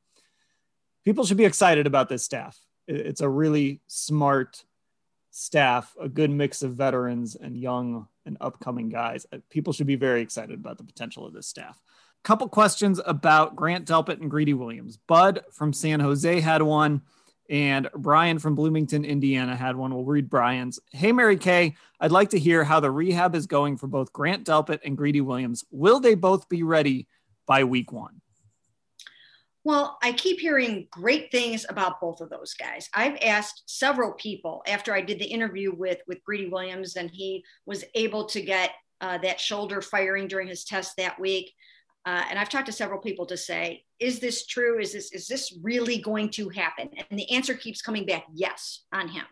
people 1.05 1.24
should 1.24 1.37
be 1.37 1.44
excited 1.44 1.87
about 1.87 2.09
this 2.09 2.24
staff. 2.24 2.59
It, 2.87 2.96
it's 2.96 3.20
a 3.20 3.29
really 3.29 3.81
smart, 3.87 4.64
staff, 5.31 5.94
a 6.00 6.09
good 6.09 6.31
mix 6.31 6.62
of 6.62 6.74
veterans 6.74 7.37
and 7.37 7.57
young 7.57 8.09
and 8.24 8.38
upcoming 8.40 8.88
guys. 8.88 9.26
Uh, 9.33 9.38
people 9.50 9.72
should 9.72 9.87
be 9.87 9.96
very 9.96 10.22
excited 10.22 10.59
about 10.59 10.79
the 10.79 10.85
potential 10.85 11.26
of 11.26 11.35
this 11.35 11.46
staff. 11.46 11.81
Couple 12.24 12.48
questions 12.48 13.00
about 13.07 13.55
Grant 13.55 13.87
Delpit 13.87 14.20
and 14.20 14.31
Greedy 14.31 14.55
Williams. 14.55 14.96
Bud 14.96 15.44
from 15.52 15.72
San 15.72 16.00
Jose 16.00 16.40
had 16.40 16.61
one, 16.62 17.02
and 17.51 17.89
Brian 17.95 18.39
from 18.39 18.55
Bloomington, 18.55 19.05
Indiana 19.05 19.57
had 19.57 19.77
one. 19.77 19.95
We'll 19.95 20.05
read 20.05 20.29
Brian's. 20.31 20.79
Hey, 20.91 21.13
Mary 21.13 21.37
Kay, 21.37 21.75
I'd 22.01 22.13
like 22.13 22.31
to 22.31 22.39
hear 22.39 22.65
how 22.65 22.81
the 22.81 22.91
rehab 22.91 23.35
is 23.35 23.47
going 23.47 23.77
for 23.77 23.87
both 23.87 24.13
Grant 24.13 24.47
Delpit 24.47 24.81
and 24.85 24.97
Greedy 24.97 25.21
Williams. 25.21 25.65
Will 25.71 26.01
they 26.01 26.15
both 26.15 26.49
be 26.49 26.63
ready 26.63 27.07
by 27.47 27.65
week 27.65 27.93
one? 27.93 28.21
Well, 29.65 29.99
I 30.01 30.13
keep 30.13 30.39
hearing 30.39 30.87
great 30.93 31.33
things 31.33 31.67
about 31.69 32.01
both 32.01 32.21
of 32.21 32.31
those 32.31 32.55
guys. 32.55 32.89
I've 32.95 33.19
asked 33.21 33.65
several 33.67 34.13
people 34.13 34.63
after 34.69 34.95
I 34.95 35.01
did 35.01 35.19
the 35.19 35.25
interview 35.25 35.75
with 35.75 35.99
with 36.07 36.23
Greedy 36.23 36.49
Williams, 36.49 36.95
and 36.95 37.11
he 37.11 37.45
was 37.67 37.85
able 37.97 38.27
to 38.27 38.41
get 38.41 38.71
uh, 39.01 39.19
that 39.19 39.41
shoulder 39.41 39.83
firing 39.83 40.29
during 40.29 40.47
his 40.47 40.65
test 40.65 40.97
that 40.99 41.19
week. 41.19 41.53
Uh, 42.07 42.23
and 42.31 42.38
I've 42.38 42.49
talked 42.49 42.66
to 42.66 42.73
several 42.73 43.01
people 43.01 43.27
to 43.27 43.37
say, 43.37 43.85
is 43.99 44.21
this 44.21 44.47
true? 44.47 44.79
Is 44.79 44.92
this 44.92 45.12
is 45.12 45.27
this 45.27 45.59
really 45.61 45.99
going 45.99 46.31
to 46.31 46.49
happen? 46.49 46.88
And 47.11 47.19
the 47.19 47.31
answer 47.33 47.55
keeps 47.55 47.83
coming 47.83 48.07
back, 48.07 48.27
yes, 48.33 48.85
on 48.92 49.09
him. 49.09 49.25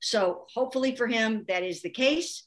So 0.00 0.46
hopefully 0.54 0.96
for 0.96 1.06
him, 1.06 1.44
that 1.48 1.62
is 1.62 1.82
the 1.82 1.90
case. 1.90 2.46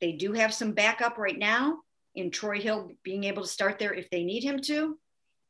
They 0.00 0.12
do 0.12 0.32
have 0.32 0.52
some 0.52 0.72
backup 0.72 1.18
right 1.18 1.38
now 1.38 1.78
in 2.16 2.30
Troy 2.32 2.60
Hill 2.60 2.90
being 3.04 3.24
able 3.24 3.42
to 3.42 3.48
start 3.48 3.78
there 3.78 3.94
if 3.94 4.10
they 4.10 4.24
need 4.24 4.42
him 4.42 4.60
to 4.62 4.98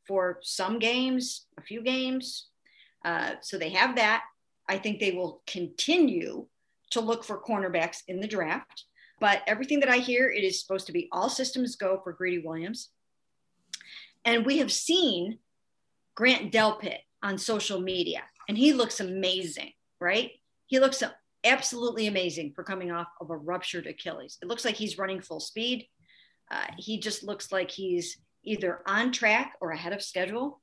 for 0.07 0.39
some 0.43 0.79
games, 0.79 1.47
a 1.59 1.63
few 1.63 1.83
games. 1.83 2.49
Uh, 3.05 3.33
so 3.41 3.57
they 3.57 3.71
have 3.71 3.97
that. 3.97 4.23
I 4.69 4.79
think 4.79 5.01
they 5.01 5.13
will 5.13 5.43
continue 5.47 6.47
to 6.91 7.01
look 7.01 7.25
for 7.25 7.43
cornerbacks 7.43 7.99
in 8.07 8.21
the 8.21 8.29
draft. 8.29 8.85
But 9.21 9.43
everything 9.47 9.81
that 9.81 9.89
I 9.89 9.99
hear, 9.99 10.31
it 10.31 10.45
is 10.45 10.61
supposed 10.61 10.87
to 10.87 10.93
be 10.93 11.09
all 11.11 11.31
systems 11.31 11.77
go 11.77 12.01
for 12.03 12.13
Greedy 12.13 12.43
Williams. 12.45 12.91
And 14.25 14.47
we 14.47 14.59
have 14.59 14.73
seen 14.73 15.39
Grant 16.15 16.53
Delpit 16.53 16.99
on 17.23 17.39
social 17.39 17.81
media, 17.81 18.23
and 18.49 18.57
he 18.57 18.73
looks 18.73 19.01
amazing, 19.01 19.73
right? 20.01 20.31
He 20.67 20.79
looks 20.79 21.03
absolutely 21.45 22.07
amazing 22.07 22.53
for 22.55 22.65
coming 22.65 22.91
off 22.91 23.09
of 23.21 23.31
a 23.31 23.37
ruptured 23.37 23.87
Achilles. 23.87 24.39
It 24.43 24.49
looks 24.49 24.65
like 24.65 24.77
he's 24.77 24.99
running 24.99 25.21
full 25.21 25.41
speed. 25.41 25.89
Uh, 26.51 26.67
he 26.79 26.99
just 26.99 27.23
looks 27.23 27.51
like 27.51 27.71
he's 27.71 28.19
either 28.45 28.81
on 28.87 29.13
track 29.13 29.55
or 29.61 29.71
ahead 29.71 29.93
of 29.93 30.03
schedule. 30.03 30.61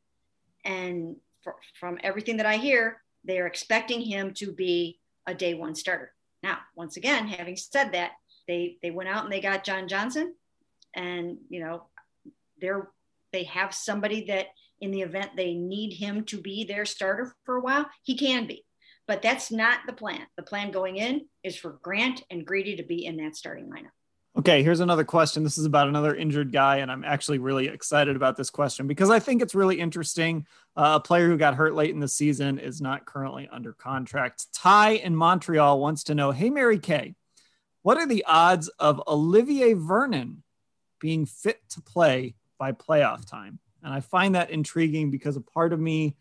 And 0.63 1.15
for, 1.43 1.55
from 1.79 1.97
everything 2.03 2.37
that 2.37 2.45
I 2.45 2.57
hear, 2.57 3.01
they 3.23 3.39
are 3.39 3.47
expecting 3.47 4.01
him 4.01 4.33
to 4.35 4.51
be 4.51 4.99
a 5.27 5.33
day 5.33 5.53
one 5.53 5.75
starter. 5.75 6.13
Now, 6.43 6.59
once 6.75 6.97
again, 6.97 7.27
having 7.27 7.57
said 7.57 7.91
that, 7.93 8.11
they 8.47 8.77
they 8.81 8.91
went 8.91 9.09
out 9.09 9.23
and 9.23 9.31
they 9.31 9.41
got 9.41 9.63
John 9.63 9.87
Johnson, 9.87 10.33
and 10.95 11.37
you 11.49 11.59
know, 11.59 11.83
they're 12.59 12.89
they 13.31 13.43
have 13.45 13.73
somebody 13.73 14.25
that 14.25 14.47
in 14.81 14.91
the 14.91 15.01
event 15.01 15.31
they 15.35 15.53
need 15.53 15.93
him 15.93 16.23
to 16.25 16.39
be 16.39 16.63
their 16.63 16.85
starter 16.85 17.33
for 17.45 17.57
a 17.57 17.61
while, 17.61 17.85
he 18.03 18.17
can 18.17 18.47
be. 18.47 18.65
But 19.07 19.21
that's 19.21 19.51
not 19.51 19.79
the 19.87 19.93
plan. 19.93 20.21
The 20.37 20.43
plan 20.43 20.71
going 20.71 20.97
in 20.97 21.25
is 21.43 21.57
for 21.57 21.79
Grant 21.81 22.23
and 22.29 22.45
Greedy 22.45 22.75
to 22.77 22.83
be 22.83 23.05
in 23.05 23.17
that 23.17 23.35
starting 23.35 23.69
lineup. 23.69 23.89
Okay, 24.37 24.61
here's 24.61 24.79
another 24.79 25.03
question. 25.03 25.43
This 25.43 25.57
is 25.57 25.65
about 25.65 25.87
another 25.87 26.15
injured 26.15 26.53
guy, 26.53 26.77
and 26.77 26.91
I'm 26.91 27.03
actually 27.03 27.39
really 27.39 27.67
excited 27.67 28.15
about 28.15 28.37
this 28.37 28.51
question 28.51 28.85
because 28.85 29.09
I 29.09 29.19
think 29.19 29.41
it's 29.41 29.55
really 29.55 29.79
interesting. 29.79 30.45
Uh, 30.77 30.93
a 30.95 30.99
player 30.99 31.27
who 31.27 31.35
got 31.35 31.55
hurt 31.55 31.73
late 31.73 31.89
in 31.89 31.99
the 31.99 32.07
season 32.07 32.59
is 32.59 32.79
not 32.79 33.05
currently 33.05 33.49
under 33.51 33.73
contract. 33.73 34.45
Ty 34.53 34.91
in 34.91 35.15
Montreal 35.15 35.79
wants 35.79 36.03
to 36.05 36.15
know 36.15 36.31
Hey, 36.31 36.51
Mary 36.51 36.77
Kay, 36.77 37.15
what 37.81 37.97
are 37.97 38.05
the 38.05 38.23
odds 38.27 38.69
of 38.79 39.01
Olivier 39.07 39.73
Vernon 39.73 40.43
being 40.99 41.25
fit 41.25 41.59
to 41.71 41.81
play 41.81 42.35
by 42.59 42.73
playoff 42.73 43.27
time? 43.27 43.57
And 43.81 43.91
I 43.91 44.01
find 44.01 44.35
that 44.35 44.51
intriguing 44.51 45.09
because 45.09 45.35
a 45.35 45.41
part 45.41 45.73
of 45.73 45.79
me, 45.79 46.15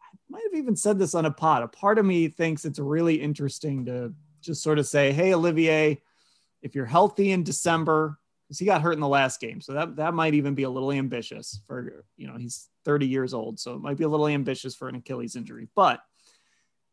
I 0.00 0.06
might 0.28 0.44
have 0.44 0.58
even 0.58 0.76
said 0.76 0.98
this 0.98 1.14
on 1.14 1.26
a 1.26 1.30
pod, 1.30 1.64
a 1.64 1.68
part 1.68 1.98
of 1.98 2.06
me 2.06 2.28
thinks 2.28 2.64
it's 2.64 2.78
really 2.78 3.20
interesting 3.20 3.86
to 3.86 4.14
just 4.40 4.62
sort 4.62 4.78
of 4.78 4.86
say, 4.86 5.12
Hey, 5.12 5.34
Olivier, 5.34 6.00
if 6.62 6.74
you're 6.74 6.86
healthy 6.86 7.32
in 7.32 7.42
December, 7.42 8.18
because 8.46 8.58
he 8.58 8.66
got 8.66 8.82
hurt 8.82 8.92
in 8.92 9.00
the 9.00 9.08
last 9.08 9.40
game, 9.40 9.60
so 9.60 9.72
that 9.72 9.96
that 9.96 10.14
might 10.14 10.34
even 10.34 10.54
be 10.54 10.64
a 10.64 10.70
little 10.70 10.92
ambitious 10.92 11.60
for 11.66 12.04
you 12.16 12.26
know 12.26 12.36
he's 12.36 12.68
30 12.84 13.06
years 13.06 13.32
old, 13.32 13.58
so 13.58 13.74
it 13.74 13.80
might 13.80 13.96
be 13.96 14.04
a 14.04 14.08
little 14.08 14.28
ambitious 14.28 14.74
for 14.74 14.88
an 14.88 14.96
Achilles 14.96 15.36
injury. 15.36 15.68
But 15.74 16.00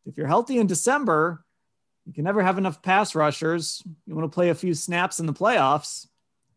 if 0.06 0.16
you're 0.16 0.26
healthy 0.26 0.58
in 0.58 0.66
December, 0.66 1.44
you 2.06 2.12
can 2.12 2.24
never 2.24 2.42
have 2.42 2.58
enough 2.58 2.82
pass 2.82 3.14
rushers. 3.14 3.82
You 4.06 4.14
want 4.14 4.30
to 4.30 4.34
play 4.34 4.48
a 4.48 4.54
few 4.54 4.74
snaps 4.74 5.20
in 5.20 5.26
the 5.26 5.34
playoffs, 5.34 6.06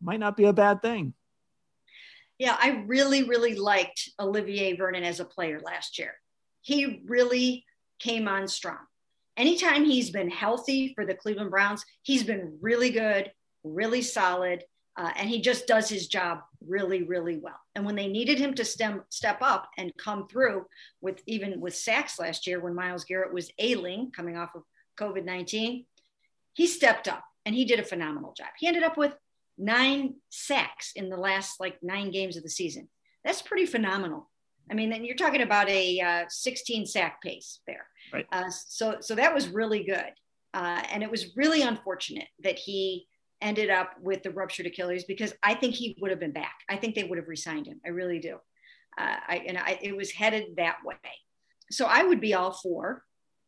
might 0.00 0.20
not 0.20 0.36
be 0.36 0.44
a 0.44 0.52
bad 0.52 0.82
thing. 0.82 1.14
Yeah, 2.38 2.56
I 2.60 2.82
really, 2.86 3.22
really 3.22 3.54
liked 3.54 4.10
Olivier 4.18 4.76
Vernon 4.76 5.04
as 5.04 5.20
a 5.20 5.24
player 5.24 5.60
last 5.60 5.98
year. 5.98 6.14
He 6.62 7.02
really 7.06 7.64
came 8.00 8.26
on 8.26 8.48
strong 8.48 8.78
anytime 9.36 9.84
he's 9.84 10.10
been 10.10 10.30
healthy 10.30 10.92
for 10.94 11.04
the 11.04 11.14
Cleveland 11.14 11.50
Browns, 11.50 11.84
he's 12.02 12.22
been 12.22 12.58
really 12.60 12.90
good, 12.90 13.32
really 13.62 14.02
solid, 14.02 14.64
uh, 14.96 15.10
and 15.16 15.28
he 15.28 15.40
just 15.40 15.66
does 15.66 15.88
his 15.88 16.06
job 16.06 16.40
really, 16.66 17.02
really 17.02 17.38
well. 17.38 17.58
And 17.74 17.84
when 17.84 17.96
they 17.96 18.06
needed 18.06 18.38
him 18.38 18.54
to 18.54 18.64
stem, 18.64 19.02
step 19.08 19.38
up 19.40 19.68
and 19.76 19.96
come 19.96 20.28
through 20.28 20.66
with 21.00 21.20
even 21.26 21.60
with 21.60 21.74
sacks 21.74 22.18
last 22.18 22.46
year 22.46 22.60
when 22.60 22.74
Myles 22.74 23.04
Garrett 23.04 23.34
was 23.34 23.50
ailing 23.58 24.12
coming 24.12 24.36
off 24.36 24.54
of 24.54 24.62
COVID 24.98 25.24
19, 25.24 25.84
he 26.52 26.66
stepped 26.66 27.08
up 27.08 27.24
and 27.44 27.54
he 27.54 27.64
did 27.64 27.80
a 27.80 27.84
phenomenal 27.84 28.32
job. 28.36 28.48
He 28.56 28.68
ended 28.68 28.84
up 28.84 28.96
with 28.96 29.14
nine 29.58 30.14
sacks 30.30 30.92
in 30.96 31.08
the 31.08 31.16
last 31.16 31.60
like 31.60 31.76
nine 31.82 32.10
games 32.10 32.36
of 32.36 32.42
the 32.42 32.50
season. 32.50 32.88
That's 33.24 33.42
pretty 33.42 33.66
phenomenal. 33.66 34.30
I 34.70 34.74
mean, 34.74 34.90
then 34.90 35.04
you're 35.04 35.16
talking 35.16 35.42
about 35.42 35.68
a 35.68 36.00
uh, 36.00 36.24
16 36.28 36.86
sack 36.86 37.22
pace 37.22 37.60
there. 37.66 37.86
Right. 38.12 38.26
Uh, 38.32 38.50
so, 38.50 38.96
so 39.00 39.14
that 39.14 39.34
was 39.34 39.48
really 39.48 39.84
good. 39.84 40.12
Uh, 40.54 40.82
and 40.90 41.02
it 41.02 41.10
was 41.10 41.36
really 41.36 41.62
unfortunate 41.62 42.28
that 42.42 42.58
he 42.58 43.06
ended 43.42 43.68
up 43.68 43.92
with 44.00 44.22
the 44.22 44.30
ruptured 44.30 44.66
Achilles 44.66 45.04
because 45.04 45.34
I 45.42 45.54
think 45.54 45.74
he 45.74 45.96
would 46.00 46.10
have 46.10 46.20
been 46.20 46.32
back. 46.32 46.54
I 46.68 46.76
think 46.76 46.94
they 46.94 47.04
would 47.04 47.18
have 47.18 47.28
resigned 47.28 47.66
him. 47.66 47.80
I 47.84 47.90
really 47.90 48.20
do. 48.20 48.36
Uh, 48.96 49.16
I, 49.28 49.44
and 49.46 49.58
I, 49.58 49.78
it 49.82 49.96
was 49.96 50.10
headed 50.12 50.56
that 50.56 50.78
way. 50.84 50.96
So 51.70 51.86
I 51.86 52.04
would 52.04 52.20
be 52.20 52.34
all 52.34 52.52
for 52.52 53.02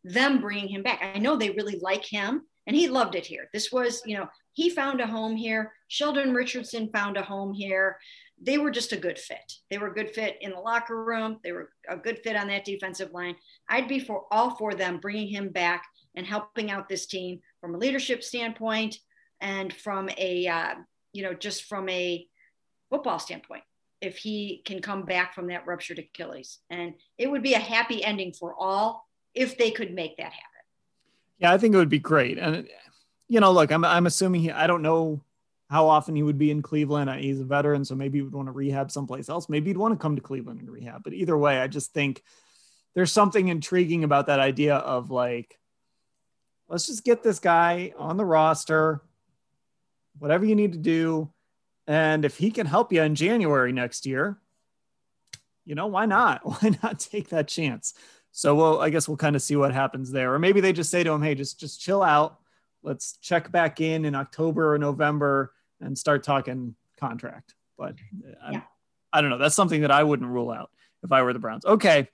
them 0.04 0.40
bringing 0.40 0.68
him 0.68 0.82
back. 0.82 1.00
I 1.02 1.18
know 1.18 1.36
they 1.36 1.50
really 1.50 1.78
like 1.80 2.04
him 2.04 2.42
and 2.66 2.76
he 2.76 2.88
loved 2.88 3.14
it 3.14 3.26
here. 3.26 3.48
This 3.52 3.70
was, 3.70 4.02
you 4.04 4.16
know, 4.16 4.28
he 4.56 4.70
found 4.70 5.02
a 5.02 5.06
home 5.06 5.36
here. 5.36 5.74
Sheldon 5.88 6.32
Richardson 6.32 6.88
found 6.88 7.18
a 7.18 7.22
home 7.22 7.52
here. 7.52 7.98
They 8.40 8.56
were 8.56 8.70
just 8.70 8.92
a 8.92 8.96
good 8.96 9.18
fit. 9.18 9.52
They 9.70 9.76
were 9.76 9.88
a 9.88 9.94
good 9.94 10.14
fit 10.14 10.38
in 10.40 10.52
the 10.52 10.58
locker 10.58 11.04
room. 11.04 11.40
They 11.44 11.52
were 11.52 11.72
a 11.86 11.98
good 11.98 12.20
fit 12.24 12.36
on 12.36 12.48
that 12.48 12.64
defensive 12.64 13.12
line. 13.12 13.36
I'd 13.68 13.86
be 13.86 14.00
for 14.00 14.24
all 14.30 14.56
for 14.56 14.72
them 14.72 14.96
bringing 14.96 15.28
him 15.28 15.50
back 15.50 15.84
and 16.14 16.26
helping 16.26 16.70
out 16.70 16.88
this 16.88 17.04
team 17.04 17.40
from 17.60 17.74
a 17.74 17.78
leadership 17.78 18.24
standpoint 18.24 18.96
and 19.42 19.70
from 19.74 20.08
a, 20.16 20.48
uh, 20.48 20.74
you 21.12 21.22
know, 21.22 21.34
just 21.34 21.64
from 21.64 21.86
a 21.90 22.26
football 22.88 23.18
standpoint. 23.18 23.62
If 24.00 24.16
he 24.16 24.62
can 24.64 24.80
come 24.80 25.04
back 25.04 25.34
from 25.34 25.48
that 25.48 25.66
ruptured 25.66 25.98
Achilles, 25.98 26.60
and 26.70 26.94
it 27.18 27.30
would 27.30 27.42
be 27.42 27.52
a 27.52 27.58
happy 27.58 28.02
ending 28.02 28.32
for 28.32 28.54
all 28.58 29.06
if 29.34 29.58
they 29.58 29.70
could 29.70 29.92
make 29.92 30.16
that 30.16 30.32
happen. 30.32 30.64
Yeah, 31.38 31.52
I 31.52 31.58
think 31.58 31.74
it 31.74 31.78
would 31.78 31.90
be 31.90 31.98
great. 31.98 32.38
And 32.38 32.66
you 33.28 33.40
know, 33.40 33.52
look, 33.52 33.72
I'm 33.72 33.84
I'm 33.84 34.06
assuming 34.06 34.42
he. 34.42 34.50
I 34.50 34.66
don't 34.66 34.82
know 34.82 35.20
how 35.68 35.88
often 35.88 36.14
he 36.14 36.22
would 36.22 36.38
be 36.38 36.50
in 36.50 36.62
Cleveland. 36.62 37.10
Uh, 37.10 37.14
he's 37.14 37.40
a 37.40 37.44
veteran, 37.44 37.84
so 37.84 37.94
maybe 37.94 38.18
he 38.18 38.22
would 38.22 38.34
want 38.34 38.48
to 38.48 38.52
rehab 38.52 38.90
someplace 38.90 39.28
else. 39.28 39.48
Maybe 39.48 39.70
he'd 39.70 39.76
want 39.76 39.94
to 39.94 40.02
come 40.02 40.16
to 40.16 40.22
Cleveland 40.22 40.60
and 40.60 40.70
rehab. 40.70 41.02
But 41.02 41.12
either 41.12 41.36
way, 41.36 41.58
I 41.58 41.66
just 41.66 41.92
think 41.92 42.22
there's 42.94 43.12
something 43.12 43.48
intriguing 43.48 44.04
about 44.04 44.26
that 44.26 44.40
idea 44.40 44.76
of 44.76 45.10
like, 45.10 45.58
let's 46.68 46.86
just 46.86 47.04
get 47.04 47.22
this 47.22 47.40
guy 47.40 47.92
on 47.98 48.16
the 48.16 48.24
roster, 48.24 49.02
whatever 50.18 50.44
you 50.44 50.54
need 50.54 50.72
to 50.72 50.78
do. 50.78 51.32
And 51.88 52.24
if 52.24 52.36
he 52.36 52.50
can 52.50 52.66
help 52.66 52.92
you 52.92 53.02
in 53.02 53.14
January 53.14 53.72
next 53.72 54.06
year, 54.06 54.38
you 55.64 55.74
know, 55.74 55.88
why 55.88 56.06
not? 56.06 56.40
Why 56.44 56.78
not 56.82 57.00
take 57.00 57.30
that 57.30 57.48
chance? 57.48 57.92
So 58.30 58.54
we'll, 58.54 58.80
I 58.80 58.90
guess 58.90 59.08
we'll 59.08 59.16
kind 59.16 59.34
of 59.34 59.42
see 59.42 59.56
what 59.56 59.72
happens 59.72 60.12
there. 60.12 60.32
Or 60.32 60.38
maybe 60.38 60.60
they 60.60 60.72
just 60.72 60.90
say 60.90 61.02
to 61.02 61.10
him, 61.10 61.22
hey, 61.22 61.34
just 61.34 61.58
just 61.58 61.80
chill 61.80 62.02
out. 62.02 62.38
Let's 62.86 63.18
check 63.20 63.50
back 63.50 63.80
in 63.80 64.04
in 64.04 64.14
October 64.14 64.72
or 64.72 64.78
November 64.78 65.52
and 65.80 65.98
start 65.98 66.22
talking 66.22 66.76
contract. 66.98 67.54
But 67.76 67.96
uh, 68.42 68.52
yeah. 68.52 68.60
I 69.12 69.20
don't 69.20 69.30
know. 69.30 69.38
That's 69.38 69.56
something 69.56 69.82
that 69.82 69.90
I 69.90 70.04
wouldn't 70.04 70.30
rule 70.30 70.50
out 70.50 70.70
if 71.02 71.10
I 71.10 71.22
were 71.22 71.32
the 71.32 71.38
Browns. 71.38 71.64
Okay. 71.64 72.08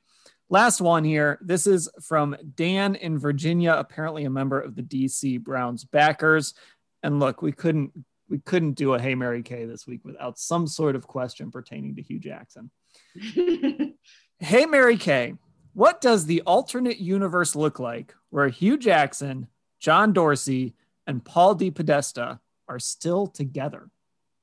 Last 0.49 0.81
one 0.81 1.05
here. 1.05 1.39
This 1.41 1.67
is 1.67 1.89
from 2.03 2.37
Dan 2.57 2.95
in 2.95 3.19
Virginia, 3.19 3.73
apparently 3.73 4.25
a 4.25 4.31
member 4.31 4.61
of 4.61 4.75
the 4.75 4.83
DC 4.83 5.41
Browns 5.41 5.85
backers. 5.85 6.55
And 7.03 7.21
look, 7.21 7.43
we 7.43 7.53
couldn't 7.53 7.93
we 8.29 8.39
couldn't 8.39 8.73
do 8.73 8.95
a 8.95 8.99
Hey 8.99 9.15
Mary 9.15 9.43
Kay 9.43 9.67
this 9.67 9.87
week 9.87 10.01
without 10.05 10.39
some 10.39 10.67
sort 10.67 10.97
of 10.97 11.07
question 11.07 11.51
pertaining 11.51 11.97
to 11.97 12.03
Hue 12.03 12.19
Jackson. 12.19 12.71
hey 14.39 14.67
Mary 14.67 14.97
Kay, 14.97 15.35
what 15.75 16.01
does 16.01 16.25
the 16.27 16.41
alternate 16.43 16.99
universe 16.99 17.55
look 17.55 17.79
like 17.79 18.15
where 18.31 18.49
Hue 18.49 18.79
Jackson, 18.79 19.49
John 19.83 20.13
Dorsey, 20.13 20.75
and 21.09 21.25
Paul 21.25 21.57
DePodesta 21.57 22.39
are 22.69 22.79
still 22.79 23.27
together? 23.27 23.91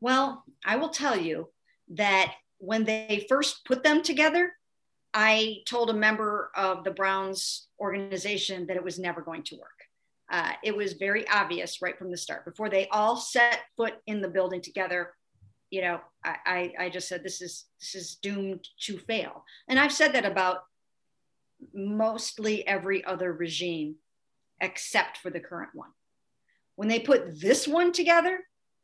Well, 0.01 0.43
I 0.65 0.75
will 0.75 0.89
tell 0.89 1.17
you 1.17 1.49
that 1.95 2.33
when 2.57 2.83
they 2.83 3.25
first 3.29 3.63
put 3.65 3.81
them 3.81 4.03
together, 4.03 4.51
I 5.13 5.59
told 5.65 5.89
a 5.89 5.93
member 5.93 6.51
of 6.55 6.83
the 6.83 6.91
Browns 6.91 7.67
organization 7.79 8.67
that 8.67 8.75
it 8.75 8.83
was 8.83 8.99
never 8.99 9.21
going 9.21 9.43
to 9.43 9.55
work. 9.55 9.69
Uh, 10.29 10.51
it 10.61 10.75
was 10.75 10.93
very 10.93 11.27
obvious 11.29 11.81
right 11.81 11.97
from 11.97 12.11
the 12.11 12.17
start. 12.17 12.43
Before 12.43 12.69
they 12.69 12.89
all 12.89 13.15
set 13.15 13.61
foot 13.77 13.95
in 14.07 14.21
the 14.21 14.27
building 14.27 14.61
together, 14.61 15.13
you 15.71 15.81
know, 15.81 16.01
I, 16.23 16.35
I, 16.45 16.73
I 16.85 16.89
just 16.89 17.07
said 17.07 17.23
this 17.23 17.41
is 17.41 17.65
this 17.79 17.95
is 17.95 18.15
doomed 18.15 18.67
to 18.81 18.99
fail. 18.99 19.45
And 19.69 19.79
I've 19.79 19.93
said 19.93 20.13
that 20.13 20.25
about 20.25 20.65
mostly 21.73 22.67
every 22.67 23.05
other 23.05 23.31
regime 23.31 23.95
except 24.61 25.17
for 25.17 25.29
the 25.29 25.39
current 25.39 25.71
one. 25.73 25.89
When 26.75 26.87
they 26.87 26.99
put 26.99 27.39
this 27.39 27.67
one 27.67 27.91
together, 27.91 28.39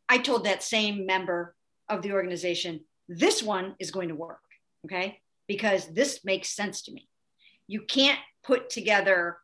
I 0.10 0.18
told 0.18 0.46
that 0.46 0.64
same 0.64 1.06
member 1.06 1.56
of 1.90 2.02
the 2.02 2.12
organization, 2.12 2.82
this 3.08 3.42
one 3.42 3.76
is 3.80 3.92
going 3.92 4.10
to 4.10 4.16
work. 4.16 4.40
Okay. 4.86 5.20
Because 5.48 5.88
this 5.88 6.26
makes 6.26 6.50
sense 6.50 6.84
to 6.84 6.92
me. 6.92 7.08
You 7.68 7.82
can't 7.82 8.20
put 8.44 8.70
together 8.70 9.38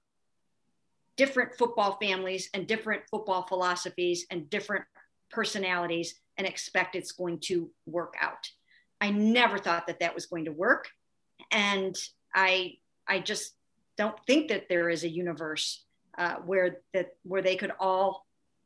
different 1.18 1.56
football 1.58 1.98
families 2.02 2.50
and 2.54 2.68
different 2.68 3.04
football 3.10 3.44
philosophies 3.44 4.26
and 4.32 4.50
different 4.50 4.86
personalities 5.30 6.16
and 6.38 6.48
expect 6.48 6.96
it's 6.96 7.12
going 7.12 7.40
to 7.40 7.70
work 7.86 8.16
out. 8.20 8.50
I 9.00 9.12
never 9.12 9.58
thought 9.58 9.88
that 9.88 10.00
that 10.00 10.16
was 10.16 10.28
going 10.28 10.46
to 10.46 10.52
work. 10.52 10.90
And 11.52 11.96
I 12.34 12.76
I 13.08 13.20
just 13.20 13.54
don't 13.98 14.18
think 14.26 14.50
that 14.50 14.70
there 14.70 14.90
is 14.90 15.04
a 15.04 15.10
universe 15.10 15.86
uh, 16.18 16.36
where 16.46 16.78
that 16.94 17.16
where 17.24 17.42
they 17.42 17.56
could 17.56 17.72
all 17.80 18.26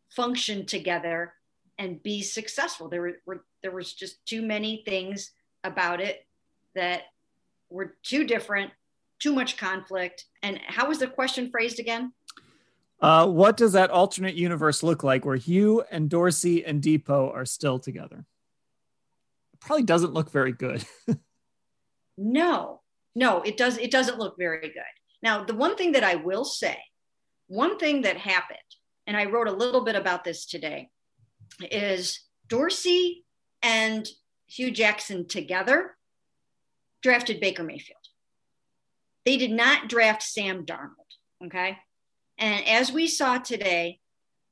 function 0.09 0.65
together 0.65 1.33
and 1.77 2.01
be 2.01 2.21
successful. 2.21 2.89
There 2.89 3.01
were, 3.01 3.21
were 3.25 3.45
there 3.61 3.71
was 3.71 3.93
just 3.93 4.25
too 4.25 4.41
many 4.41 4.83
things 4.85 5.31
about 5.63 5.99
it 6.01 6.25
that 6.75 7.03
were 7.69 7.95
too 8.03 8.25
different, 8.25 8.71
too 9.19 9.33
much 9.33 9.57
conflict. 9.57 10.25
And 10.43 10.59
how 10.65 10.87
was 10.87 10.99
the 10.99 11.07
question 11.07 11.49
phrased 11.49 11.79
again? 11.79 12.13
Uh, 13.01 13.27
what 13.27 13.57
does 13.57 13.73
that 13.73 13.91
alternate 13.91 14.35
universe 14.35 14.81
look 14.81 15.03
like 15.03 15.25
where 15.25 15.35
Hue 15.35 15.83
and 15.91 16.09
Dorsey 16.09 16.65
and 16.65 16.81
Depot 16.81 17.29
are 17.31 17.45
still 17.45 17.77
together? 17.77 18.25
It 19.53 19.59
probably 19.59 19.83
doesn't 19.83 20.13
look 20.13 20.31
very 20.31 20.53
good. 20.53 20.85
no, 22.17 22.81
no, 23.13 23.41
it 23.41 23.57
does. 23.57 23.77
It 23.77 23.91
doesn't 23.91 24.17
look 24.17 24.37
very 24.37 24.69
good. 24.69 24.83
Now, 25.21 25.43
the 25.43 25.55
one 25.55 25.75
thing 25.75 25.91
that 25.93 26.03
I 26.03 26.15
will 26.15 26.45
say, 26.45 26.77
one 27.47 27.77
thing 27.77 28.01
that 28.01 28.17
happened, 28.17 28.59
and 29.07 29.15
I 29.15 29.25
wrote 29.25 29.47
a 29.47 29.53
little 29.53 29.83
bit 29.83 29.95
about 29.95 30.23
this 30.23 30.45
today, 30.45 30.89
is 31.71 32.21
Dorsey 32.47 33.25
and 33.61 34.07
Hue 34.47 34.71
Jackson 34.71 35.27
together 35.27 35.95
drafted 37.01 37.39
Baker 37.39 37.63
Mayfield. 37.63 37.99
They 39.25 39.37
did 39.37 39.51
not 39.51 39.89
draft 39.89 40.23
Sam 40.23 40.65
Darnold. 40.65 41.45
Okay. 41.45 41.77
And 42.37 42.67
as 42.67 42.91
we 42.91 43.07
saw 43.07 43.37
today, 43.37 43.99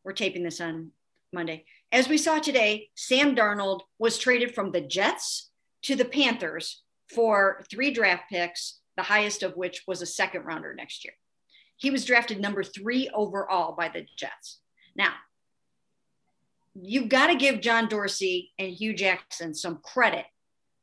we're 0.04 0.14
taping 0.14 0.44
this 0.44 0.62
on 0.62 0.92
Monday. 1.32 1.66
As 1.92 2.08
we 2.08 2.18
saw 2.18 2.40
today, 2.40 2.90
Sam 2.96 3.36
Darnold 3.36 3.82
was 4.00 4.18
traded 4.18 4.54
from 4.54 4.72
the 4.72 4.82
Jets 4.82 5.52
to 5.84 5.96
the 5.96 6.06
Panthers 6.06 6.84
for 7.14 7.64
three 7.70 7.92
draft 7.92 8.24
picks, 8.30 8.80
the 8.98 9.04
highest 9.04 9.44
of 9.44 9.56
which 9.56 9.84
was 9.88 10.02
a 10.02 10.08
second 10.08 10.44
rounder 10.44 10.74
next 10.74 11.06
year. 11.06 11.14
He 11.78 11.92
was 11.92 12.06
drafted 12.06 12.40
number 12.40 12.64
three 12.64 13.10
overall 13.14 13.76
by 13.76 13.90
the 13.90 14.06
Jets. 14.18 14.60
Now, 14.96 15.14
you've 16.74 17.10
got 17.10 17.28
to 17.28 17.36
give 17.36 17.62
John 17.62 17.88
Dorsey 17.88 18.52
and 18.58 18.72
Hue 18.72 18.94
Jackson 18.94 19.54
some 19.54 19.80
credit 19.84 20.26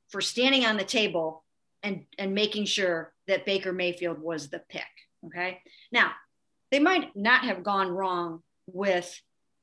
for 0.09 0.20
standing 0.20 0.64
on 0.64 0.76
the 0.76 0.84
table 0.84 1.45
and, 1.82 2.05
and 2.18 2.34
making 2.34 2.66
sure 2.66 3.12
that 3.26 3.47
Baker 3.47 3.72
Mayfield 3.72 4.20
was 4.20 4.49
the 4.49 4.59
pick. 4.59 4.82
Okay. 5.26 5.61
Now, 5.93 6.12
they 6.70 6.78
might 6.78 7.14
not 7.16 7.45
have 7.45 7.62
gone 7.62 7.88
wrong 7.88 8.43
with 8.66 9.20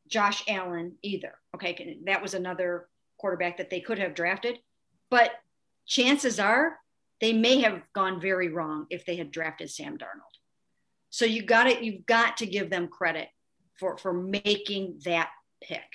Josh 0.08 0.44
Allen 0.48 0.96
either. 1.02 1.34
Okay. 1.56 2.00
That 2.06 2.22
was 2.22 2.34
another 2.34 2.88
quarterback 3.18 3.58
that 3.58 3.70
they 3.70 3.82
could 3.82 4.00
have 4.00 4.16
drafted. 4.16 4.60
But 5.10 5.32
chances 5.86 6.40
are 6.40 6.78
they 7.20 7.34
may 7.34 7.62
have 7.62 7.82
gone 7.94 8.22
very 8.22 8.50
wrong 8.50 8.86
if 8.90 9.06
they 9.06 9.16
had 9.16 9.32
drafted 9.32 9.70
Sam 9.70 9.98
Darnold. 9.98 10.37
So 11.10 11.26
you 11.26 11.44
got 11.44 11.68
it. 11.68 11.84
You've 11.84 12.06
got 12.06 12.38
to 12.38 12.46
give 12.46 12.70
them 12.70 12.88
credit 12.88 13.30
for 13.80 13.98
for 13.98 14.14
making 14.14 15.00
that 15.06 15.30
pick 15.62 15.86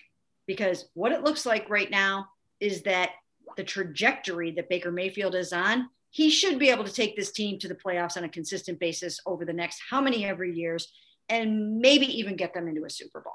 because 0.47 0.87
what 0.95 1.13
it 1.13 1.23
looks 1.23 1.47
like 1.47 1.69
right 1.71 1.91
now 1.91 2.27
is 2.61 2.83
that 2.83 3.11
the 3.57 3.65
trajectory 3.65 4.51
that 4.53 4.69
Baker 4.69 4.91
Mayfield 4.91 5.35
is 5.35 5.53
on, 5.53 5.89
he 6.11 6.31
should 6.31 6.59
be 6.59 6.71
able 6.71 6.85
to 6.85 6.93
take 6.93 7.17
this 7.17 7.33
team 7.33 7.59
to 7.59 7.69
the 7.69 7.75
playoffs 7.75 8.17
on 8.17 8.25
a 8.25 8.29
consistent 8.29 8.79
basis 8.79 9.19
over 9.27 9.45
the 9.45 9.53
next 9.53 9.81
how 9.89 10.01
many 10.01 10.25
every 10.25 10.55
years 10.55 10.93
and 11.29 11.79
maybe 11.79 12.07
even 12.19 12.37
get 12.37 12.55
them 12.55 12.69
into 12.69 12.85
a 12.85 12.91
Super 12.91 13.21
Bowl. 13.21 13.33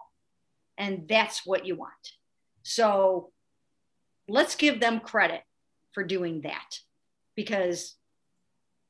And 0.78 1.08
that's 1.08 1.46
what 1.46 1.66
you 1.66 1.76
want. 1.76 1.92
So 2.64 3.32
let's 4.28 4.56
give 4.56 4.80
them 4.80 5.00
credit 5.00 5.42
for 5.94 6.04
doing 6.04 6.42
that. 6.42 6.80
Because 7.36 7.96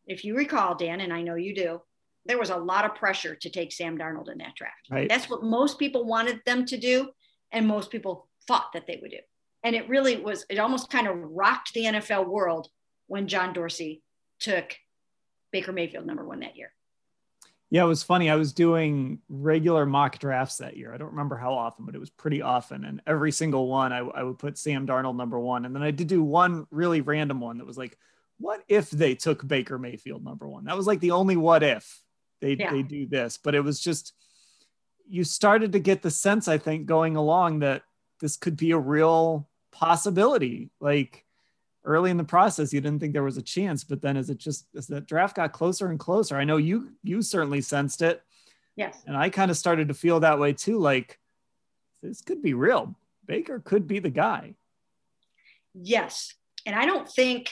if 0.05 0.25
you 0.25 0.35
recall, 0.35 0.75
Dan, 0.75 0.99
and 0.99 1.13
I 1.13 1.21
know 1.21 1.35
you 1.35 1.55
do, 1.55 1.81
there 2.27 2.39
was 2.39 2.49
a 2.49 2.57
lot 2.57 2.85
of 2.85 2.95
pressure 2.95 3.35
to 3.35 3.49
take 3.49 3.71
Sam 3.71 3.97
Darnold 3.97 4.31
in 4.31 4.37
that 4.39 4.55
draft. 4.55 4.87
Right. 4.89 5.09
That's 5.09 5.29
what 5.29 5.43
most 5.43 5.79
people 5.79 6.05
wanted 6.05 6.41
them 6.45 6.65
to 6.65 6.77
do, 6.77 7.09
and 7.51 7.67
most 7.67 7.89
people 7.91 8.27
thought 8.47 8.73
that 8.73 8.87
they 8.87 8.99
would 9.01 9.11
do. 9.11 9.19
And 9.63 9.75
it 9.75 9.89
really 9.89 10.17
was, 10.17 10.45
it 10.49 10.59
almost 10.59 10.89
kind 10.89 11.07
of 11.07 11.17
rocked 11.17 11.73
the 11.73 11.85
NFL 11.85 12.27
world 12.27 12.69
when 13.07 13.27
John 13.27 13.53
Dorsey 13.53 14.01
took 14.39 14.75
Baker 15.51 15.71
Mayfield 15.71 16.05
number 16.05 16.25
one 16.25 16.41
that 16.41 16.55
year. 16.55 16.71
Yeah, 17.69 17.83
it 17.83 17.87
was 17.87 18.03
funny. 18.03 18.29
I 18.29 18.35
was 18.35 18.53
doing 18.53 19.19
regular 19.27 19.85
mock 19.85 20.19
drafts 20.19 20.57
that 20.57 20.77
year. 20.77 20.93
I 20.93 20.97
don't 20.97 21.09
remember 21.09 21.35
how 21.35 21.53
often, 21.53 21.85
but 21.85 21.95
it 21.95 21.99
was 21.99 22.09
pretty 22.09 22.41
often. 22.41 22.85
And 22.85 23.01
every 23.05 23.31
single 23.31 23.67
one, 23.67 23.91
I, 23.91 23.97
I 23.97 24.23
would 24.23 24.39
put 24.39 24.57
Sam 24.57 24.87
Darnold 24.87 25.17
number 25.17 25.37
one. 25.37 25.65
And 25.65 25.75
then 25.75 25.83
I 25.83 25.91
did 25.91 26.07
do 26.07 26.23
one 26.23 26.65
really 26.71 27.01
random 27.01 27.41
one 27.41 27.57
that 27.57 27.67
was 27.67 27.77
like, 27.77 27.97
what 28.39 28.63
if 28.69 28.89
they 28.89 29.15
took 29.15 29.45
Baker 29.45 29.77
Mayfield 29.77 30.23
number 30.23 30.47
one? 30.47 30.65
That 30.65 30.77
was 30.77 30.87
like 30.87 31.01
the 31.01 31.11
only 31.11 31.35
what 31.35 31.61
if 31.61 32.01
they 32.41 32.53
yeah. 32.53 32.71
they 32.71 32.83
do 32.83 33.05
this, 33.05 33.37
but 33.37 33.55
it 33.55 33.61
was 33.61 33.79
just 33.79 34.13
you 35.09 35.23
started 35.23 35.71
to 35.71 35.79
get 35.79 36.01
the 36.01 36.11
sense, 36.11 36.47
I 36.47 36.57
think, 36.57 36.85
going 36.85 37.15
along 37.15 37.59
that 37.59 37.83
this 38.19 38.35
could 38.35 38.57
be 38.57 38.71
a 38.71 38.77
real 38.77 39.47
possibility. 39.71 40.69
Like 40.79 41.23
early 41.85 42.11
in 42.11 42.17
the 42.17 42.23
process, 42.23 42.73
you 42.73 42.81
didn't 42.81 42.99
think 42.99 43.13
there 43.13 43.23
was 43.23 43.37
a 43.37 43.41
chance, 43.41 43.83
but 43.83 44.01
then 44.01 44.17
as 44.17 44.29
it 44.29 44.37
just 44.37 44.67
as 44.75 44.87
that 44.87 45.07
draft 45.07 45.35
got 45.35 45.53
closer 45.53 45.87
and 45.87 45.99
closer, 45.99 46.35
I 46.35 46.43
know 46.43 46.57
you 46.57 46.91
you 47.03 47.21
certainly 47.21 47.61
sensed 47.61 48.01
it. 48.01 48.21
Yes. 48.75 49.03
And 49.07 49.17
I 49.17 49.29
kind 49.29 49.49
of 49.49 49.57
started 49.57 49.87
to 49.87 49.93
feel 49.93 50.19
that 50.19 50.39
way 50.39 50.53
too. 50.53 50.77
Like 50.77 51.19
this 52.03 52.21
could 52.21 52.41
be 52.41 52.53
real. 52.53 52.95
Baker 53.25 53.59
could 53.59 53.87
be 53.87 53.99
the 53.99 54.09
guy. 54.09 54.55
Yes. 55.73 56.33
And 56.65 56.75
I 56.75 56.85
don't 56.85 57.09
think 57.09 57.51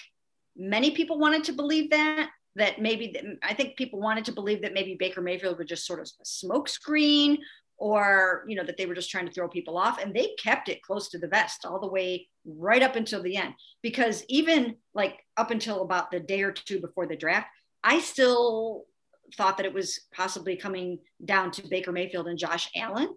many 0.55 0.91
people 0.91 1.17
wanted 1.19 1.45
to 1.45 1.53
believe 1.53 1.89
that 1.91 2.29
that 2.55 2.81
maybe 2.81 3.15
I 3.43 3.53
think 3.53 3.75
people 3.75 3.99
wanted 3.99 4.25
to 4.25 4.31
believe 4.31 4.61
that 4.61 4.73
maybe 4.73 4.95
Baker 4.97 5.21
Mayfield 5.21 5.57
was 5.57 5.67
just 5.67 5.85
sort 5.85 5.99
of 5.99 6.09
a 6.21 6.23
smokescreen 6.23 7.37
or 7.77 8.45
you 8.47 8.55
know 8.55 8.63
that 8.63 8.77
they 8.77 8.85
were 8.85 8.95
just 8.95 9.09
trying 9.09 9.25
to 9.25 9.31
throw 9.31 9.49
people 9.49 9.77
off 9.77 10.01
and 10.01 10.13
they 10.13 10.33
kept 10.41 10.69
it 10.69 10.81
close 10.81 11.09
to 11.09 11.19
the 11.19 11.27
vest 11.27 11.65
all 11.65 11.79
the 11.79 11.87
way 11.87 12.27
right 12.45 12.81
up 12.81 12.95
until 12.95 13.21
the 13.21 13.35
end. 13.35 13.53
Because 13.81 14.23
even 14.29 14.75
like 14.93 15.19
up 15.35 15.51
until 15.51 15.81
about 15.81 16.11
the 16.11 16.19
day 16.19 16.41
or 16.41 16.51
two 16.51 16.79
before 16.79 17.07
the 17.07 17.17
draft 17.17 17.47
I 17.83 17.99
still 17.99 18.85
thought 19.37 19.57
that 19.57 19.65
it 19.65 19.73
was 19.73 19.99
possibly 20.13 20.55
coming 20.55 20.99
down 21.23 21.51
to 21.51 21.67
Baker 21.67 21.91
Mayfield 21.91 22.27
and 22.27 22.39
Josh 22.39 22.69
Allen 22.75 23.09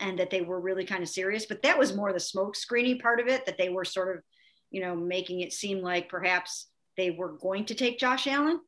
and 0.00 0.18
that 0.18 0.30
they 0.30 0.40
were 0.40 0.60
really 0.60 0.84
kind 0.84 1.02
of 1.02 1.08
serious 1.08 1.46
but 1.46 1.62
that 1.62 1.78
was 1.78 1.96
more 1.96 2.12
the 2.12 2.20
smoke 2.20 2.54
screening 2.54 2.98
part 3.00 3.18
of 3.18 3.26
it 3.26 3.44
that 3.46 3.58
they 3.58 3.70
were 3.70 3.84
sort 3.84 4.16
of 4.16 4.22
you 4.70 4.80
know 4.80 4.94
making 4.94 5.40
it 5.40 5.52
seem 5.52 5.80
like 5.80 6.08
perhaps 6.08 6.68
they 6.96 7.10
were 7.10 7.36
going 7.40 7.64
to 7.64 7.74
take 7.74 7.98
Josh 7.98 8.26
Allen 8.26 8.60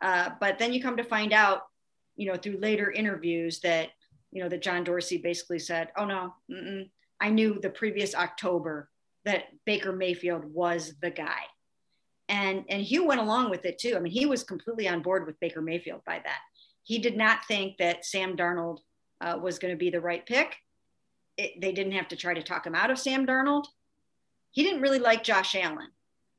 uh, 0.00 0.30
but 0.40 0.58
then 0.58 0.72
you 0.72 0.82
come 0.82 0.96
to 0.96 1.04
find 1.04 1.32
out, 1.32 1.62
you 2.16 2.30
know, 2.30 2.36
through 2.36 2.58
later 2.58 2.90
interviews 2.90 3.60
that, 3.60 3.88
you 4.30 4.42
know, 4.42 4.48
that 4.48 4.62
John 4.62 4.84
Dorsey 4.84 5.18
basically 5.18 5.58
said, 5.58 5.90
oh 5.96 6.04
no, 6.04 6.34
I 7.20 7.30
knew 7.30 7.58
the 7.60 7.70
previous 7.70 8.14
October 8.14 8.88
that 9.24 9.44
Baker 9.66 9.92
Mayfield 9.92 10.44
was 10.44 10.94
the 11.02 11.10
guy. 11.10 11.42
And, 12.28 12.64
and 12.68 12.82
Hue 12.82 13.04
went 13.04 13.20
along 13.20 13.50
with 13.50 13.64
it 13.64 13.78
too. 13.78 13.96
I 13.96 14.00
mean, 14.00 14.12
he 14.12 14.24
was 14.24 14.44
completely 14.44 14.88
on 14.88 15.02
board 15.02 15.26
with 15.26 15.40
Baker 15.40 15.60
Mayfield 15.60 16.02
by 16.06 16.20
that. 16.24 16.38
He 16.84 16.98
did 16.98 17.16
not 17.16 17.44
think 17.46 17.76
that 17.78 18.04
Sam 18.04 18.36
Darnold 18.36 18.78
uh, 19.20 19.38
was 19.40 19.58
going 19.58 19.74
to 19.74 19.78
be 19.78 19.90
the 19.90 20.00
right 20.00 20.24
pick. 20.24 20.56
It, 21.36 21.60
they 21.60 21.72
didn't 21.72 21.92
have 21.92 22.08
to 22.08 22.16
try 22.16 22.32
to 22.34 22.42
talk 22.42 22.66
him 22.66 22.74
out 22.74 22.90
of 22.90 22.98
Sam 22.98 23.26
Darnold. 23.26 23.66
He 24.52 24.62
didn't 24.62 24.80
really 24.80 24.98
like 24.98 25.22
Josh 25.22 25.54
Allen, 25.54 25.90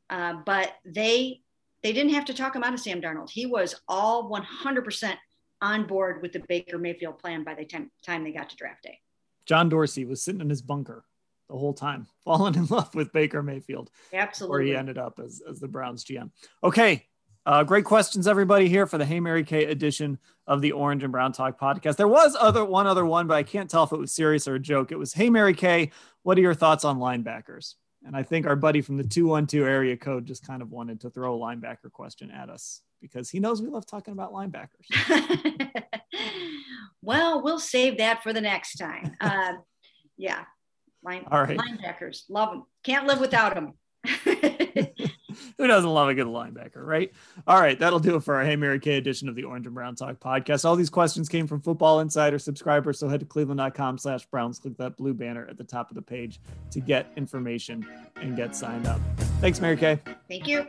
uh, 0.10 0.36
but 0.46 0.74
they 0.86 1.41
they 1.84 1.94
didn't 1.94 2.14
have 2.14 2.26
to 2.26 2.34
talk 2.34 2.56
him 2.56 2.64
out 2.64 2.74
of 2.74 2.80
Sam 2.80 3.02
Darnold. 3.02 3.30
He 3.30 3.46
was 3.46 3.76
all 3.88 4.30
100% 4.30 5.16
on 5.62 5.86
board 5.86 6.22
with 6.22 6.34
the 6.34 6.44
Baker 6.48 6.78
Mayfield 6.78 7.20
plan 7.20 7.44
by 7.44 7.54
the 7.56 7.66
time, 7.66 7.92
time 8.04 8.24
they 8.24 8.32
got 8.32 8.50
to 8.50 8.56
draft 8.56 8.84
day. 8.84 9.00
John 9.46 9.70
Dorsey 9.70 10.06
was 10.06 10.22
sitting 10.22 10.42
in 10.42 10.50
his 10.50 10.62
bunker 10.62 11.04
the 11.50 11.58
whole 11.58 11.74
time, 11.74 12.08
falling 12.24 12.56
in 12.56 12.66
love 12.68 12.94
with 12.96 13.14
Baker 13.14 13.44
Mayfield. 13.44 13.90
Absolutely. 14.14 14.52
Where 14.52 14.62
he 14.62 14.76
ended 14.76 14.98
up 14.98 15.20
as, 15.24 15.42
as 15.50 15.60
the 15.60 15.68
Browns 15.68 16.04
GM. 16.04 16.32
Okay. 16.64 17.08
Uh, 17.44 17.64
great 17.64 17.86
questions, 17.86 18.28
everybody, 18.28 18.70
here 18.70 18.86
for 18.86 19.00
the 19.00 19.06
Hey 19.06 19.20
Mary 19.20 19.44
Kay 19.44 19.66
edition 19.66 20.20
of 20.46 20.62
the 20.62 20.74
Orange 20.74 21.02
and 21.02 21.12
Brown 21.12 21.32
Talk 21.32 21.60
podcast. 21.60 21.96
There 21.96 22.08
was 22.08 22.38
other 22.40 22.64
one 22.64 22.86
other 22.86 23.04
one, 23.04 23.26
but 23.26 23.34
I 23.34 23.42
can't 23.42 23.68
tell 23.68 23.84
if 23.84 23.92
it 23.92 23.98
was 23.98 24.12
serious 24.14 24.48
or 24.48 24.56
a 24.56 24.60
joke. 24.60 24.92
It 24.92 25.00
was 25.00 25.14
Hey 25.14 25.32
Mary 25.32 25.56
Kay, 25.56 25.90
what 26.22 26.38
are 26.38 26.42
your 26.42 26.54
thoughts 26.54 26.86
on 26.86 27.00
linebackers? 27.00 27.74
And 28.06 28.16
I 28.16 28.24
think 28.24 28.48
our 28.48 28.56
buddy 28.56 28.82
from 28.82 28.98
the 28.98 29.04
212 29.04 29.68
area 29.68 29.96
code 29.96 30.26
just 30.26 30.46
kind 30.46 30.62
of 30.62 30.72
wanted 30.72 31.02
to 31.02 31.10
throw 31.10 31.36
a 31.36 31.40
linebacker 31.40 31.92
question 31.92 32.32
at 32.32 32.50
us 32.50 32.82
because 33.00 33.30
he 33.30 33.40
knows 33.40 33.62
we 33.62 33.70
love 33.70 33.86
talking 33.86 34.14
about 34.14 34.34
linebackers. 34.34 34.88
well, 37.02 37.44
we'll 37.44 37.60
save 37.60 37.98
that 38.00 38.24
for 38.24 38.34
the 38.34 38.42
next 38.42 38.78
time. 38.78 39.16
Uh, 39.22 39.54
yeah. 40.18 40.44
Line, 41.04 41.26
All 41.32 41.42
right. 41.42 41.58
Linebackers, 41.58 42.24
love 42.30 42.50
them. 42.52 42.64
Can't 42.84 43.08
live 43.08 43.20
without 43.20 43.56
them. 43.56 43.74
Who 45.58 45.68
doesn't 45.68 45.90
love 45.90 46.10
a 46.10 46.14
good 46.14 46.28
linebacker, 46.28 46.86
right? 46.86 47.12
All 47.48 47.60
right, 47.60 47.78
that'll 47.78 48.00
do 48.00 48.16
it 48.16 48.24
for 48.24 48.36
our 48.36 48.44
Hey 48.44 48.56
Mary 48.56 48.80
Kay 48.80 48.98
edition 48.98 49.30
of 49.30 49.36
the 49.36 49.44
Orange 49.44 49.66
and 49.66 49.76
Brown 49.76 49.96
Talk 49.96 50.20
podcast. 50.20 50.66
All 50.66 50.76
these 50.76 50.90
questions 50.90 51.30
came 51.30 51.48
from 51.48 51.62
Football 51.62 52.00
Insider 52.00 52.40
subscribers, 52.40 53.00
so 53.00 53.08
head 53.08 53.20
to 53.22 53.26
cleveland.com 53.26 53.98
slash 53.98 54.26
Browns, 54.26 54.60
click 54.60 54.78
that 54.78 54.98
blue 54.98 55.14
banner 55.14 55.48
at 55.50 55.58
the 55.58 55.64
top 55.64 55.90
of 55.90 55.96
the 55.96 56.02
page 56.02 56.40
to 56.72 56.80
get 56.80 57.12
information 57.16 57.86
and 58.16 58.36
get 58.36 58.56
signed 58.56 58.88
up. 58.88 59.00
Thanks, 59.40 59.60
Mary 59.60 59.78
Kay. 59.78 60.00
Thank 60.28 60.48
you. 60.48 60.68